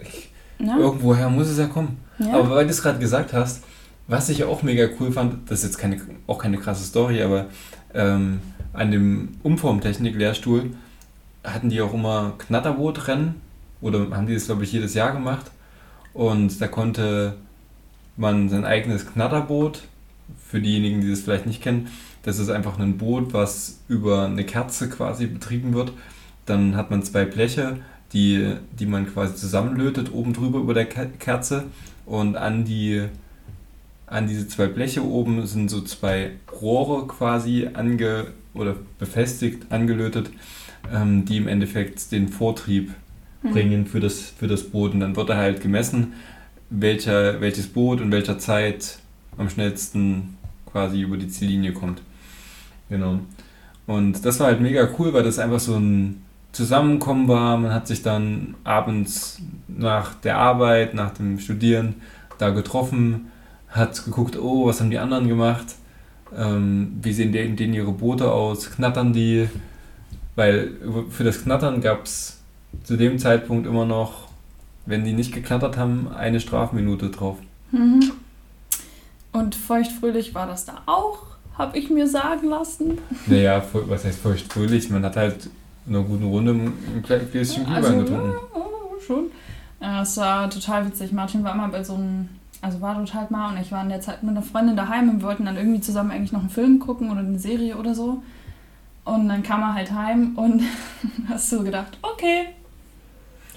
ich, 0.00 0.30
Ja? 0.58 0.78
irgendwoher 0.78 1.28
muss 1.28 1.48
es 1.48 1.58
ja 1.58 1.66
kommen. 1.66 1.98
ja? 2.18 2.32
Aber 2.32 2.50
weil 2.50 2.64
du 2.64 2.70
es 2.70 2.82
gerade 2.82 2.98
gesagt 2.98 3.34
hast, 3.34 3.62
was 4.08 4.28
ich 4.30 4.42
auch 4.44 4.62
mega 4.62 4.88
cool 4.98 5.12
fand, 5.12 5.50
das 5.50 5.58
ist 5.60 5.64
jetzt 5.66 5.78
keine, 5.78 6.00
auch 6.26 6.38
keine 6.38 6.56
krasse 6.58 6.84
Story, 6.84 7.22
aber 7.22 7.46
ähm, 7.92 8.40
an 8.72 8.90
dem 8.90 9.36
Umformtechnik-Lehrstuhl 9.42 10.70
hatten 11.44 11.68
die 11.68 11.80
auch 11.80 11.92
immer 11.92 12.34
Knatterbootrennen 12.38 13.34
oder 13.80 14.10
haben 14.16 14.26
die 14.26 14.34
das, 14.34 14.46
glaube 14.46 14.64
ich, 14.64 14.72
jedes 14.72 14.94
Jahr 14.94 15.12
gemacht. 15.12 15.50
Und 16.14 16.60
da 16.60 16.68
konnte 16.68 17.34
man 18.16 18.48
sein 18.48 18.64
eigenes 18.64 19.06
Knatterboot, 19.06 19.82
für 20.48 20.60
diejenigen, 20.60 21.00
die 21.00 21.10
das 21.10 21.20
vielleicht 21.20 21.46
nicht 21.46 21.62
kennen, 21.62 21.88
das 22.22 22.38
ist 22.38 22.50
einfach 22.50 22.78
ein 22.78 22.98
Boot, 22.98 23.32
was 23.32 23.80
über 23.88 24.24
eine 24.26 24.44
Kerze 24.44 24.88
quasi 24.88 25.26
betrieben 25.26 25.74
wird. 25.74 25.92
Dann 26.44 26.76
hat 26.76 26.90
man 26.90 27.02
zwei 27.02 27.24
Bleche, 27.24 27.78
die, 28.12 28.54
die 28.78 28.86
man 28.86 29.12
quasi 29.12 29.34
zusammenlötet, 29.34 30.12
oben 30.12 30.32
drüber 30.32 30.58
über 30.60 30.74
der 30.74 30.86
Ke- 30.86 31.10
Kerze. 31.18 31.64
Und 32.04 32.36
an 32.36 32.64
die 32.64 33.04
an 34.06 34.28
diese 34.28 34.46
zwei 34.46 34.68
Bleche 34.68 35.04
oben 35.04 35.44
sind 35.46 35.68
so 35.68 35.80
zwei 35.80 36.30
Rohre 36.62 37.08
quasi 37.08 37.68
ange 37.74 38.28
oder 38.54 38.76
befestigt, 39.00 39.72
angelötet, 39.72 40.30
ähm, 40.94 41.24
die 41.24 41.38
im 41.38 41.48
Endeffekt 41.48 42.12
den 42.12 42.28
Vortrieb 42.28 42.92
Hm. 43.42 43.50
bringen 43.52 43.86
für 43.86 44.00
das, 44.00 44.20
für 44.38 44.46
das 44.46 44.62
Boot. 44.62 44.94
Und 44.94 45.00
dann 45.00 45.14
wird 45.16 45.28
da 45.28 45.36
halt 45.36 45.60
gemessen, 45.60 46.14
welcher, 46.70 47.40
welches 47.40 47.66
Boot 47.66 48.00
in 48.00 48.10
welcher 48.12 48.38
Zeit 48.38 48.98
am 49.36 49.50
schnellsten 49.50 50.35
quasi 50.76 51.00
über 51.00 51.16
die 51.16 51.28
Ziellinie 51.28 51.72
kommt. 51.72 52.02
Genau. 52.90 53.20
Und 53.86 54.26
das 54.26 54.38
war 54.40 54.48
halt 54.48 54.60
mega 54.60 54.86
cool, 54.98 55.14
weil 55.14 55.22
das 55.22 55.38
einfach 55.38 55.58
so 55.58 55.74
ein 55.76 56.22
Zusammenkommen 56.52 57.28
war. 57.28 57.56
Man 57.56 57.72
hat 57.72 57.86
sich 57.86 58.02
dann 58.02 58.56
abends 58.62 59.40
nach 59.68 60.12
der 60.16 60.36
Arbeit, 60.36 60.92
nach 60.92 61.14
dem 61.14 61.38
Studieren 61.38 61.94
da 62.36 62.50
getroffen, 62.50 63.28
hat 63.70 64.04
geguckt, 64.04 64.38
oh, 64.38 64.66
was 64.66 64.80
haben 64.80 64.90
die 64.90 64.98
anderen 64.98 65.28
gemacht? 65.28 65.64
Ähm, 66.36 66.98
wie 67.00 67.14
sehen 67.14 67.32
denen, 67.32 67.56
denen 67.56 67.72
ihre 67.72 67.92
Boote 67.92 68.30
aus? 68.30 68.70
Knattern 68.70 69.14
die? 69.14 69.48
Weil 70.34 70.72
für 71.08 71.24
das 71.24 71.42
Knattern 71.42 71.80
gab 71.80 72.04
es 72.04 72.42
zu 72.84 72.98
dem 72.98 73.18
Zeitpunkt 73.18 73.66
immer 73.66 73.86
noch, 73.86 74.28
wenn 74.84 75.06
die 75.06 75.14
nicht 75.14 75.32
geknattert 75.32 75.78
haben, 75.78 76.08
eine 76.14 76.38
Strafminute 76.38 77.08
drauf. 77.08 77.38
Mhm. 77.72 78.12
Und 79.36 79.54
feuchtfröhlich 79.54 80.34
war 80.34 80.46
das 80.46 80.64
da 80.64 80.82
auch, 80.86 81.18
habe 81.58 81.76
ich 81.78 81.90
mir 81.90 82.08
sagen 82.08 82.48
lassen. 82.48 82.98
Naja, 83.26 83.62
was 83.72 84.04
heißt 84.04 84.18
feuchtfröhlich? 84.20 84.88
Man 84.88 85.04
hat 85.04 85.16
halt 85.16 85.50
in 85.86 85.94
einer 85.94 86.04
guten 86.04 86.24
Runde 86.24 86.52
ein 86.52 87.02
kleines 87.04 87.30
Gläschen 87.30 87.64
Glühwein 87.64 87.84
Also, 87.84 87.98
getrunken. 87.98 88.30
ja, 88.30 88.60
ja, 88.60 89.00
schon. 89.06 89.24
Ja, 89.80 90.02
es 90.02 90.16
war 90.16 90.48
total 90.48 90.86
witzig. 90.86 91.12
Martin 91.12 91.44
war 91.44 91.52
immer 91.54 91.68
bei 91.68 91.84
so 91.84 91.94
einem, 91.94 92.30
also 92.62 92.80
war 92.80 92.94
dort 92.94 93.12
halt 93.12 93.30
mal 93.30 93.52
und 93.52 93.60
ich 93.60 93.70
war 93.70 93.82
in 93.82 93.90
der 93.90 94.00
Zeit 94.00 94.22
mit 94.22 94.30
einer 94.30 94.42
Freundin 94.42 94.74
daheim 94.74 95.10
und 95.10 95.20
wir 95.20 95.28
wollten 95.28 95.44
dann 95.44 95.56
irgendwie 95.58 95.80
zusammen 95.82 96.10
eigentlich 96.12 96.32
noch 96.32 96.40
einen 96.40 96.50
Film 96.50 96.78
gucken 96.78 97.10
oder 97.10 97.20
eine 97.20 97.38
Serie 97.38 97.76
oder 97.76 97.94
so. 97.94 98.22
Und 99.04 99.28
dann 99.28 99.42
kam 99.42 99.60
er 99.60 99.74
halt 99.74 99.92
heim 99.92 100.32
und 100.36 100.62
hast 101.28 101.52
du 101.52 101.62
gedacht, 101.62 101.98
okay, 102.00 102.46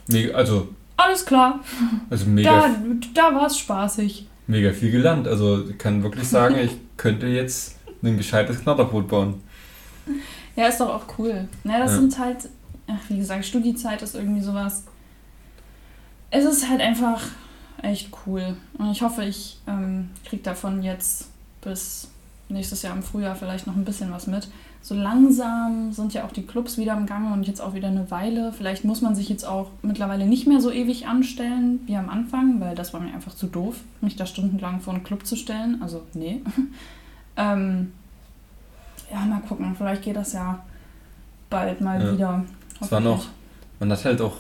Mega, 0.08 0.36
also, 0.36 0.68
alles 0.98 1.26
klar, 1.26 1.60
also 2.10 2.26
mega, 2.26 2.68
da, 2.68 3.30
da 3.30 3.36
war 3.36 3.46
es 3.48 3.58
spaßig. 3.60 4.28
Mega 4.50 4.74
viel 4.74 4.92
gelernt. 4.92 5.28
Also 5.28 5.70
ich 5.70 5.78
kann 5.78 6.04
wirklich 6.04 6.28
sagen, 6.28 6.56
ich 6.62 6.72
könnte 6.98 7.28
jetzt 7.28 7.76
ein 8.04 8.18
gescheites 8.18 8.60
Knatterboot 8.62 9.08
bauen. 9.08 9.42
Ja, 10.56 10.68
ist 10.68 10.80
doch 10.80 10.90
auch 10.90 11.18
cool. 11.18 11.48
Ne, 11.64 11.80
das 11.80 11.92
Ja. 11.92 11.98
sind 11.98 12.18
halt, 12.20 12.50
ach, 12.88 13.00
wie 13.10 13.18
gesagt, 13.18 13.46
Studiezeit 13.46 14.02
ist 14.02 14.16
irgendwie 14.16 14.42
sowas. 14.42 14.84
Es 16.32 16.46
ist 16.46 16.70
halt 16.70 16.82
einfach 16.82 17.22
echt 17.82 18.10
cool. 18.26 18.56
Und 18.78 18.92
ich 18.92 19.02
hoffe, 19.02 19.24
ich 19.24 19.60
ähm, 19.68 20.10
kriege 20.26 20.44
davon 20.44 20.84
jetzt 20.84 21.28
bis 21.62 22.10
nächstes 22.50 22.82
Jahr 22.82 22.96
im 22.96 23.04
Frühjahr 23.04 23.36
vielleicht 23.36 23.68
noch 23.68 23.76
ein 23.76 23.86
bisschen 23.86 24.12
was 24.12 24.28
mit. 24.28 24.48
So 24.82 24.96
langsam 24.96 25.92
sind 25.92 26.14
ja 26.14 26.24
auch 26.26 26.32
die 26.32 26.44
Clubs 26.46 26.78
wieder 26.78 26.96
im 26.98 27.06
Gange 27.06 27.34
und 27.34 27.46
jetzt 27.46 27.62
auch 27.62 27.74
wieder 27.74 27.90
eine 27.90 28.10
Weile. 28.12 28.54
Vielleicht 28.54 28.86
muss 28.86 29.02
man 29.02 29.14
sich 29.14 29.30
jetzt 29.30 29.44
auch 29.46 29.70
mittlerweile 29.82 30.26
nicht 30.26 30.48
mehr 30.48 30.62
so 30.62 30.72
ewig 30.72 31.06
anstellen 31.08 31.82
wie 31.86 31.96
am 31.96 32.10
Anfang, 32.10 32.60
weil 32.60 32.76
das 32.76 32.94
war 32.94 33.00
mir 33.02 33.14
einfach 33.14 33.36
zu 33.36 33.48
doof, 33.48 33.76
mich 34.02 34.16
da 34.16 34.26
stundenlang 34.26 34.80
vor 34.80 34.94
einen 34.94 35.04
Club 35.04 35.26
zu 35.26 35.36
stellen. 35.36 35.82
Also, 35.82 36.04
nee. 36.14 36.42
ähm, 37.38 37.92
ja, 39.12 39.20
mal 39.26 39.42
gucken. 39.42 39.76
Vielleicht 39.78 40.04
geht 40.04 40.16
das 40.16 40.34
ja 40.34 40.64
bald 41.50 41.82
mal 41.82 42.02
Ja. 42.02 42.14
wieder. 42.14 42.46
Es 42.82 42.92
war 42.92 43.02
noch, 43.02 43.26
man 43.80 43.92
hat 43.92 44.06
halt 44.06 44.22
auch 44.22 44.38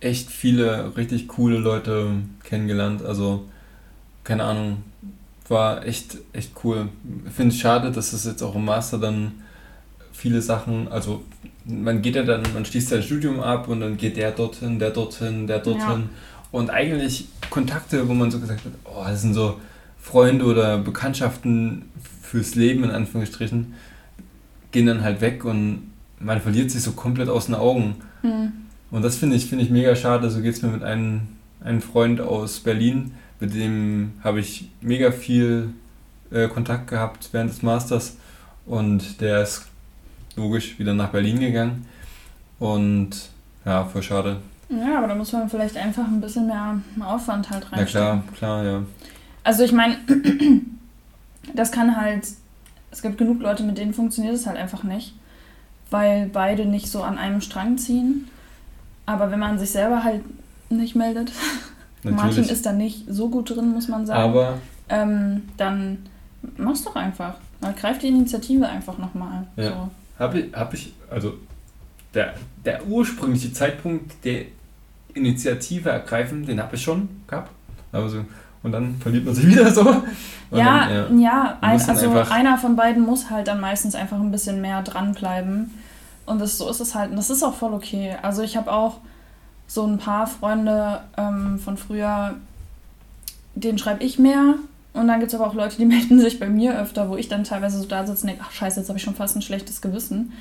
echt 0.00 0.30
viele 0.30 0.96
richtig 0.96 1.28
coole 1.28 1.58
Leute 1.58 2.10
kennengelernt. 2.42 3.02
Also, 3.02 3.46
keine 4.22 4.44
Ahnung, 4.44 4.82
war 5.48 5.86
echt, 5.86 6.18
echt 6.32 6.52
cool. 6.64 6.88
Ich 7.26 7.32
finde 7.32 7.54
es 7.54 7.60
schade, 7.60 7.90
dass 7.90 8.12
es 8.12 8.24
jetzt 8.24 8.42
auch 8.42 8.54
im 8.54 8.64
Master 8.64 8.98
dann 8.98 9.32
viele 10.12 10.40
Sachen, 10.40 10.88
also 10.88 11.22
man 11.64 12.02
geht 12.02 12.16
ja 12.16 12.22
dann, 12.22 12.42
man 12.54 12.64
schließt 12.64 12.88
sein 12.88 13.02
Studium 13.02 13.40
ab 13.40 13.68
und 13.68 13.80
dann 13.80 13.96
geht 13.96 14.16
der 14.16 14.32
dorthin, 14.32 14.78
der 14.78 14.90
dorthin, 14.90 15.46
der 15.46 15.58
dorthin. 15.58 15.80
Ja. 15.80 16.08
Und 16.52 16.70
eigentlich 16.70 17.26
Kontakte, 17.50 18.08
wo 18.08 18.14
man 18.14 18.30
so 18.30 18.38
gesagt 18.38 18.64
hat, 18.64 18.72
oh, 18.84 19.04
das 19.06 19.22
sind 19.22 19.34
so 19.34 19.60
Freunde 20.00 20.44
oder 20.44 20.78
Bekanntschaften 20.78 21.86
fürs 22.22 22.54
Leben 22.54 22.84
in 22.84 22.90
Anführungsstrichen, 22.90 23.74
gehen 24.70 24.86
dann 24.86 25.02
halt 25.02 25.20
weg 25.20 25.44
und 25.44 25.90
man 26.20 26.40
verliert 26.40 26.70
sich 26.70 26.82
so 26.82 26.92
komplett 26.92 27.28
aus 27.28 27.46
den 27.46 27.54
Augen. 27.54 27.96
Mhm. 28.22 28.52
Und 28.90 29.02
das 29.02 29.16
finde 29.16 29.36
ich, 29.36 29.46
find 29.46 29.62
ich 29.62 29.70
mega 29.70 29.96
schade. 29.96 30.30
So 30.30 30.40
geht 30.40 30.54
es 30.54 30.62
mir 30.62 30.68
mit 30.68 30.82
einem, 30.82 31.22
einem 31.62 31.80
Freund 31.80 32.20
aus 32.20 32.60
Berlin, 32.60 33.12
mit 33.40 33.54
dem 33.54 34.14
habe 34.22 34.40
ich 34.40 34.70
mega 34.80 35.10
viel 35.10 35.70
äh, 36.30 36.48
Kontakt 36.48 36.88
gehabt 36.88 37.28
während 37.32 37.50
des 37.50 37.62
Masters 37.62 38.16
und 38.66 39.20
der 39.20 39.42
ist 39.42 39.66
logisch 40.36 40.78
wieder 40.78 40.94
nach 40.94 41.10
Berlin 41.10 41.40
gegangen. 41.40 41.86
Und 42.58 43.10
ja, 43.64 43.84
voll 43.84 44.02
schade. 44.02 44.38
Ja, 44.68 44.98
aber 44.98 45.08
da 45.08 45.14
muss 45.14 45.32
man 45.32 45.48
vielleicht 45.48 45.76
einfach 45.76 46.06
ein 46.06 46.20
bisschen 46.20 46.46
mehr 46.46 46.80
Aufwand 47.00 47.50
halt 47.50 47.70
reinstecken. 47.70 48.06
Ja, 48.06 48.22
klar, 48.22 48.24
klar, 48.36 48.64
ja. 48.64 48.82
Also 49.42 49.62
ich 49.62 49.72
meine, 49.72 49.98
das 51.54 51.70
kann 51.70 51.96
halt, 51.96 52.26
es 52.90 53.02
gibt 53.02 53.18
genug 53.18 53.40
Leute, 53.40 53.62
mit 53.62 53.78
denen 53.78 53.92
funktioniert 53.92 54.34
es 54.34 54.46
halt 54.46 54.56
einfach 54.56 54.82
nicht, 54.82 55.14
weil 55.90 56.28
beide 56.28 56.64
nicht 56.64 56.88
so 56.88 57.02
an 57.02 57.18
einem 57.18 57.40
Strang 57.40 57.76
ziehen. 57.78 58.28
Aber 59.06 59.30
wenn 59.30 59.38
man 59.38 59.58
sich 59.58 59.70
selber 59.70 60.02
halt 60.02 60.22
nicht 60.70 60.96
meldet, 60.96 61.32
Martin 62.04 62.44
ist 62.44 62.66
da 62.66 62.72
nicht 62.72 63.04
so 63.08 63.28
gut 63.28 63.50
drin, 63.50 63.72
muss 63.72 63.88
man 63.88 64.06
sagen, 64.06 64.20
aber 64.20 64.58
ähm, 64.88 65.42
dann 65.56 65.98
mach's 66.56 66.84
doch 66.84 66.96
einfach. 66.96 67.34
Dann 67.60 67.74
greif 67.74 67.98
die 67.98 68.08
Initiative 68.08 68.68
einfach 68.68 68.98
nochmal. 68.98 69.46
Ja. 69.56 69.68
So. 69.68 69.90
Habe 70.18 70.40
ich, 70.40 70.54
hab 70.54 70.74
ich, 70.74 70.92
also 71.10 71.34
der, 72.12 72.34
der 72.64 72.86
ursprüngliche 72.86 73.52
Zeitpunkt 73.52 74.24
der 74.24 74.44
Initiative 75.14 75.90
ergreifen, 75.90 76.46
den 76.46 76.60
habe 76.60 76.76
ich 76.76 76.82
schon 76.82 77.08
gehabt. 77.26 77.50
Also, 77.92 78.24
und 78.62 78.72
dann 78.72 78.96
verliert 78.96 79.24
man 79.24 79.34
sich 79.34 79.46
wieder 79.48 79.70
so. 79.70 79.84
ja, 80.50 80.88
dann, 80.88 81.18
ja, 81.18 81.32
ja 81.32 81.58
ein, 81.60 81.80
also 81.80 82.10
einer 82.10 82.58
von 82.58 82.76
beiden 82.76 83.02
muss 83.02 83.30
halt 83.30 83.48
dann 83.48 83.60
meistens 83.60 83.94
einfach 83.94 84.18
ein 84.18 84.30
bisschen 84.30 84.60
mehr 84.60 84.82
dranbleiben. 84.82 85.70
Und 86.26 86.40
das, 86.40 86.58
so 86.58 86.68
ist 86.70 86.80
es 86.80 86.94
halt. 86.94 87.10
Und 87.10 87.16
das 87.16 87.30
ist 87.30 87.42
auch 87.42 87.54
voll 87.54 87.74
okay. 87.74 88.16
Also 88.22 88.42
ich 88.42 88.56
habe 88.56 88.72
auch 88.72 88.98
so 89.66 89.84
ein 89.86 89.98
paar 89.98 90.26
Freunde 90.26 91.00
ähm, 91.16 91.58
von 91.58 91.76
früher, 91.76 92.34
denen 93.54 93.78
schreibe 93.78 94.04
ich 94.04 94.18
mehr. 94.18 94.54
Und 94.92 95.08
dann 95.08 95.18
gibt 95.18 95.32
es 95.32 95.38
aber 95.38 95.48
auch 95.48 95.54
Leute, 95.54 95.76
die 95.76 95.84
melden 95.86 96.20
sich 96.20 96.38
bei 96.38 96.48
mir 96.48 96.78
öfter, 96.78 97.08
wo 97.08 97.16
ich 97.16 97.28
dann 97.28 97.44
teilweise 97.44 97.78
so 97.78 97.86
da 97.86 98.06
sitze 98.06 98.22
und 98.22 98.28
denke, 98.28 98.44
ach 98.46 98.52
scheiße, 98.52 98.80
jetzt 98.80 98.88
habe 98.88 98.98
ich 98.98 99.04
schon 99.04 99.14
fast 99.14 99.36
ein 99.36 99.42
schlechtes 99.42 99.80
Gewissen. 99.80 100.32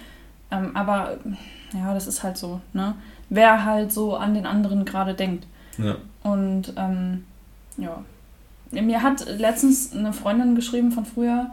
Ähm, 0.52 0.76
aber 0.76 1.18
ja, 1.74 1.94
das 1.94 2.08
ist 2.08 2.24
halt 2.24 2.38
so, 2.38 2.62
ne? 2.74 2.96
Wer 3.30 3.66
halt 3.66 3.92
so 3.92 4.16
an 4.16 4.36
den 4.36 4.46
anderen 4.46 4.86
gerade 4.86 5.16
denkt. 5.16 5.48
Ja. 5.78 5.96
Und 6.22 6.74
ähm, 6.78 7.26
ja. 7.78 8.04
Mir 8.72 9.02
hat 9.02 9.26
letztens 9.28 9.94
eine 9.94 10.14
Freundin 10.14 10.56
geschrieben 10.56 10.92
von 10.92 11.06
früher, 11.06 11.52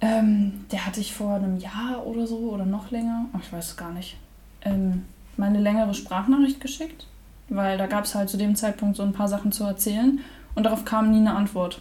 ähm, 0.00 0.64
der 0.70 0.86
hatte 0.86 1.00
ich 1.00 1.14
vor 1.14 1.34
einem 1.34 1.58
Jahr 1.58 2.06
oder 2.06 2.26
so 2.26 2.50
oder 2.50 2.64
noch 2.64 2.90
länger, 2.90 3.26
ach, 3.32 3.40
ich 3.42 3.52
weiß 3.52 3.70
es 3.70 3.76
gar 3.76 3.92
nicht, 3.92 4.16
ähm, 4.62 5.04
meine 5.38 5.60
längere 5.60 5.94
Sprachnachricht 5.94 6.60
geschickt, 6.60 7.06
weil 7.48 7.78
da 7.78 7.86
gab 7.86 8.04
es 8.04 8.14
halt 8.14 8.28
zu 8.28 8.36
dem 8.36 8.56
Zeitpunkt 8.56 8.96
so 8.96 9.02
ein 9.02 9.12
paar 9.12 9.28
Sachen 9.28 9.52
zu 9.52 9.64
erzählen 9.64 10.20
und 10.54 10.64
darauf 10.64 10.84
kam 10.84 11.10
nie 11.10 11.18
eine 11.18 11.34
Antwort. 11.34 11.80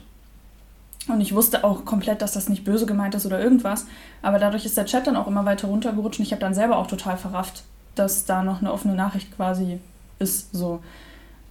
Und 1.08 1.22
ich 1.22 1.36
wusste 1.36 1.64
auch 1.64 1.86
komplett, 1.86 2.22
dass 2.22 2.34
das 2.34 2.49
nicht 2.49 2.64
böse 2.64 2.86
gemeint 2.86 3.14
ist 3.14 3.26
oder 3.26 3.39
irgendwas. 3.39 3.86
Aber 4.22 4.39
dadurch 4.39 4.66
ist 4.66 4.76
der 4.76 4.86
Chat 4.86 5.06
dann 5.06 5.16
auch 5.16 5.28
immer 5.28 5.45
weiter 5.45 5.68
runtergerutscht 5.68 6.20
und 6.20 6.26
ich 6.26 6.32
habe 6.32 6.39
dann 6.39 6.56
selber 6.56 6.78
auch 6.78 6.88
total 6.88 7.18
verrafft, 7.18 7.64
dass 7.93 8.26
da 8.26 8.43
noch 8.43 8.62
eine 8.62 8.74
offene 8.74 8.95
Nachricht 8.95 9.36
quasi 9.36 9.80
ist. 10.20 10.53
So. 10.53 10.82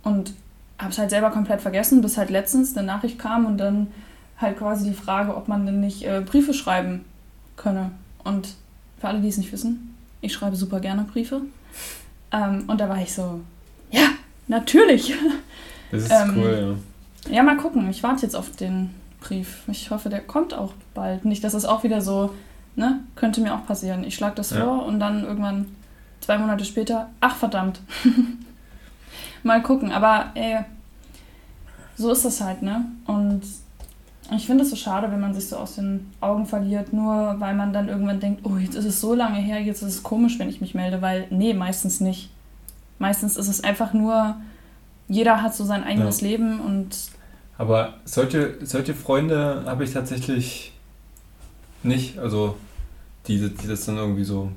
Und 0.03 0.35
habe 0.79 0.91
es 0.91 0.99
halt 0.99 1.11
selber 1.11 1.31
komplett 1.31 1.61
vergessen, 1.61 2.03
bis 2.03 2.19
halt 2.19 2.31
letztens 2.31 2.77
eine 2.77 2.87
Nachricht 2.87 3.19
kam 3.19 3.47
und 3.47 3.59
dann 3.59 3.89
halt 4.39 4.59
quasi 4.59 4.89
die 4.89 4.95
Frage, 4.95 5.37
ob 5.37 5.47
man 5.47 5.67
denn 5.67 5.81
nicht 5.81 6.05
äh, 6.05 6.21
Briefe 6.21 6.53
schreiben 6.53 7.05
könne. 7.57 7.93
Und 8.25 8.55
für 8.99 9.09
alle, 9.09 9.21
die 9.21 9.29
es 9.29 9.39
nicht 9.39 9.53
wissen, 9.53 9.95
ich 10.21 10.33
schreibe 10.33 10.57
super 10.57 10.81
gerne 10.81 11.05
Briefe. 11.05 11.43
Ähm, 12.33 12.65
und 12.67 12.81
da 12.81 12.89
war 12.89 13.01
ich 13.01 13.13
so, 13.13 13.41
ja, 13.91 14.09
natürlich. 14.49 15.15
Das 15.91 16.03
ist 16.05 16.11
ähm, 16.11 16.35
cool, 16.37 16.77
ja. 17.27 17.37
Ja, 17.37 17.43
mal 17.43 17.57
gucken. 17.57 17.89
Ich 17.91 18.03
warte 18.03 18.23
jetzt 18.23 18.37
auf 18.37 18.51
den 18.51 18.91
Brief. 19.21 19.63
Ich 19.69 19.91
hoffe, 19.91 20.09
der 20.09 20.21
kommt 20.21 20.53
auch 20.53 20.73
bald. 20.93 21.25
Nicht, 21.25 21.43
dass 21.45 21.55
es 21.55 21.65
auch 21.65 21.85
wieder 21.85 22.01
so, 22.01 22.35
ne, 22.77 23.01
könnte 23.17 23.41
mir 23.41 23.55
auch 23.55 23.67
passieren. 23.67 24.05
Ich 24.05 24.15
schlage 24.15 24.35
das 24.35 24.51
ja. 24.51 24.61
vor 24.65 24.85
und 24.85 25.01
dann 25.01 25.25
irgendwann 25.25 25.75
zwei 26.21 26.39
Monate 26.39 26.65
später, 26.65 27.11
ach 27.21 27.37
verdammt. 27.37 27.81
mal 29.43 29.63
gucken. 29.63 29.93
Aber 29.93 30.33
ey, 30.35 30.65
so 31.97 32.11
ist 32.11 32.25
das 32.25 32.41
halt, 32.41 32.63
ne? 32.63 32.85
Und 33.07 33.43
ich 34.33 34.47
finde 34.47 34.65
es 34.65 34.71
so 34.71 34.77
schade, 34.77 35.11
wenn 35.11 35.21
man 35.21 35.35
sich 35.35 35.49
so 35.49 35.57
aus 35.57 35.75
den 35.75 36.11
Augen 36.21 36.47
verliert, 36.47 36.93
nur 36.93 37.37
weil 37.39 37.55
man 37.55 37.73
dann 37.73 37.89
irgendwann 37.89 38.21
denkt, 38.21 38.41
oh, 38.45 38.57
jetzt 38.57 38.75
ist 38.75 38.87
es 38.87 39.01
so 39.01 39.15
lange 39.15 39.39
her, 39.39 39.61
jetzt 39.61 39.83
ist 39.83 39.95
es 39.97 40.03
komisch, 40.03 40.39
wenn 40.39 40.49
ich 40.49 40.61
mich 40.61 40.75
melde, 40.75 41.03
weil 41.03 41.27
nee, 41.31 41.53
meistens 41.53 42.01
nicht. 42.01 42.31
Meistens 42.99 43.37
ist 43.37 43.49
es 43.49 43.63
einfach 43.63 43.93
nur, 43.93 44.37
jeder 45.09 45.43
hat 45.43 45.55
so 45.55 45.65
sein 45.65 45.85
eigenes 45.85 46.21
ja. 46.21 46.29
Leben 46.29 46.61
und. 46.61 46.97
Aber 47.59 47.95
solche, 48.05 48.57
solche 48.63 48.95
Freunde 48.95 49.63
habe 49.67 49.85
ich 49.85 49.93
tatsächlich 49.93 50.73
nicht. 51.83 52.19
Also, 52.19 52.57
die, 53.27 53.49
die 53.51 53.69
das 53.69 53.87
dann 53.87 53.97
irgendwie 53.97 54.25
so 54.25 54.51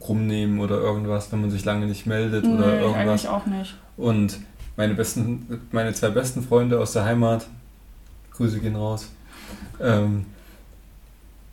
krumm 0.00 0.26
nehmen 0.26 0.60
oder 0.60 0.76
irgendwas, 0.76 1.30
wenn 1.32 1.40
man 1.40 1.50
sich 1.50 1.64
lange 1.64 1.86
nicht 1.86 2.06
meldet 2.06 2.44
nee, 2.44 2.54
oder 2.54 2.80
irgendwas. 2.80 3.26
Eigentlich 3.26 3.28
auch 3.28 3.46
nicht. 3.46 3.74
Und 3.96 4.38
meine 4.76 4.94
besten, 4.94 5.62
meine 5.72 5.92
zwei 5.94 6.10
besten 6.10 6.42
Freunde 6.42 6.78
aus 6.80 6.92
der 6.92 7.04
Heimat, 7.04 7.46
Grüße 8.36 8.60
gehen 8.60 8.76
raus. 8.76 9.08
Ähm, 9.80 10.26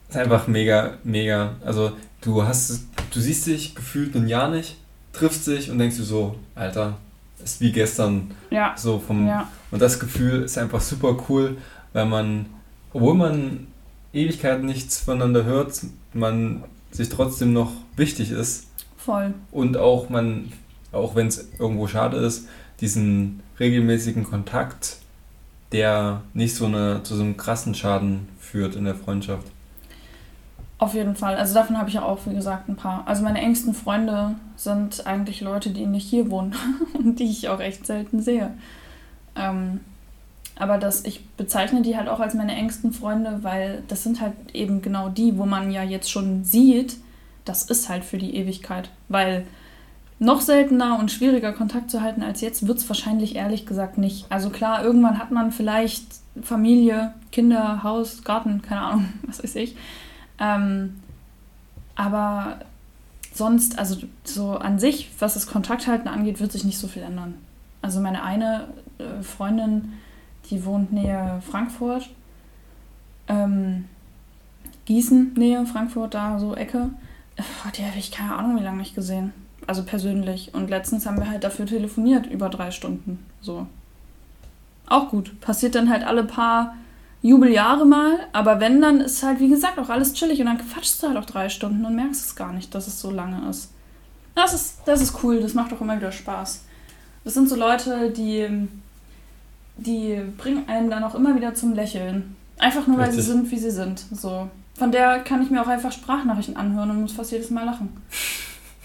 ist 0.10 0.18
einfach 0.18 0.48
mega, 0.48 0.96
mega. 1.04 1.56
Also 1.64 1.94
du 2.22 2.44
hast, 2.44 2.84
du 3.14 3.20
siehst 3.20 3.48
dich 3.48 3.76
gefühlt 3.76 4.16
ein 4.16 4.28
Jahr 4.28 4.50
nicht, 4.50 4.78
triffst 5.14 5.48
dich 5.48 5.70
und 5.72 5.78
denkst 5.78 5.98
du 5.98 6.04
so, 6.04 6.36
Alter, 6.56 6.98
ist 7.44 7.62
wie 7.62 7.72
gestern. 7.72 8.32
Ja. 8.50 8.74
So 8.78 9.00
vom, 9.00 9.28
ja. 9.28 9.50
Und 9.72 9.82
das 9.82 10.00
Gefühl 10.00 10.44
ist 10.44 10.58
einfach 10.58 10.82
super 10.82 11.18
cool, 11.30 11.58
weil 11.94 12.06
man, 12.06 12.48
obwohl 12.94 13.16
man 13.16 13.68
Ewigkeiten 14.14 14.66
nichts 14.66 15.00
voneinander 15.00 15.46
hört, 15.46 15.82
man 16.14 16.64
sich 16.92 17.10
trotzdem 17.10 17.54
noch 17.54 17.72
wichtig 17.96 18.32
ist. 18.32 18.68
Voll. 18.98 19.34
Und 19.52 19.78
auch 19.78 20.10
man, 20.10 20.52
auch 20.92 21.16
wenn 21.16 21.28
es 21.28 21.50
irgendwo 21.58 21.88
schade 21.88 22.18
ist, 22.18 22.48
diesen 22.82 23.42
regelmäßigen 23.60 24.24
Kontakt 24.24 24.98
der 25.72 26.22
nicht 26.34 26.56
so 26.56 26.66
eine, 26.66 27.02
zu 27.04 27.16
so 27.16 27.24
einem 27.24 27.38
krassen 27.38 27.76
Schaden 27.76 28.28
führt 28.40 28.76
in 28.76 28.86
der 28.86 28.96
Freundschaft. 28.96 29.48
Auf 30.78 30.96
jeden 30.96 31.16
Fall. 31.16 31.36
Also 31.36 31.54
davon 31.54 31.78
habe 31.78 31.90
ich 31.90 31.96
ja 31.96 32.04
auch, 32.04 32.20
wie 32.26 32.34
gesagt, 32.34 32.68
ein 32.68 32.76
paar. 32.76 33.04
Also 33.06 33.24
meine 33.24 33.40
engsten 33.40 33.74
Freunde 33.74 34.36
sind 34.56 35.06
eigentlich 35.06 35.42
Leute, 35.42 35.70
die 35.70 35.86
nicht 35.86 36.10
hier 36.10 36.32
wohnen 36.32 36.56
und 36.96 37.20
die 37.20 37.30
ich 37.30 37.50
auch 37.50 37.60
echt 37.60 37.86
selten 37.86 38.22
sehe. 38.22 38.52
Ähm, 39.36 39.82
aber 40.56 40.78
das, 40.78 41.06
ich 41.06 41.28
bezeichne 41.38 41.82
die 41.82 41.96
halt 41.96 42.10
auch 42.10 42.20
als 42.20 42.34
meine 42.34 42.56
engsten 42.56 42.94
Freunde, 42.94 43.40
weil 43.42 43.84
das 43.88 44.04
sind 44.04 44.22
halt 44.22 44.34
eben 44.54 44.82
genau 44.82 45.10
die, 45.10 45.38
wo 45.38 45.46
man 45.46 45.72
ja 45.72 45.84
jetzt 45.84 46.12
schon 46.12 46.44
sieht, 46.44 46.98
das 47.46 47.64
ist 47.64 47.88
halt 47.88 48.04
für 48.04 48.18
die 48.18 48.36
Ewigkeit. 48.36 48.90
Weil 49.08 49.46
noch 50.22 50.40
seltener 50.42 51.00
und 51.00 51.12
schwieriger 51.12 51.52
Kontakt 51.52 51.90
zu 51.90 52.02
halten 52.02 52.22
als 52.22 52.42
jetzt 52.42 52.68
wird 52.68 52.78
es 52.78 52.88
wahrscheinlich 52.88 53.36
ehrlich 53.36 53.66
gesagt 53.66 53.98
nicht. 53.98 54.28
Also 54.30 54.52
klar, 54.52 54.86
irgendwann 54.86 55.18
hat 55.18 55.32
man 55.32 55.52
vielleicht 55.52 56.04
Familie, 56.44 57.16
Kinder, 57.32 57.82
Haus, 57.82 58.24
Garten, 58.24 58.62
keine 58.62 58.82
Ahnung, 58.82 59.14
was 59.24 59.44
weiß 59.44 59.56
ich. 59.56 59.76
Ähm, 60.40 61.00
aber 61.96 62.60
sonst, 63.34 63.80
also 63.80 63.98
so 64.24 64.52
an 64.52 64.78
sich, 64.78 65.10
was 65.18 65.34
das 65.34 65.48
Kontakthalten 65.48 66.08
angeht, 66.08 66.40
wird 66.40 66.52
sich 66.52 66.66
nicht 66.66 66.78
so 66.78 66.88
viel 66.88 67.02
ändern. 67.02 67.34
Also 67.82 68.00
meine 68.00 68.22
eine 68.22 68.68
äh, 69.00 69.24
Freundin, 69.24 69.94
die 70.52 70.66
wohnt 70.66 70.94
nähe 70.94 71.42
Frankfurt, 71.50 72.08
ähm, 73.28 73.86
Gießen 74.86 75.34
nähe 75.34 75.66
Frankfurt, 75.66 76.14
da 76.14 76.38
so 76.38 76.56
Ecke. 76.56 76.92
Die 77.76 77.84
habe 77.84 77.98
ich 77.98 78.12
keine 78.12 78.36
Ahnung, 78.36 78.60
wie 78.60 78.64
lange 78.64 78.78
nicht 78.78 78.94
gesehen 78.94 79.34
also 79.72 79.84
persönlich. 79.84 80.54
Und 80.54 80.70
letztens 80.70 81.06
haben 81.06 81.18
wir 81.18 81.30
halt 81.30 81.46
dafür 81.46 81.66
telefoniert, 81.66 82.26
über 82.26 82.50
drei 82.50 82.72
Stunden. 82.72 83.26
So. 83.40 83.68
Auch 84.86 85.08
gut. 85.08 85.40
Passiert 85.40 85.76
dann 85.76 85.90
halt 85.90 86.04
alle 86.04 86.26
paar 86.26 86.76
Jubeljahre 87.22 87.86
mal, 87.86 88.20
aber 88.34 88.60
wenn, 88.60 88.82
dann 88.82 89.00
ist 89.00 89.24
halt, 89.24 89.40
wie 89.40 89.48
gesagt, 89.48 89.80
auch 89.80 89.88
alles 89.88 90.12
chillig 90.12 90.42
und 90.42 90.48
dann 90.48 90.58
quatschst 90.58 91.02
du 91.02 91.08
halt 91.08 91.18
auch 91.18 91.26
drei 91.26 91.48
Stunden 91.48 91.86
und 91.86 91.96
merkst 91.96 92.26
es 92.26 92.36
gar 92.36 92.52
nicht, 92.52 92.76
dass 92.76 92.88
es 92.88 93.00
so 93.00 93.12
lange 93.12 93.50
ist. 93.50 93.72
Das 94.36 94.54
ist, 94.54 94.80
das 94.86 95.02
ist 95.02 95.24
cool, 95.24 95.40
das 95.40 95.54
macht 95.54 95.72
auch 95.72 95.80
immer 95.80 95.96
wieder 95.96 96.12
Spaß. 96.12 96.66
Das 97.24 97.34
sind 97.34 97.48
so 97.48 97.56
Leute, 97.56 98.10
die, 98.10 98.68
die 99.78 100.20
bringen 100.38 100.68
einen 100.68 100.90
dann 100.90 101.06
auch 101.06 101.16
immer 101.16 101.34
wieder 101.34 101.54
zum 101.54 101.74
Lächeln. 101.76 102.36
Einfach 102.58 102.88
nur, 102.88 102.98
weil 102.98 103.14
sie 103.14 103.22
sind, 103.22 103.50
wie 103.52 103.58
sie 103.58 103.72
sind. 103.72 104.04
So. 104.12 104.50
Von 104.74 104.92
der 104.92 105.20
kann 105.20 105.42
ich 105.42 105.50
mir 105.50 105.62
auch 105.62 105.68
einfach 105.68 105.94
Sprachnachrichten 105.94 106.58
anhören 106.58 106.90
und 106.90 107.02
muss 107.02 107.14
fast 107.14 107.32
jedes 107.32 107.52
Mal 107.52 107.64
lachen. 107.64 107.90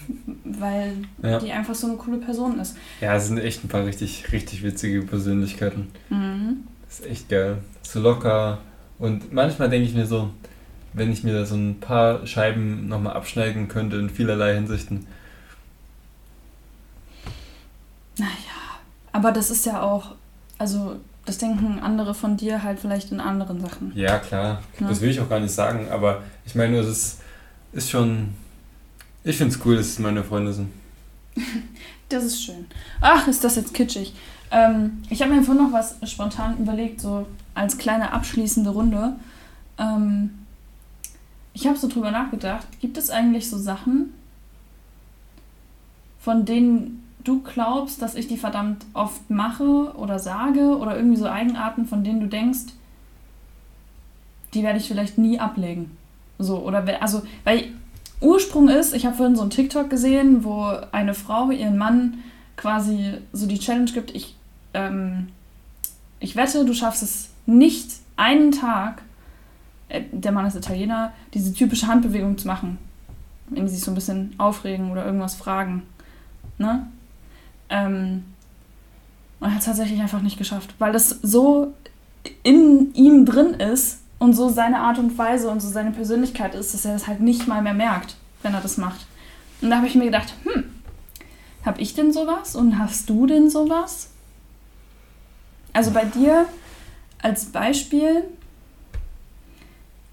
weil 0.43 0.93
ja. 1.21 1.39
die 1.39 1.51
einfach 1.51 1.75
so 1.75 1.87
eine 1.87 1.97
coole 1.97 2.17
Person 2.17 2.59
ist. 2.59 2.75
Ja, 3.01 3.15
es 3.15 3.27
sind 3.27 3.37
echt 3.39 3.63
ein 3.63 3.67
paar 3.67 3.85
richtig, 3.85 4.31
richtig 4.31 4.63
witzige 4.63 5.01
Persönlichkeiten. 5.03 5.87
Mhm. 6.09 6.63
Das 6.85 6.99
ist 6.99 7.05
echt 7.07 7.29
geil. 7.29 7.57
So 7.81 7.99
locker. 7.99 8.59
Und 8.99 9.33
manchmal 9.33 9.69
denke 9.69 9.87
ich 9.87 9.93
mir 9.93 10.05
so, 10.05 10.31
wenn 10.93 11.11
ich 11.11 11.23
mir 11.23 11.33
da 11.33 11.45
so 11.45 11.55
ein 11.55 11.79
paar 11.79 12.25
Scheiben 12.25 12.87
nochmal 12.87 13.13
abschneiden 13.13 13.67
könnte 13.67 13.97
in 13.97 14.09
vielerlei 14.09 14.55
Hinsichten. 14.55 15.05
Naja, 18.17 18.31
aber 19.11 19.31
das 19.31 19.51
ist 19.51 19.65
ja 19.65 19.81
auch, 19.81 20.15
also 20.57 20.97
das 21.25 21.37
denken 21.37 21.79
andere 21.79 22.15
von 22.15 22.37
dir 22.37 22.63
halt 22.63 22.79
vielleicht 22.79 23.11
in 23.11 23.19
anderen 23.19 23.61
Sachen. 23.61 23.91
Ja, 23.95 24.17
klar. 24.17 24.61
Ne? 24.79 24.87
Das 24.87 25.01
will 25.01 25.09
ich 25.09 25.19
auch 25.19 25.29
gar 25.29 25.39
nicht 25.39 25.53
sagen, 25.53 25.89
aber 25.91 26.23
ich 26.45 26.55
meine 26.55 26.73
nur, 26.73 26.81
es 26.81 26.87
ist, 26.87 27.21
ist 27.73 27.89
schon. 27.91 28.33
Ich 29.27 29.35
finde 29.35 29.53
es 29.53 29.65
cool, 29.65 29.75
dass 29.75 29.87
es 29.87 29.99
meine 29.99 30.23
Freunde 30.23 30.53
sind. 30.53 30.69
das 32.09 32.23
ist 32.23 32.41
schön. 32.41 32.65
Ach, 33.01 33.27
ist 33.27 33.43
das 33.43 33.57
jetzt 33.57 33.73
kitschig. 33.73 34.13
Ähm, 34.51 35.03
ich 35.09 35.21
habe 35.21 35.33
mir 35.33 35.43
vorhin 35.43 35.65
noch 35.65 35.73
was 35.73 35.97
spontan 36.09 36.57
überlegt, 36.59 37.01
so 37.01 37.27
als 37.53 37.77
kleine 37.77 38.13
abschließende 38.13 38.69
Runde. 38.69 39.17
Ähm, 39.77 40.45
ich 41.53 41.67
habe 41.67 41.77
so 41.77 41.89
drüber 41.89 42.09
nachgedacht, 42.09 42.67
gibt 42.79 42.97
es 42.97 43.09
eigentlich 43.09 43.49
so 43.49 43.57
Sachen, 43.57 44.13
von 46.21 46.45
denen 46.45 47.03
du 47.25 47.41
glaubst, 47.41 48.01
dass 48.01 48.15
ich 48.15 48.29
die 48.29 48.37
verdammt 48.37 48.85
oft 48.93 49.29
mache 49.29 49.93
oder 49.97 50.19
sage 50.19 50.77
oder 50.77 50.95
irgendwie 50.95 51.17
so 51.17 51.27
Eigenarten, 51.27 51.85
von 51.85 52.05
denen 52.05 52.21
du 52.21 52.27
denkst, 52.27 52.71
die 54.53 54.63
werde 54.63 54.79
ich 54.79 54.87
vielleicht 54.87 55.17
nie 55.17 55.37
ablegen. 55.37 55.97
So, 56.39 56.59
oder 56.59 57.01
also, 57.01 57.23
weil 57.43 57.73
Ursprung 58.19 58.67
ist, 58.67 58.93
ich 58.93 59.05
habe 59.05 59.15
vorhin 59.15 59.35
so 59.35 59.43
ein 59.43 59.49
TikTok 59.49 59.89
gesehen, 59.89 60.43
wo 60.43 60.65
eine 60.91 61.13
Frau 61.13 61.51
ihren 61.51 61.77
Mann 61.77 62.19
quasi 62.55 63.13
so 63.31 63.45
die 63.45 63.59
Challenge 63.59 63.91
gibt, 63.91 64.11
ich, 64.15 64.35
ähm, 64.73 65.27
ich 66.19 66.35
wette, 66.35 66.65
du 66.65 66.73
schaffst 66.73 67.03
es 67.03 67.29
nicht 67.45 67.91
einen 68.15 68.51
Tag, 68.51 69.03
äh, 69.89 70.01
der 70.11 70.31
Mann 70.31 70.45
ist 70.45 70.55
Italiener, 70.55 71.13
diese 71.33 71.53
typische 71.53 71.87
Handbewegung 71.87 72.37
zu 72.37 72.47
machen. 72.47 72.79
Wenn 73.49 73.65
die 73.65 73.71
sich 73.71 73.81
so 73.81 73.91
ein 73.91 73.95
bisschen 73.95 74.33
aufregen 74.37 74.91
oder 74.91 75.05
irgendwas 75.05 75.35
fragen. 75.35 75.83
Ne? 76.57 76.87
Ähm, 77.69 78.25
und 79.39 79.51
hat 79.51 79.59
es 79.59 79.65
tatsächlich 79.65 80.01
einfach 80.01 80.21
nicht 80.21 80.37
geschafft, 80.37 80.73
weil 80.79 80.91
das 80.91 81.09
so 81.09 81.73
in 82.43 82.93
ihm 82.93 83.25
drin 83.25 83.53
ist 83.53 83.99
und 84.19 84.33
so 84.33 84.49
seine 84.49 84.79
Art 84.79 84.97
und 84.97 85.17
Weise 85.17 85.49
und 85.49 85.61
so 85.61 85.69
seine 85.69 85.91
Persönlichkeit 85.91 86.55
ist, 86.55 86.73
dass 86.73 86.85
er 86.85 86.93
das 86.93 87.07
halt 87.07 87.19
nicht 87.19 87.47
mal 87.47 87.61
mehr 87.61 87.73
merkt, 87.73 88.15
wenn 88.41 88.53
er 88.53 88.61
das 88.61 88.77
macht. 88.77 89.05
Und 89.61 89.69
da 89.69 89.77
habe 89.77 89.87
ich 89.87 89.95
mir 89.95 90.05
gedacht, 90.05 90.33
hm, 90.43 90.63
hab 91.65 91.79
ich 91.79 91.93
denn 91.93 92.11
sowas 92.11 92.55
und 92.55 92.79
hast 92.79 93.09
du 93.09 93.27
denn 93.27 93.49
sowas? 93.49 94.09
Also 95.73 95.91
bei 95.91 96.05
dir 96.05 96.45
als 97.21 97.45
Beispiel, 97.45 98.23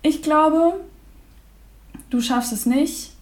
ich 0.02 0.22
glaube, 0.22 0.80
du 2.10 2.20
schaffst 2.20 2.52
es 2.52 2.66
nicht, 2.66 3.12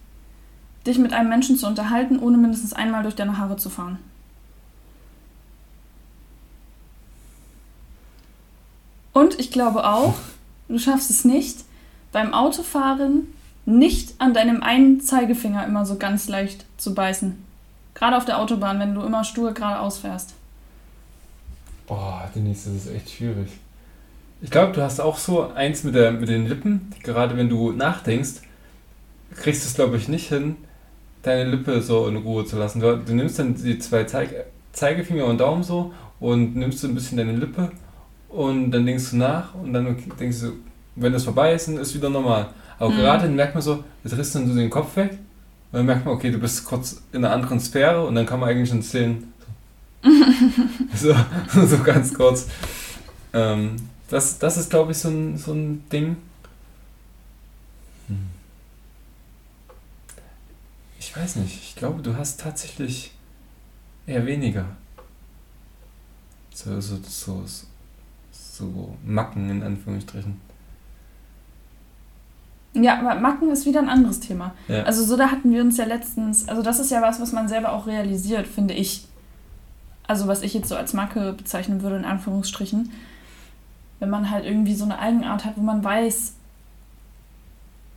dich 0.85 0.97
mit 0.97 1.13
einem 1.13 1.29
Menschen 1.29 1.57
zu 1.57 1.67
unterhalten, 1.67 2.19
ohne 2.19 2.37
mindestens 2.37 2.73
einmal 2.73 3.03
durch 3.03 3.15
deine 3.15 3.37
Haare 3.37 3.55
zu 3.55 3.69
fahren. 3.69 3.99
Und 9.13 9.39
ich 9.39 9.51
glaube 9.51 9.87
auch, 9.87 10.15
du 10.73 10.79
schaffst 10.79 11.09
es 11.11 11.23
nicht, 11.23 11.59
beim 12.11 12.33
Autofahren 12.33 13.27
nicht 13.65 14.15
an 14.17 14.33
deinem 14.33 14.61
einen 14.61 15.01
Zeigefinger 15.01 15.65
immer 15.65 15.85
so 15.85 15.97
ganz 15.97 16.27
leicht 16.27 16.65
zu 16.77 16.93
beißen. 16.93 17.37
Gerade 17.93 18.17
auf 18.17 18.25
der 18.25 18.39
Autobahn, 18.39 18.79
wenn 18.79 18.95
du 18.95 19.01
immer 19.01 19.23
stur 19.23 19.53
geradeaus 19.53 19.99
fährst. 19.99 20.33
Boah, 21.85 22.29
Denise, 22.35 22.71
das 22.71 22.85
ist 22.85 22.93
echt 22.93 23.11
schwierig. 23.11 23.51
Ich 24.41 24.49
glaube, 24.49 24.73
du 24.73 24.81
hast 24.81 24.99
auch 24.99 25.17
so 25.17 25.51
eins 25.53 25.83
mit, 25.83 25.95
der, 25.95 26.11
mit 26.11 26.27
den 26.27 26.47
Lippen. 26.47 26.91
Gerade 27.03 27.37
wenn 27.37 27.49
du 27.49 27.71
nachdenkst, 27.71 28.41
kriegst 29.35 29.63
du 29.63 29.67
es, 29.67 29.75
glaube 29.75 29.95
ich, 29.97 30.07
nicht 30.07 30.27
hin, 30.27 30.57
deine 31.21 31.49
Lippe 31.49 31.81
so 31.81 32.07
in 32.07 32.17
Ruhe 32.17 32.45
zu 32.45 32.57
lassen. 32.57 32.79
Du, 32.81 32.97
du 32.97 33.13
nimmst 33.13 33.37
dann 33.37 33.55
die 33.55 33.79
zwei 33.79 34.05
Zeige, 34.05 34.45
Zeigefinger 34.73 35.25
und 35.25 35.37
Daumen 35.37 35.63
so 35.63 35.93
und 36.19 36.55
nimmst 36.55 36.79
so 36.79 36.87
ein 36.87 36.95
bisschen 36.95 37.17
deine 37.17 37.33
Lippe 37.33 37.71
und 38.33 38.71
dann 38.71 38.85
denkst 38.85 39.11
du 39.11 39.17
nach 39.17 39.53
und 39.53 39.73
dann 39.73 39.95
denkst 40.19 40.41
du, 40.41 40.53
wenn 40.95 41.13
das 41.13 41.23
vorbei 41.23 41.53
ist, 41.53 41.67
dann 41.67 41.77
ist 41.77 41.89
es 41.89 41.95
wieder 41.95 42.09
normal. 42.09 42.49
Aber 42.79 42.89
mhm. 42.89 42.97
gerade 42.97 43.23
dann 43.23 43.35
merkt 43.35 43.53
man 43.53 43.61
so, 43.61 43.83
jetzt 44.03 44.17
riss 44.17 44.33
dann 44.33 44.47
so 44.47 44.55
den 44.55 44.69
Kopf 44.69 44.95
weg 44.95 45.11
und 45.11 45.77
dann 45.77 45.85
merkt 45.85 46.05
man, 46.05 46.15
okay, 46.15 46.31
du 46.31 46.39
bist 46.39 46.65
kurz 46.65 47.01
in 47.11 47.23
einer 47.23 47.33
anderen 47.33 47.59
Sphäre 47.59 48.05
und 48.05 48.15
dann 48.15 48.25
kann 48.25 48.39
man 48.39 48.49
eigentlich 48.49 48.69
schon 48.69 48.81
sehen, 48.81 49.31
so, 50.95 51.15
so 51.65 51.77
ganz 51.83 52.13
kurz. 52.13 52.47
Ähm, 53.33 53.75
das, 54.09 54.39
das 54.39 54.57
ist, 54.57 54.69
glaube 54.69 54.91
ich, 54.91 54.97
so 54.97 55.09
ein, 55.09 55.37
so 55.37 55.53
ein 55.53 55.87
Ding. 55.89 56.17
Hm. 58.07 58.17
Ich 60.99 61.15
weiß 61.15 61.37
nicht, 61.37 61.55
ich 61.55 61.75
glaube, 61.75 62.01
du 62.01 62.17
hast 62.17 62.39
tatsächlich 62.39 63.11
eher 64.07 64.25
weniger. 64.25 64.65
So, 66.53 66.79
so, 66.81 66.97
so, 67.07 67.43
so 67.45 67.65
so 68.53 68.95
Macken 69.03 69.49
in 69.49 69.63
Anführungsstrichen. 69.63 70.39
Ja, 72.75 72.99
aber 72.99 73.19
Macken 73.19 73.51
ist 73.51 73.65
wieder 73.65 73.79
ein 73.79 73.89
anderes 73.89 74.19
Thema. 74.19 74.53
Ja. 74.67 74.83
Also 74.83 75.03
so, 75.03 75.17
da 75.17 75.29
hatten 75.31 75.51
wir 75.51 75.61
uns 75.61 75.77
ja 75.77 75.85
letztens, 75.85 76.47
also 76.47 76.61
das 76.61 76.79
ist 76.79 76.91
ja 76.91 77.01
was, 77.01 77.19
was 77.19 77.31
man 77.31 77.47
selber 77.47 77.73
auch 77.73 77.87
realisiert, 77.87 78.47
finde 78.47 78.73
ich. 78.73 79.05
Also 80.07 80.27
was 80.27 80.41
ich 80.41 80.53
jetzt 80.53 80.69
so 80.69 80.75
als 80.75 80.93
Macke 80.93 81.33
bezeichnen 81.33 81.81
würde, 81.81 81.97
in 81.97 82.05
Anführungsstrichen. 82.05 82.91
Wenn 83.99 84.09
man 84.09 84.29
halt 84.29 84.45
irgendwie 84.45 84.75
so 84.75 84.85
eine 84.85 84.99
Eigenart 84.99 85.45
hat, 85.45 85.55
wo 85.55 85.61
man 85.61 85.83
weiß, 85.83 86.33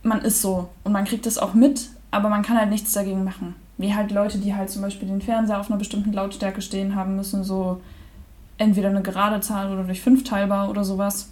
man 0.03 0.21
ist 0.21 0.41
so 0.41 0.69
und 0.83 0.91
man 0.91 1.05
kriegt 1.05 1.25
das 1.25 1.37
auch 1.37 1.53
mit, 1.53 1.89
aber 2.11 2.29
man 2.29 2.43
kann 2.43 2.57
halt 2.57 2.69
nichts 2.69 2.93
dagegen 2.93 3.23
machen. 3.23 3.55
Wie 3.77 3.93
halt 3.93 4.11
Leute, 4.11 4.39
die 4.39 4.55
halt 4.55 4.69
zum 4.69 4.81
Beispiel 4.81 5.07
den 5.07 5.21
Fernseher 5.21 5.59
auf 5.59 5.69
einer 5.69 5.77
bestimmten 5.77 6.13
Lautstärke 6.13 6.61
stehen 6.61 6.95
haben 6.95 7.15
müssen, 7.15 7.43
so 7.43 7.81
entweder 8.57 8.89
eine 8.89 9.01
gerade 9.01 9.39
Zahl 9.41 9.71
oder 9.71 9.83
durch 9.83 10.01
fünf 10.01 10.23
teilbar 10.23 10.69
oder 10.69 10.83
sowas. 10.83 11.31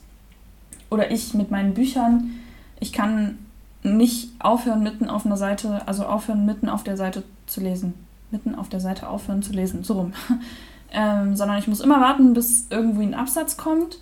Oder 0.89 1.11
ich 1.11 1.33
mit 1.33 1.51
meinen 1.51 1.73
Büchern, 1.73 2.31
ich 2.79 2.93
kann 2.93 3.39
nicht 3.83 4.29
aufhören, 4.39 4.83
mitten 4.83 5.09
auf 5.09 5.25
einer 5.25 5.37
Seite, 5.37 5.87
also 5.87 6.05
aufhören, 6.05 6.45
mitten 6.45 6.69
auf 6.69 6.83
der 6.83 6.97
Seite 6.97 7.23
zu 7.47 7.61
lesen. 7.61 7.93
Mitten 8.31 8.55
auf 8.55 8.69
der 8.69 8.79
Seite 8.79 9.07
aufhören 9.07 9.43
zu 9.43 9.53
lesen, 9.53 9.83
so 9.83 9.93
rum. 9.93 10.13
ähm, 10.91 11.35
sondern 11.35 11.57
ich 11.57 11.67
muss 11.67 11.81
immer 11.81 12.01
warten, 12.01 12.33
bis 12.33 12.67
irgendwie 12.69 13.03
ein 13.03 13.13
Absatz 13.13 13.57
kommt, 13.57 13.99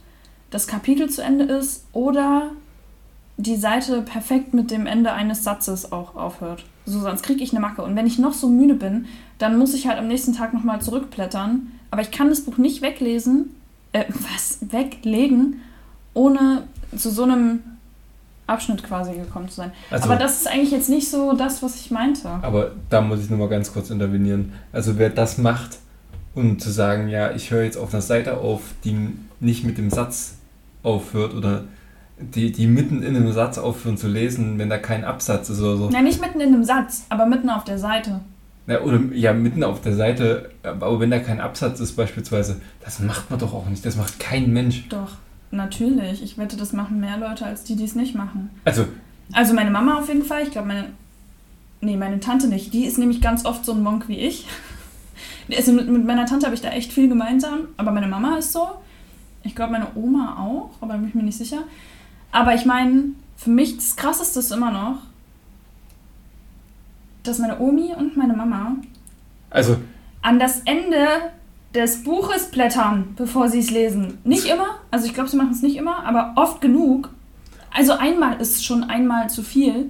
das 0.49 0.67
Kapitel 0.67 1.09
zu 1.09 1.23
Ende 1.23 1.45
ist 1.45 1.85
oder 1.93 2.51
die 3.37 3.55
Seite 3.55 4.01
perfekt 4.03 4.53
mit 4.53 4.69
dem 4.69 4.85
Ende 4.85 5.11
eines 5.11 5.43
Satzes 5.43 5.91
auch 5.91 6.15
aufhört. 6.15 6.65
So, 6.85 6.99
sonst 6.99 7.23
kriege 7.23 7.43
ich 7.43 7.51
eine 7.51 7.59
Macke. 7.59 7.81
Und 7.81 7.95
wenn 7.95 8.05
ich 8.05 8.19
noch 8.19 8.33
so 8.33 8.47
müde 8.47 8.75
bin, 8.75 9.07
dann 9.39 9.57
muss 9.57 9.73
ich 9.73 9.87
halt 9.87 9.97
am 9.97 10.07
nächsten 10.07 10.33
Tag 10.33 10.53
nochmal 10.53 10.81
zurückblättern 10.81 11.71
aber 11.93 12.01
ich 12.01 12.09
kann 12.09 12.29
das 12.29 12.41
Buch 12.41 12.57
nicht 12.57 12.81
weglesen, 12.81 13.51
äh, 13.91 14.05
was, 14.09 14.57
weglegen, 14.71 15.61
ohne 16.15 16.63
zu 16.97 17.11
so 17.11 17.21
einem 17.21 17.59
Abschnitt 18.47 18.83
quasi 18.83 19.13
gekommen 19.13 19.47
zu 19.47 19.57
sein. 19.57 19.71
Also, 19.91 20.05
aber 20.05 20.15
das 20.15 20.41
ist 20.41 20.47
eigentlich 20.47 20.71
jetzt 20.71 20.89
nicht 20.89 21.07
so 21.07 21.33
das, 21.33 21.61
was 21.61 21.75
ich 21.75 21.91
meinte. 21.91 22.27
Aber 22.41 22.71
da 22.89 23.01
muss 23.01 23.23
ich 23.23 23.29
nochmal 23.29 23.47
ganz 23.47 23.71
kurz 23.71 23.91
intervenieren. 23.91 24.53
Also 24.71 24.97
wer 24.97 25.11
das 25.11 25.37
macht, 25.37 25.77
um 26.33 26.57
zu 26.57 26.71
sagen, 26.71 27.09
ja, 27.09 27.29
ich 27.29 27.51
höre 27.51 27.63
jetzt 27.63 27.77
auf 27.77 27.93
einer 27.93 28.01
Seite 28.01 28.37
auf, 28.37 28.61
die 28.83 29.09
nicht 29.39 29.63
mit 29.63 29.77
dem 29.77 29.91
Satz 29.91 30.37
aufhört 30.81 31.35
oder 31.35 31.65
die, 32.17 32.51
die 32.51 32.65
mitten 32.65 33.03
in 33.03 33.15
einem 33.15 33.31
Satz 33.33 33.59
aufhören 33.59 33.97
zu 33.97 34.07
lesen, 34.07 34.57
wenn 34.57 34.71
da 34.71 34.79
kein 34.79 35.03
Absatz 35.03 35.51
ist 35.51 35.61
oder 35.61 35.77
so. 35.77 35.89
Nein, 35.91 36.05
nicht 36.05 36.21
mitten 36.21 36.41
in 36.41 36.55
einem 36.55 36.63
Satz, 36.63 37.05
aber 37.09 37.27
mitten 37.27 37.51
auf 37.51 37.65
der 37.65 37.77
Seite. 37.77 38.21
Ja, 38.65 38.81
oder 38.81 38.99
ja, 39.13 39.33
mitten 39.33 39.63
auf 39.63 39.81
der 39.81 39.93
Seite, 39.93 40.51
aber 40.63 40.99
wenn 40.99 41.11
da 41.11 41.19
kein 41.19 41.41
Absatz 41.41 41.81
ist 41.81 41.95
beispielsweise, 41.95 42.61
das 42.83 42.99
macht 42.99 43.29
man 43.29 43.39
doch 43.39 43.53
auch 43.53 43.67
nicht, 43.67 43.85
das 43.85 43.97
macht 43.97 44.19
kein 44.19 44.53
Mensch. 44.53 44.87
Doch, 44.87 45.17
natürlich. 45.51 46.23
Ich 46.23 46.37
wette, 46.37 46.55
das 46.55 46.71
machen 46.71 46.99
mehr 46.99 47.17
Leute 47.17 47.45
als 47.45 47.63
die, 47.63 47.75
die 47.75 47.83
es 47.83 47.95
nicht 47.95 48.15
machen. 48.15 48.49
Also. 48.63 48.85
Also 49.33 49.53
meine 49.53 49.71
Mama 49.71 49.99
auf 49.99 50.07
jeden 50.07 50.23
Fall, 50.23 50.43
ich 50.43 50.51
glaube 50.51 50.67
meine. 50.67 50.85
Nee, 51.81 51.97
meine 51.97 52.21
Tante 52.21 52.47
nicht. 52.47 52.73
Die 52.73 52.85
ist 52.85 52.97
nämlich 52.97 53.19
ganz 53.19 53.45
oft 53.45 53.65
so 53.65 53.73
ein 53.73 53.83
Monk 53.83 54.07
wie 54.07 54.19
ich. 54.19 54.47
Also 55.55 55.73
mit, 55.73 55.89
mit 55.89 56.05
meiner 56.05 56.25
Tante 56.25 56.45
habe 56.45 56.55
ich 56.55 56.61
da 56.61 56.69
echt 56.69 56.93
viel 56.93 57.09
gemeinsam, 57.09 57.67
aber 57.75 57.91
meine 57.91 58.07
Mama 58.07 58.37
ist 58.37 58.53
so. 58.53 58.65
Ich 59.43 59.55
glaube 59.55 59.73
meine 59.73 59.87
Oma 59.93 60.37
auch, 60.39 60.71
aber 60.79 60.93
bin 60.93 61.09
ich 61.09 61.15
mir 61.15 61.23
nicht 61.23 61.37
sicher. 61.37 61.63
Aber 62.31 62.55
ich 62.55 62.65
meine, 62.65 63.09
für 63.35 63.49
mich 63.49 63.75
das 63.75 63.97
Krasseste 63.97 64.39
ist 64.39 64.51
immer 64.51 64.71
noch, 64.71 64.99
dass 67.23 67.39
meine 67.39 67.59
Omi 67.59 67.93
und 67.97 68.17
meine 68.17 68.33
Mama 68.33 68.75
Also, 69.49 69.77
an 70.21 70.39
das 70.39 70.61
Ende 70.65 71.07
des 71.73 72.03
Buches 72.03 72.51
blättern, 72.51 73.13
bevor 73.15 73.49
sie 73.49 73.59
es 73.59 73.71
lesen. 73.71 74.19
Nicht 74.23 74.45
immer, 74.45 74.67
also 74.91 75.05
ich 75.05 75.13
glaube, 75.13 75.29
sie 75.29 75.37
machen 75.37 75.51
es 75.51 75.61
nicht 75.61 75.75
immer, 75.75 76.05
aber 76.05 76.33
oft 76.35 76.61
genug. 76.61 77.09
Also 77.71 77.93
einmal 77.93 78.39
ist 78.39 78.63
schon 78.63 78.83
einmal 78.83 79.29
zu 79.29 79.41
viel. 79.41 79.89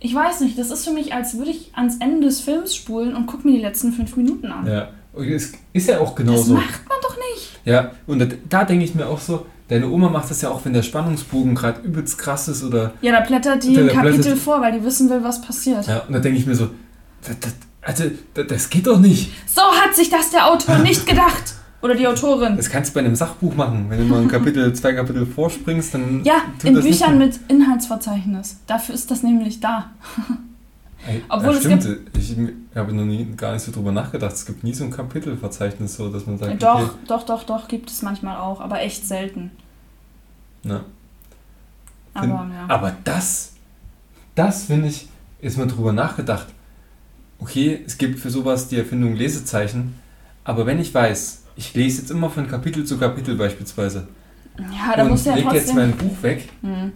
Ich 0.00 0.12
weiß 0.14 0.40
nicht, 0.40 0.58
das 0.58 0.70
ist 0.72 0.84
für 0.84 0.92
mich, 0.92 1.14
als 1.14 1.38
würde 1.38 1.52
ich 1.52 1.70
ans 1.74 1.98
Ende 1.98 2.26
des 2.26 2.40
Films 2.40 2.74
spulen 2.74 3.14
und 3.14 3.26
gucke 3.26 3.46
mir 3.46 3.54
die 3.54 3.62
letzten 3.62 3.92
fünf 3.92 4.16
Minuten 4.16 4.48
an. 4.50 4.66
ja, 4.66 4.88
es 5.16 5.52
ist 5.72 5.88
ja 5.88 6.00
auch 6.00 6.08
das 6.08 6.16
genauso. 6.16 6.54
macht 6.54 6.88
man 6.88 6.98
doch 7.02 7.16
nicht. 7.16 7.60
Ja, 7.64 7.92
und 8.08 8.18
da, 8.18 8.26
da 8.48 8.64
denke 8.64 8.84
ich 8.84 8.94
mir 8.96 9.06
auch 9.06 9.20
so, 9.20 9.46
deine 9.72 9.88
Oma 9.88 10.08
macht 10.08 10.30
das 10.30 10.42
ja 10.42 10.50
auch, 10.50 10.64
wenn 10.64 10.72
der 10.72 10.82
Spannungsbogen 10.82 11.54
gerade 11.54 11.80
übelst 11.80 12.18
krass 12.18 12.48
ist 12.48 12.62
oder. 12.62 12.92
Ja, 13.00 13.12
da 13.12 13.20
blättert 13.20 13.64
die 13.64 13.78
ein 13.78 13.88
Kapitel 13.88 14.36
vor, 14.36 14.60
weil 14.60 14.72
die 14.72 14.84
wissen 14.84 15.08
will, 15.10 15.22
was 15.22 15.40
passiert. 15.40 15.86
Ja, 15.86 16.00
und 16.00 16.12
da 16.12 16.18
denke 16.18 16.38
ich 16.38 16.46
mir 16.46 16.54
so, 16.54 16.68
das, 17.26 17.38
das, 17.40 17.52
also, 17.80 18.04
das, 18.34 18.46
das 18.46 18.70
geht 18.70 18.86
doch 18.86 18.98
nicht. 18.98 19.32
So 19.46 19.62
hat 19.62 19.94
sich 19.94 20.10
das 20.10 20.30
der 20.30 20.50
Autor 20.50 20.78
nicht 20.82 21.06
gedacht. 21.06 21.54
Oder 21.80 21.96
die 21.96 22.06
Autorin. 22.06 22.56
Das 22.56 22.70
kannst 22.70 22.90
du 22.90 22.94
bei 22.94 23.00
einem 23.00 23.16
Sachbuch 23.16 23.56
machen. 23.56 23.86
Wenn 23.88 23.98
du 23.98 24.04
mal 24.04 24.20
ein 24.20 24.28
Kapitel, 24.28 24.72
zwei 24.74 24.92
Kapitel 24.92 25.26
vorspringst, 25.26 25.94
dann. 25.94 26.22
Ja, 26.22 26.42
in 26.62 26.74
Büchern 26.74 27.18
mit 27.18 27.40
Inhaltsverzeichnis. 27.48 28.58
Dafür 28.68 28.94
ist 28.94 29.10
das 29.10 29.22
nämlich 29.22 29.58
da. 29.58 29.90
Ey, 31.06 31.22
Obwohl 31.28 31.54
es 31.54 31.64
stimmt. 31.64 31.84
Ich 32.16 32.36
habe 32.76 32.92
noch 32.92 33.04
nie, 33.04 33.24
gar 33.36 33.52
nicht 33.54 33.62
so 33.62 33.72
drüber 33.72 33.90
nachgedacht. 33.90 34.32
Es 34.32 34.46
gibt 34.46 34.62
nie 34.62 34.72
so 34.72 34.84
ein 34.84 34.92
Kapitelverzeichnis, 34.92 35.96
so 35.96 36.08
dass 36.08 36.26
man 36.26 36.38
sagt, 36.38 36.62
doch, 36.62 36.74
okay, 36.76 36.90
doch, 37.08 37.24
doch, 37.24 37.42
doch, 37.42 37.66
gibt 37.66 37.90
es 37.90 38.02
manchmal 38.02 38.36
auch, 38.36 38.60
aber 38.60 38.80
echt 38.82 39.04
selten. 39.04 39.50
Na, 40.64 40.84
Aber 42.14 42.22
Fin- 42.26 42.52
ja. 42.52 42.64
Aber 42.68 42.96
das, 43.04 43.52
das 44.34 44.64
finde 44.64 44.88
ich, 44.88 45.08
ist 45.40 45.58
mal 45.58 45.66
drüber 45.66 45.92
nachgedacht. 45.92 46.46
Okay, 47.38 47.82
es 47.86 47.98
gibt 47.98 48.18
für 48.20 48.30
sowas 48.30 48.68
die 48.68 48.78
Erfindung 48.78 49.14
Lesezeichen, 49.16 49.94
aber 50.44 50.64
wenn 50.66 50.78
ich 50.80 50.94
weiß, 50.94 51.42
ich 51.56 51.74
lese 51.74 52.02
jetzt 52.02 52.10
immer 52.10 52.30
von 52.30 52.46
Kapitel 52.48 52.84
zu 52.84 52.98
Kapitel 52.98 53.36
beispielsweise 53.36 54.06
ja, 54.58 54.94
da 54.96 55.04
du 55.04 55.14
ja 55.14 55.34
leg 55.34 55.44
jetzt 55.52 55.68
trotzdem. 55.70 55.76
mein 55.76 55.92
Buch 55.96 56.22
weg 56.22 56.48
Hm. 56.62 56.92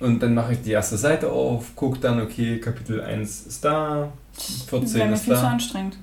und 0.00 0.20
dann 0.22 0.34
mache 0.34 0.52
ich 0.54 0.62
die 0.62 0.70
erste 0.70 0.96
Seite 0.96 1.30
auf, 1.30 1.74
gucke 1.76 1.98
dann, 1.98 2.20
okay, 2.22 2.58
Kapitel 2.60 3.00
1 3.02 3.46
ist 3.46 3.64
da, 3.64 4.12
Das 4.34 4.62
14 4.68 4.94
wäre 4.94 5.08
mir 5.08 5.14
ist 5.14 5.24
viel 5.24 5.34
zu 5.34 5.40
da. 5.42 5.48
anstrengend. 5.50 5.98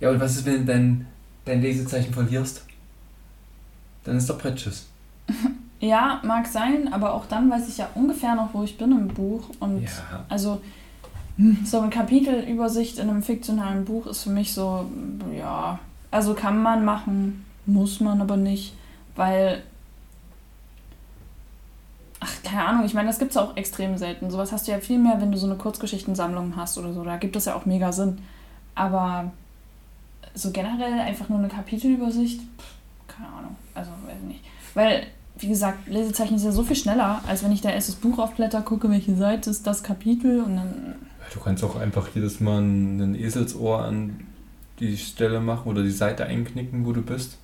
Ja, 0.00 0.10
und 0.10 0.20
was 0.20 0.36
ist, 0.36 0.44
wenn 0.46 0.58
du 0.66 0.72
dein, 0.72 1.06
dein 1.44 1.62
Lesezeichen 1.62 2.12
verlierst? 2.12 2.64
Dann 4.06 4.16
ist 4.16 4.30
doch 4.30 4.38
Prätsches. 4.38 4.86
Ja, 5.78 6.20
mag 6.24 6.46
sein, 6.46 6.90
aber 6.90 7.12
auch 7.12 7.26
dann 7.26 7.50
weiß 7.50 7.68
ich 7.68 7.76
ja 7.76 7.88
ungefähr 7.94 8.34
noch, 8.34 8.54
wo 8.54 8.62
ich 8.62 8.78
bin 8.78 8.92
im 8.92 9.08
Buch. 9.08 9.42
Und 9.60 9.82
Ja. 9.82 10.24
also 10.30 10.62
so 11.64 11.80
eine 11.80 11.90
Kapitelübersicht 11.90 12.98
in 12.98 13.10
einem 13.10 13.22
fiktionalen 13.22 13.84
Buch 13.84 14.06
ist 14.06 14.22
für 14.22 14.30
mich 14.30 14.54
so, 14.54 14.86
ja, 15.36 15.78
also 16.10 16.32
kann 16.32 16.62
man 16.62 16.82
machen, 16.86 17.44
muss 17.66 18.00
man 18.00 18.22
aber 18.22 18.38
nicht, 18.38 18.72
weil, 19.16 19.62
ach, 22.20 22.32
keine 22.42 22.64
Ahnung, 22.64 22.86
ich 22.86 22.94
meine, 22.94 23.08
das 23.08 23.18
gibt 23.18 23.32
es 23.32 23.36
auch 23.36 23.54
extrem 23.58 23.98
selten. 23.98 24.30
Sowas 24.30 24.52
hast 24.52 24.66
du 24.66 24.72
ja 24.72 24.78
viel 24.78 24.98
mehr, 24.98 25.20
wenn 25.20 25.30
du 25.30 25.36
so 25.36 25.46
eine 25.46 25.56
Kurzgeschichtensammlung 25.56 26.56
hast 26.56 26.78
oder 26.78 26.94
so, 26.94 27.04
da 27.04 27.18
gibt 27.18 27.36
es 27.36 27.44
ja 27.44 27.54
auch 27.54 27.66
mega 27.66 27.92
Sinn. 27.92 28.16
Aber 28.74 29.30
so 30.34 30.50
generell 30.52 30.98
einfach 31.00 31.28
nur 31.28 31.38
eine 31.38 31.48
Kapitelübersicht, 31.48 32.40
pff, 32.40 32.74
keine 33.08 33.28
Ahnung, 33.28 33.56
also 33.76 33.90
weiß 34.06 34.22
nicht. 34.26 34.40
Weil, 34.74 35.06
wie 35.38 35.48
gesagt, 35.48 35.88
Lesezeichen 35.88 36.36
ist 36.36 36.44
ja 36.44 36.52
so 36.52 36.64
viel 36.64 36.76
schneller, 36.76 37.22
als 37.26 37.44
wenn 37.44 37.52
ich 37.52 37.60
da 37.60 37.70
erst 37.70 37.88
das 37.88 37.96
Buch 37.96 38.18
aufblätter, 38.18 38.62
gucke, 38.62 38.90
welche 38.90 39.14
Seite 39.16 39.50
ist 39.50 39.66
das 39.66 39.82
Kapitel 39.82 40.40
und 40.40 40.56
dann 40.56 40.94
Du 41.32 41.40
kannst 41.40 41.64
auch 41.64 41.76
einfach 41.76 42.08
jedes 42.14 42.40
Mal 42.40 42.60
ein 42.60 43.14
Eselsohr 43.14 43.84
an 43.84 44.20
die 44.78 44.96
Stelle 44.96 45.40
machen 45.40 45.68
oder 45.68 45.82
die 45.82 45.90
Seite 45.90 46.26
einknicken, 46.26 46.86
wo 46.86 46.92
du 46.92 47.02
bist. 47.02 47.38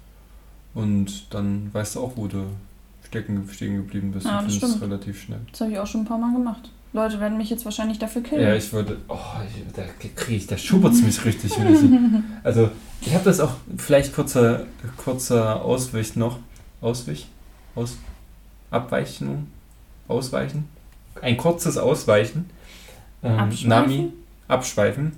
Und 0.74 1.35
dann 1.35 1.72
weißt 1.72 1.97
du 1.97 2.01
auch, 2.01 2.12
wo 2.16 2.26
du 2.26 2.45
stecken, 3.05 3.47
stehen 3.51 3.76
geblieben 3.76 4.12
bist 4.12 4.26
Ja, 4.26 4.39
und 4.39 4.47
das 4.47 4.57
findest 4.57 4.76
es 4.76 4.83
relativ 4.83 5.22
schnell. 5.22 5.41
Das 5.51 5.61
habe 5.62 5.72
ich 5.72 5.78
auch 5.78 5.87
schon 5.87 6.03
ein 6.03 6.07
paar 6.07 6.18
Mal 6.18 6.33
gemacht. 6.33 6.70
Leute 6.93 7.20
werden 7.20 7.38
mich 7.38 7.49
jetzt 7.49 7.64
wahrscheinlich 7.64 7.99
dafür 7.99 8.22
killen. 8.22 8.43
Ja, 8.43 8.55
ich 8.55 8.70
wollte. 8.72 8.99
Oh, 9.09 9.16
ich, 9.47 9.72
da 9.72 9.82
kriege 10.14 10.36
ich, 10.36 10.47
da 10.47 10.59
schubbert 10.59 10.93
es 10.93 11.03
mich 11.03 11.24
richtig. 11.24 11.53
Wenn 11.59 11.74
ich, 11.74 11.80
also, 12.45 12.70
ich 13.01 13.14
habe 13.14 13.24
das 13.24 13.40
auch, 13.40 13.55
vielleicht 13.78 14.14
kurzer, 14.14 14.66
kurzer 14.99 15.62
Auswich 15.62 16.16
noch. 16.16 16.38
Auswich? 16.80 17.28
Aus, 17.74 17.97
Abweichung? 18.70 19.47
Ausweichen? 20.09 20.68
Ein 21.20 21.36
kurzes 21.36 21.78
Ausweichen. 21.78 22.51
Ähm, 23.22 23.38
Abschweifen? 23.38 23.68
Nami, 23.68 24.12
abschweifen, 24.49 25.12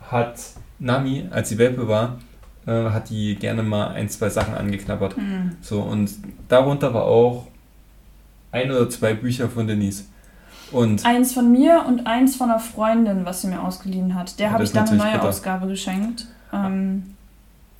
hat 0.00 0.40
Nami, 0.78 1.26
als 1.30 1.50
sie 1.50 1.58
Welpe 1.58 1.86
war, 1.88 2.18
äh, 2.66 2.90
hat 2.90 3.10
die 3.10 3.34
gerne 3.34 3.62
mal 3.62 3.88
ein, 3.88 4.08
zwei 4.08 4.30
Sachen 4.30 4.54
angeknabbert. 4.54 5.16
Hm. 5.16 5.56
So, 5.60 5.80
und 5.80 6.10
darunter 6.48 6.94
war 6.94 7.04
auch 7.04 7.46
ein 8.50 8.70
oder 8.70 8.88
zwei 8.88 9.14
Bücher 9.14 9.48
von 9.48 9.66
Denise. 9.66 10.04
Und 10.72 11.04
Eins 11.04 11.32
von 11.32 11.50
mir 11.50 11.84
und 11.86 12.06
eins 12.06 12.36
von 12.36 12.50
einer 12.50 12.60
Freundin, 12.60 13.24
was 13.24 13.42
sie 13.42 13.48
mir 13.48 13.62
ausgeliehen 13.62 14.14
hat. 14.14 14.38
Der 14.38 14.48
Ja, 14.48 14.52
habe 14.52 14.64
ich 14.64 14.72
dann 14.72 14.88
eine 14.88 14.98
neue 14.98 15.12
bitter. 15.12 15.28
Ausgabe 15.28 15.66
geschenkt. 15.66 16.26
Ähm, 16.52 17.14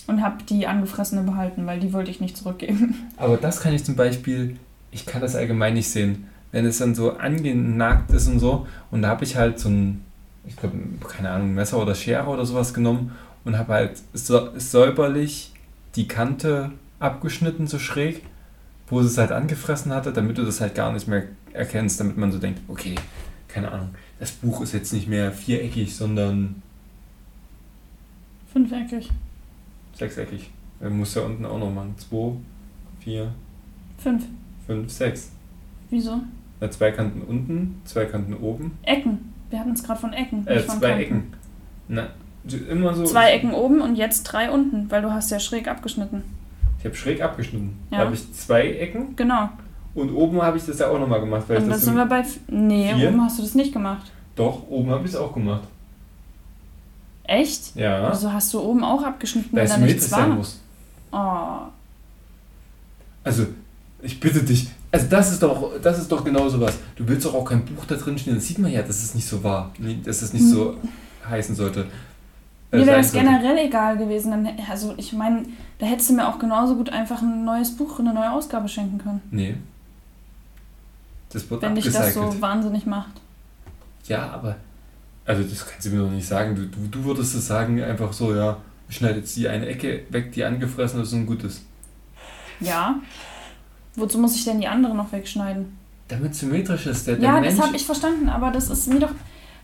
und 0.07 0.22
habe 0.22 0.43
die 0.49 0.66
angefressene 0.66 1.22
behalten, 1.22 1.66
weil 1.66 1.80
die 1.80 1.93
wollte 1.93 2.11
ich 2.11 2.20
nicht 2.20 2.36
zurückgeben. 2.36 2.95
Aber 3.18 3.36
das 3.36 3.61
kann 3.61 3.74
ich 3.74 3.84
zum 3.84 3.95
Beispiel, 3.95 4.57
ich 4.91 5.05
kann 5.05 5.20
das 5.20 5.36
allgemein 5.36 5.74
nicht 5.74 5.91
sehen. 5.91 6.26
Wenn 6.51 6.64
es 6.64 6.78
dann 6.78 6.95
so 6.95 7.18
angenagt 7.18 8.11
ist 8.11 8.26
und 8.26 8.39
so, 8.39 8.66
und 8.91 9.03
da 9.03 9.09
habe 9.09 9.24
ich 9.24 9.36
halt 9.36 9.59
so 9.59 9.68
ein, 9.68 10.03
ich 10.47 10.57
glaube, 10.57 10.76
keine 11.07 11.30
Ahnung, 11.30 11.55
Messer 11.55 11.80
oder 11.80 11.95
Schere 11.95 12.26
oder 12.26 12.47
sowas 12.47 12.72
genommen 12.72 13.12
und 13.45 13.59
habe 13.59 13.74
halt 13.74 14.03
säuberlich 14.14 15.53
die 15.95 16.09
Kante 16.09 16.72
abgeschnitten, 17.01 17.66
so 17.66 17.78
schräg, 17.78 18.22
wo 18.91 19.01
es 19.01 19.18
halt 19.18 19.32
angefressen 19.32 19.93
hatte, 19.93 20.12
damit 20.12 20.39
du 20.39 20.45
das 20.45 20.61
halt 20.61 20.74
gar 20.74 20.93
nicht 20.93 21.09
mehr 21.09 21.24
erkennst, 21.53 22.01
damit 22.01 22.16
man 22.16 22.32
so 22.32 22.39
denkt, 22.39 22.61
okay, 22.68 22.95
keine 23.49 23.70
Ahnung, 23.70 23.91
das 24.20 24.30
Buch 24.32 24.61
ist 24.62 24.72
jetzt 24.72 24.93
nicht 24.93 25.09
mehr 25.09 25.32
viereckig, 25.32 25.95
sondern 25.95 26.62
Fünfeckig. 28.53 29.11
sechseckig. 29.95 30.51
Man 30.80 30.99
muss 30.99 31.14
ja 31.14 31.22
unten 31.22 31.45
auch 31.45 31.59
noch 31.59 31.72
machen. 31.72 31.95
Zwei, 31.99 32.32
vier, 33.01 33.32
Fünf. 33.99 34.24
fünf, 34.66 34.91
sechs. 34.91 35.32
Wieso? 35.91 36.20
Ja, 36.61 36.70
zwei 36.70 36.91
Kanten 36.93 37.22
unten, 37.22 37.80
zwei 37.84 38.05
Kanten 38.07 38.34
oben. 38.34 38.78
Ecken. 38.82 39.32
Wir 39.51 39.61
hatten 39.61 39.72
es 39.72 39.82
gerade 39.82 40.01
von 40.01 40.12
Ecken. 40.12 40.47
Äh, 40.47 40.61
von 40.61 40.78
zwei 40.78 40.89
Kanten. 40.89 41.03
Ecken. 41.03 41.22
Na, 41.89 42.09
immer 42.70 42.95
so. 42.95 43.05
Zwei 43.05 43.32
Ecken 43.32 43.53
oben 43.53 43.80
und 43.80 43.97
jetzt 43.97 44.22
drei 44.24 44.51
unten, 44.51 44.91
weil 44.91 45.03
du 45.03 45.12
hast 45.12 45.30
ja 45.30 45.41
schräg 45.41 45.68
abgeschnitten. 45.68 46.22
Ich 46.78 46.84
habe 46.84 46.94
schräg 46.94 47.20
abgeschnitten. 47.22 47.76
Ja. 47.90 47.98
Da 47.98 48.04
habe 48.06 48.14
ich 48.14 48.32
zwei 48.34 48.68
Ecken 48.74 49.16
Genau. 49.16 49.48
und 49.94 50.10
oben 50.14 50.40
habe 50.42 50.56
ich 50.58 50.64
das 50.66 50.78
ja 50.78 50.88
auch 50.88 50.98
nochmal 50.98 51.20
gemacht. 51.20 51.44
Weil 51.48 51.62
Und 51.62 51.68
das 51.70 51.82
sind 51.82 51.96
wir 51.96 52.06
bei. 52.06 52.24
Nee, 52.48 52.94
Vier? 52.94 53.08
oben 53.08 53.22
hast 53.22 53.38
du 53.38 53.42
das 53.42 53.54
nicht 53.54 53.72
gemacht. 53.72 54.10
doch, 54.36 54.68
oben 54.68 54.90
habe 54.90 55.04
ich 55.04 55.10
es 55.12 55.16
auch 55.16 55.32
gemacht. 55.34 55.62
Echt? 57.24 57.74
Ja. 57.76 58.10
Wieso 58.10 58.32
hast 58.32 58.54
du 58.54 58.60
oben 58.60 58.82
auch 58.84 59.02
abgeschnitten, 59.02 59.50
weil 59.54 59.62
wenn 59.64 59.66
es 59.66 59.72
da 59.72 59.78
nichts 59.78 60.08
sein 60.10 60.30
war? 60.30 60.36
muss. 60.36 60.60
Oh. 61.12 61.68
Also, 63.24 63.46
ich 64.02 64.18
bitte 64.18 64.42
dich. 64.42 64.68
Also 64.90 65.06
das 65.10 65.32
ist 65.32 65.42
doch, 65.42 65.72
das 65.82 65.98
ist 65.98 66.10
doch 66.10 66.24
genau 66.24 66.48
sowas. 66.48 66.78
Du 66.96 67.06
willst 67.06 67.26
doch 67.26 67.34
auch 67.34 67.44
kein 67.44 67.62
Buch 67.66 67.84
da 67.86 67.96
drin 67.96 68.16
stehen. 68.16 68.34
Das 68.36 68.46
sieht 68.46 68.58
man 68.58 68.70
ja, 68.72 68.80
dass 68.80 69.02
es 69.02 69.14
nicht 69.14 69.26
so 69.28 69.42
war. 69.44 69.70
Dass 70.04 70.22
es 70.22 70.32
nicht 70.32 70.46
so 70.46 70.78
heißen 71.28 71.54
sollte. 71.54 71.86
Äh, 72.70 72.78
Mir 72.78 72.86
wäre 72.86 73.02
sollte. 73.02 73.26
generell 73.26 73.58
egal 73.58 73.96
gewesen. 73.96 74.30
Dann, 74.30 74.48
also 74.70 74.94
ich 74.96 75.12
meine, 75.12 75.44
da 75.78 75.86
hättest 75.86 76.10
du 76.10 76.14
mir 76.14 76.28
auch 76.28 76.38
genauso 76.38 76.76
gut 76.76 76.90
einfach 76.90 77.22
ein 77.22 77.44
neues 77.44 77.76
Buch, 77.76 77.98
eine 77.98 78.12
neue 78.12 78.30
Ausgabe 78.30 78.68
schenken 78.68 78.98
können. 78.98 79.22
Nee. 79.30 79.56
Das 81.30 81.50
wird 81.50 81.62
Wenn 81.62 81.74
dich 81.74 81.90
das 81.90 82.14
so 82.14 82.40
wahnsinnig 82.40 82.86
macht. 82.86 83.12
Ja, 84.06 84.30
aber. 84.30 84.56
Also, 85.24 85.42
das 85.42 85.66
kannst 85.66 85.86
du 85.86 85.90
mir 85.90 86.02
doch 86.02 86.10
nicht 86.10 86.26
sagen. 86.26 86.54
Du, 86.54 86.66
du, 86.66 86.86
du 86.90 87.04
würdest 87.04 87.34
es 87.34 87.46
sagen, 87.46 87.82
einfach 87.82 88.12
so, 88.14 88.34
ja, 88.34 88.56
ich 88.88 88.96
schneide 88.96 89.18
jetzt 89.18 89.36
die 89.36 89.46
eine 89.46 89.66
Ecke 89.66 90.04
weg, 90.08 90.32
die 90.32 90.42
angefressen 90.44 91.02
ist 91.02 91.12
und 91.12 91.26
gut 91.26 91.44
ist. 91.44 91.62
Ja. 92.60 92.98
Wozu 93.94 94.18
muss 94.18 94.36
ich 94.36 94.44
denn 94.44 94.60
die 94.60 94.68
andere 94.68 94.94
noch 94.94 95.12
wegschneiden? 95.12 95.76
Damit 96.08 96.34
symmetrisch 96.34 96.86
ist. 96.86 97.06
Der, 97.06 97.16
der 97.16 97.24
ja, 97.24 97.40
Mensch. 97.40 97.56
das 97.56 97.66
habe 97.66 97.76
ich 97.76 97.84
verstanden, 97.84 98.28
aber 98.30 98.50
das 98.50 98.70
ist 98.70 98.88
mir 98.88 99.00
doch. 99.00 99.12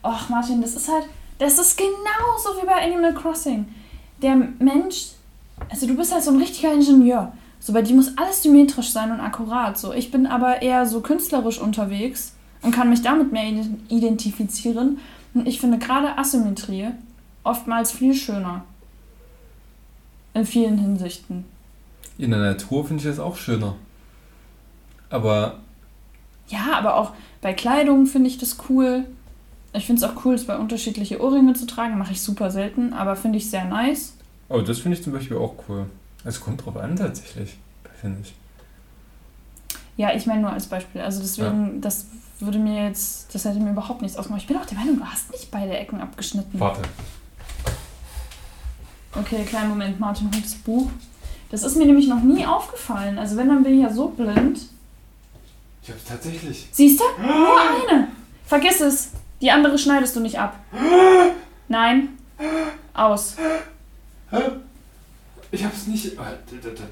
Och, 0.02 0.28
Martin, 0.28 0.61
das 0.61 0.74
ist 0.74 0.88
halt. 0.88 1.07
Das 1.39 1.59
ist 1.59 1.76
genauso 1.76 2.61
wie 2.62 2.66
bei 2.66 2.82
Animal 2.85 3.14
Crossing. 3.14 3.66
Der 4.22 4.37
Mensch. 4.37 5.09
Also, 5.70 5.87
du 5.87 5.97
bist 5.97 6.12
halt 6.12 6.22
so 6.22 6.30
ein 6.30 6.39
richtiger 6.39 6.72
Ingenieur. 6.72 7.32
So, 7.61 7.72
bei 7.72 7.82
dir 7.82 7.95
muss 7.95 8.16
alles 8.18 8.43
symmetrisch 8.43 8.91
sein 8.91 9.11
und 9.11 9.20
akkurat. 9.20 9.78
So, 9.78 9.93
ich 9.93 10.11
bin 10.11 10.26
aber 10.26 10.62
eher 10.62 10.87
so 10.87 11.01
künstlerisch 11.01 11.59
unterwegs 11.61 12.35
und 12.62 12.72
kann 12.72 12.91
mich 12.91 13.03
damit 13.03 13.32
mehr 13.32 13.45
ide- 13.45 13.76
identifizieren. 13.89 14.99
Und 15.32 15.49
ich 15.49 15.61
finde 15.61 15.78
gerade 15.78 16.16
Asymmetrie 16.18 16.89
oftmals 17.43 17.91
viel 17.93 18.14
schöner. 18.14 18.64
In 20.35 20.45
vielen 20.47 20.78
Hinsichten. 20.78 21.45
In 22.18 22.30
der 22.30 22.41
Natur 22.41 22.85
finde 22.87 23.03
ich 23.03 23.09
das 23.09 23.18
auch 23.18 23.37
schöner. 23.37 23.74
Aber 25.11 25.59
Ja, 26.49 26.74
aber 26.76 26.97
auch 26.97 27.12
bei 27.41 27.53
Kleidung 27.55 28.07
finde 28.07 28.28
ich 28.28 28.39
das 28.39 28.57
cool. 28.68 29.05
Ich 29.75 29.87
finde 29.87 30.05
es 30.05 30.11
auch 30.11 30.25
cool, 30.25 30.39
zwei 30.39 30.57
unterschiedliche 30.57 31.20
Ohrringe 31.20 31.55
zu 31.55 31.66
tragen. 31.66 31.99
Mache 31.99 32.12
ich 32.12 32.22
super 32.22 32.51
selten, 32.51 32.93
aber 32.93 33.16
finde 33.16 33.39
ich 33.39 33.51
sehr 33.51 33.64
nice. 33.64 34.14
Oh, 34.49 34.61
das 34.61 34.79
finde 34.79 34.97
ich 34.97 35.03
zum 35.03 35.12
Beispiel 35.12 35.37
auch 35.37 35.55
cool. 35.68 35.87
Es 36.25 36.41
kommt 36.41 36.64
drauf 36.64 36.77
an 36.77 36.97
tatsächlich, 36.97 37.59
finde 38.01 38.20
ich. 38.22 38.35
Ja, 39.97 40.14
ich 40.14 40.27
meine 40.27 40.43
nur 40.43 40.53
als 40.53 40.66
Beispiel. 40.66 41.01
Also 41.01 41.20
deswegen, 41.20 41.81
das 41.81 42.07
würde 42.39 42.59
mir 42.59 42.85
jetzt, 42.87 43.35
das 43.35 43.45
hätte 43.45 43.59
mir 43.59 43.70
überhaupt 43.70 44.03
nichts 44.03 44.16
ausgemacht. 44.16 44.43
Ich 44.43 44.49
bin 44.49 44.57
auch 44.57 44.66
der 44.66 44.79
Meinung, 44.79 44.99
du 44.99 45.05
hast 45.05 45.31
nicht 45.33 45.51
beide 45.51 45.77
Ecken 45.77 46.01
abgeschnitten. 46.01 46.59
Warte. 46.61 46.83
Okay, 49.16 49.45
kleinen 49.45 49.70
Moment, 49.70 49.99
Martin 50.01 50.31
holt 50.33 50.45
das 50.45 50.55
Buch. 50.55 50.91
Das 51.51 51.62
ist 51.62 51.77
mir 51.77 51.87
nämlich 51.87 52.09
noch 52.09 52.22
nie 52.22 52.47
aufgefallen. 52.47 53.18
Also 53.18 53.37
wenn, 53.37 53.49
dann 53.49 53.62
bin 53.62 53.75
ich 53.75 53.83
ja 53.83 53.93
so 53.93 54.09
blind. 54.09 54.61
Ich 55.83 55.91
hab's 55.91 56.05
tatsächlich. 56.05 56.68
Siehst 56.72 57.01
du? 57.01 57.05
Nur 57.22 57.61
eine. 57.61 58.09
Vergiss 58.47 58.81
es. 58.81 59.11
Die 59.41 59.51
andere 59.51 59.78
schneidest 59.78 60.16
du 60.16 60.20
nicht 60.20 60.39
ab. 60.39 60.59
Nein. 61.68 62.11
Aus. 62.95 63.37
Ich 65.51 65.64
hab's 65.64 65.87
nicht. 65.87 66.18
Ah, 66.18 66.32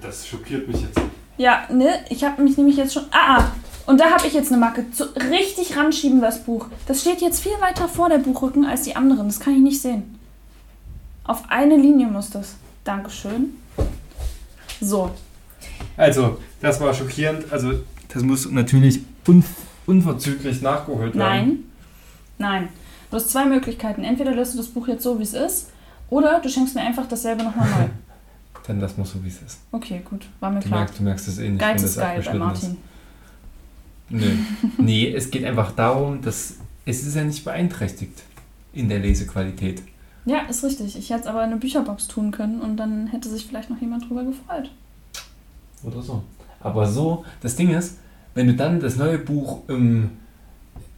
Das 0.01 0.27
schockiert 0.27 0.69
mich 0.69 0.83
jetzt. 0.83 1.01
Ja, 1.39 1.67
ne? 1.71 2.05
Ich 2.11 2.25
habe 2.25 2.43
mich 2.43 2.57
nämlich 2.57 2.77
jetzt 2.77 2.95
schon. 2.95 3.05
Ah, 3.11 3.39
ah. 3.39 3.53
Und 3.87 3.99
da 4.01 4.11
habe 4.11 4.27
ich 4.27 4.33
jetzt 4.35 4.53
eine 4.53 4.61
Macke. 4.61 4.91
Zu, 4.93 5.05
richtig 5.31 5.77
ranschieben, 5.77 6.21
das 6.21 6.45
Buch. 6.45 6.67
Das 6.87 7.01
steht 7.01 7.21
jetzt 7.21 7.43
viel 7.43 7.59
weiter 7.61 7.89
vor 7.89 8.09
der 8.09 8.19
Buchrücken 8.19 8.65
als 8.65 8.83
die 8.83 8.95
anderen. 8.95 9.27
Das 9.27 9.41
kann 9.41 9.55
ich 9.55 9.61
nicht 9.61 9.81
sehen. 9.83 10.19
Auf 11.25 11.43
eine 11.49 11.77
Linie 11.77 12.07
muss 12.07 12.31
das. 12.31 12.55
Dankeschön. 12.85 13.57
So. 14.81 15.11
Also, 15.97 16.39
das 16.61 16.81
war 16.81 16.93
schockierend. 16.95 17.51
Also, 17.53 17.73
das 18.13 18.23
muss 18.23 18.49
natürlich 18.51 19.01
un 19.27 19.45
unverzüglich 19.87 20.63
nachgeholt 20.63 21.15
werden. 21.15 21.19
Nein. 21.19 21.59
Nein. 22.43 22.69
Du 23.11 23.17
hast 23.17 23.31
zwei 23.31 23.45
Möglichkeiten. 23.47 24.03
Entweder 24.05 24.35
lässt 24.35 24.55
du 24.55 24.59
das 24.59 24.67
Buch 24.69 24.89
jetzt 24.89 25.03
so, 25.05 25.19
wie 25.19 25.23
es 25.23 25.33
ist, 25.35 25.71
oder 26.11 26.41
du 26.41 26.49
schenkst 26.49 26.75
mir 26.75 26.81
einfach 26.83 27.07
dasselbe 27.07 27.45
nochmal 27.45 27.69
neu. 27.71 27.87
Dann 28.67 28.81
lass 28.81 28.97
mal 28.97 29.05
so, 29.05 29.23
wie 29.25 29.29
es 29.29 29.41
ist. 29.43 29.59
Okay, 29.71 30.03
gut. 30.09 30.27
War 30.41 30.51
mir 30.51 30.61
Du 30.61 30.67
klar. 30.69 30.81
merkst, 30.81 30.99
du 30.99 31.03
merkst 31.05 31.29
es 31.29 31.39
eh 31.39 31.49
nicht. 31.49 31.61
Geiz 31.61 31.81
wenn 31.81 31.85
ist 31.89 31.97
das 31.97 32.05
geil 32.05 32.23
bei 32.25 32.35
Martin. 32.35 32.71
Ist. 32.71 32.77
Nee. 34.15 34.37
nee, 34.77 35.15
es 35.15 35.31
geht 35.31 35.43
einfach 35.43 35.73
darum, 35.73 36.21
dass 36.21 36.57
es 36.85 37.07
ist 37.07 37.17
ja 37.17 37.25
nicht 37.25 37.45
beeinträchtigt 37.47 38.25
in 38.75 38.91
der 38.91 38.99
Lesequalität. 38.99 39.83
Ja, 40.27 40.41
ist 40.51 40.63
richtig. 40.65 40.99
Ich 40.99 41.09
hätte 41.09 41.23
es 41.23 41.27
aber 41.29 41.45
in 41.45 41.51
eine 41.53 41.57
Bücherbox 41.61 42.09
tun 42.09 42.31
können 42.31 42.61
und 42.61 42.77
dann 42.77 43.07
hätte 43.07 43.31
sich 43.31 43.47
vielleicht 43.47 43.71
noch 43.71 43.81
jemand 43.81 44.07
drüber 44.07 44.25
gefreut. 44.25 44.71
Oder 45.83 46.03
so. 46.03 46.23
Aber 46.61 46.87
so, 46.87 47.25
das 47.41 47.57
Ding 47.57 47.71
ist, 47.71 47.97
wenn 48.35 48.49
du 48.49 48.55
dann 48.55 48.81
das 48.81 48.97
neue 48.97 49.17
Buch 49.19 49.61
im, 49.69 50.11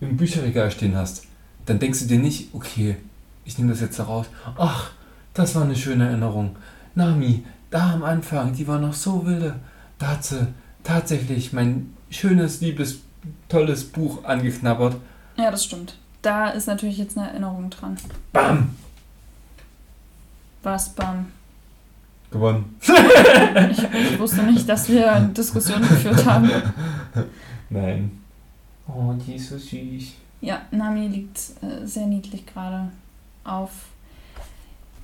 im 0.01 0.17
Bücherregal 0.17 0.73
stehen 0.73 0.97
hast, 0.97 1.25
dann 1.67 1.79
denkst 1.79 2.01
du 2.01 2.07
dir 2.07 2.19
nicht, 2.19 2.55
okay, 2.55 2.97
ich 3.45 3.59
nehme 3.59 3.71
das 3.71 3.81
jetzt 3.81 3.99
da 3.99 4.05
raus. 4.05 4.27
Ach, 4.57 4.91
das 5.33 5.55
war 5.55 5.63
eine 5.63 5.77
schöne 5.77 6.09
Erinnerung. 6.09 6.57
Nami, 6.95 7.45
da 7.71 7.93
am 7.93 8.05
Anfang, 8.05 8.53
die 8.55 8.67
war 8.69 8.79
noch 8.79 8.95
so 8.95 9.27
wilde. 9.27 9.57
Da 9.99 10.09
hat 10.09 10.25
sie 10.25 10.47
tatsächlich 10.83 11.53
mein 11.53 11.95
schönes, 12.11 12.61
liebes, 12.61 13.01
tolles 13.49 13.85
Buch 13.85 14.25
angeknabbert. 14.25 14.97
Ja, 15.37 15.51
das 15.51 15.65
stimmt. 15.65 15.97
Da 16.23 16.51
ist 16.51 16.67
natürlich 16.67 16.99
jetzt 16.99 17.19
eine 17.19 17.29
Erinnerung 17.29 17.71
dran. 17.71 17.97
Bam! 18.33 18.77
Was, 20.63 20.89
bam. 20.91 21.27
Gewonnen. 22.31 22.77
Ich, 22.81 22.89
ich 24.13 24.19
wusste 24.19 24.43
nicht, 24.45 24.69
dass 24.69 24.89
wir 24.89 25.21
Diskussionen 25.37 25.87
geführt 25.87 26.25
haben. 26.25 26.51
Nein. 27.71 28.11
Oh, 28.89 29.13
die 29.15 29.35
ist 29.35 29.51
so 29.51 29.59
süß. 29.59 30.13
Ja, 30.45 30.63
Nami 30.71 31.09
liegt 31.09 31.39
äh, 31.63 31.87
sehr 31.87 32.07
niedlich 32.07 32.45
gerade 32.47 32.91
auf 33.45 33.71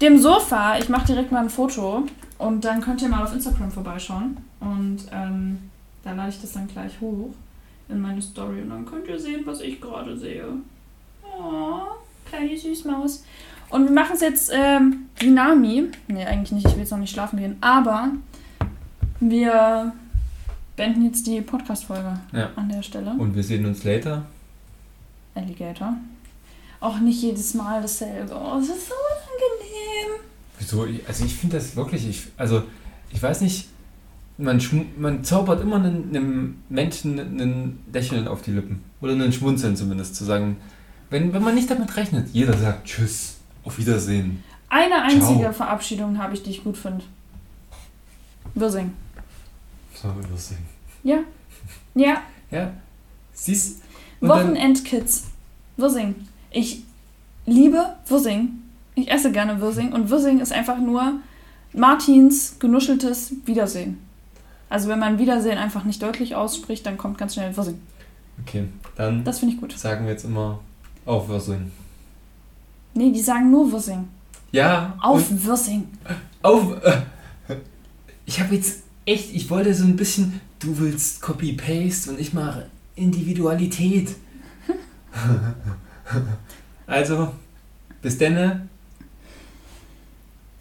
dem 0.00 0.18
Sofa. 0.18 0.78
Ich 0.78 0.88
mache 0.88 1.06
direkt 1.06 1.32
mal 1.32 1.42
ein 1.42 1.50
Foto 1.50 2.04
und 2.38 2.64
dann 2.64 2.80
könnt 2.80 3.00
ihr 3.02 3.08
mal 3.08 3.22
auf 3.22 3.32
Instagram 3.32 3.70
vorbeischauen. 3.70 4.36
Und 4.60 4.98
ähm, 5.12 5.58
da 6.04 6.12
lade 6.12 6.30
ich 6.30 6.40
das 6.40 6.52
dann 6.52 6.68
gleich 6.68 7.00
hoch 7.00 7.30
in 7.88 8.00
meine 8.00 8.20
Story 8.20 8.60
und 8.62 8.70
dann 8.70 8.84
könnt 8.84 9.08
ihr 9.08 9.18
sehen, 9.18 9.42
was 9.46 9.60
ich 9.60 9.80
gerade 9.80 10.16
sehe. 10.16 10.44
Oh, 11.24 11.80
kleine 12.28 12.56
Süßmaus. 12.56 13.24
Und 13.70 13.84
wir 13.84 13.92
machen 13.92 14.12
es 14.14 14.20
jetzt 14.20 14.50
ähm, 14.54 15.06
wie 15.18 15.30
Nami. 15.30 15.88
Nee, 16.08 16.24
eigentlich 16.24 16.52
nicht. 16.52 16.66
Ich 16.66 16.72
will 16.72 16.80
jetzt 16.80 16.90
noch 16.90 16.98
nicht 16.98 17.12
schlafen 17.12 17.38
gehen. 17.38 17.56
Aber 17.60 18.08
wir 19.20 19.92
beenden 20.76 21.04
jetzt 21.06 21.26
die 21.26 21.40
Podcast-Folge 21.40 22.18
Ja. 22.32 22.50
an 22.56 22.68
der 22.68 22.82
Stelle. 22.82 23.12
Und 23.16 23.34
wir 23.34 23.42
sehen 23.44 23.64
uns 23.66 23.84
later. 23.84 24.24
Alligator. 25.34 25.94
Auch 26.80 26.98
nicht 26.98 27.22
jedes 27.22 27.54
Mal 27.54 27.82
dasselbe. 27.82 28.34
Oh, 28.34 28.58
das 28.58 28.68
ist 28.68 28.88
so 28.88 28.94
unangenehm. 28.94 30.20
Wieso? 30.58 30.86
Also 31.06 31.24
ich 31.24 31.34
finde 31.34 31.56
das 31.56 31.76
wirklich, 31.76 32.08
ich, 32.08 32.28
also 32.36 32.62
ich 33.10 33.22
weiß 33.22 33.42
nicht, 33.42 33.68
man, 34.38 34.60
man 34.98 35.24
zaubert 35.24 35.60
immer 35.60 35.76
einem, 35.76 36.08
einem 36.08 36.62
Menschen 36.68 37.18
ein 37.18 37.78
Lächeln 37.92 38.26
auf 38.28 38.42
die 38.42 38.52
Lippen. 38.52 38.82
Oder 39.00 39.12
ein 39.12 39.32
Schmunzeln 39.32 39.76
zumindest, 39.76 40.16
zu 40.16 40.24
sagen, 40.24 40.56
wenn, 41.10 41.32
wenn 41.32 41.42
man 41.42 41.54
nicht 41.54 41.70
damit 41.70 41.94
rechnet, 41.96 42.28
jeder 42.32 42.56
sagt 42.56 42.86
Tschüss, 42.86 43.36
auf 43.64 43.78
Wiedersehen. 43.78 44.42
Eine 44.68 45.02
einzige 45.02 45.40
Ciao. 45.40 45.52
Verabschiedung 45.52 46.18
habe 46.18 46.34
ich, 46.34 46.42
die 46.42 46.50
ich 46.50 46.64
gut 46.64 46.76
finde. 46.76 47.04
Wirsing. 48.54 48.92
So, 49.94 50.08
Wiedersehen. 50.22 50.64
Ja. 51.02 51.18
Ja. 51.94 52.22
Ja, 52.50 52.72
siehst 53.32 53.80
dann, 53.80 53.89
Wochenendkids. 54.20 55.24
Wirsing. 55.76 56.14
Ich 56.50 56.82
liebe 57.46 57.94
Wirsing. 58.08 58.50
Ich 58.94 59.10
esse 59.10 59.32
gerne 59.32 59.60
Wirsing. 59.60 59.92
Und 59.92 60.10
Wirsing 60.10 60.40
ist 60.40 60.52
einfach 60.52 60.78
nur 60.78 61.14
Martins 61.72 62.56
genuscheltes 62.58 63.32
Wiedersehen. 63.46 63.98
Also 64.68 64.88
wenn 64.88 64.98
man 64.98 65.18
Wiedersehen 65.18 65.58
einfach 65.58 65.84
nicht 65.84 66.02
deutlich 66.02 66.34
ausspricht, 66.34 66.84
dann 66.86 66.98
kommt 66.98 67.18
ganz 67.18 67.34
schnell 67.34 67.56
Wirsing. 67.56 67.80
Okay, 68.42 68.64
dann 68.96 69.24
Das 69.24 69.38
finde 69.40 69.54
ich 69.54 69.60
gut. 69.60 69.72
sagen 69.78 70.04
wir 70.04 70.12
jetzt 70.12 70.24
immer 70.24 70.60
auf 71.06 71.28
Wiedersehen. 71.28 71.72
Nee, 72.94 73.10
die 73.12 73.20
sagen 73.20 73.50
nur 73.50 73.70
Wirsing. 73.72 74.08
Ja, 74.52 74.96
Auf 75.00 75.30
und 75.30 75.46
Wirsing. 75.46 75.86
auf. 76.42 76.82
Äh, 76.84 77.02
ich 78.26 78.40
habe 78.40 78.54
jetzt 78.54 78.82
echt, 79.06 79.32
ich 79.34 79.48
wollte 79.50 79.72
so 79.74 79.84
ein 79.84 79.96
bisschen, 79.96 80.40
du 80.58 80.78
willst 80.78 81.20
Copy-Paste 81.22 82.10
und 82.10 82.20
ich 82.20 82.32
mache 82.32 82.66
Individualität. 82.96 84.16
also, 86.86 87.32
bis 88.02 88.18
denne, 88.18 88.68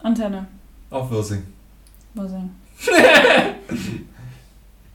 Antenne. 0.02 0.48
auf 0.90 1.12
Wirsing. 1.12 1.44
Wirsing. 2.14 2.50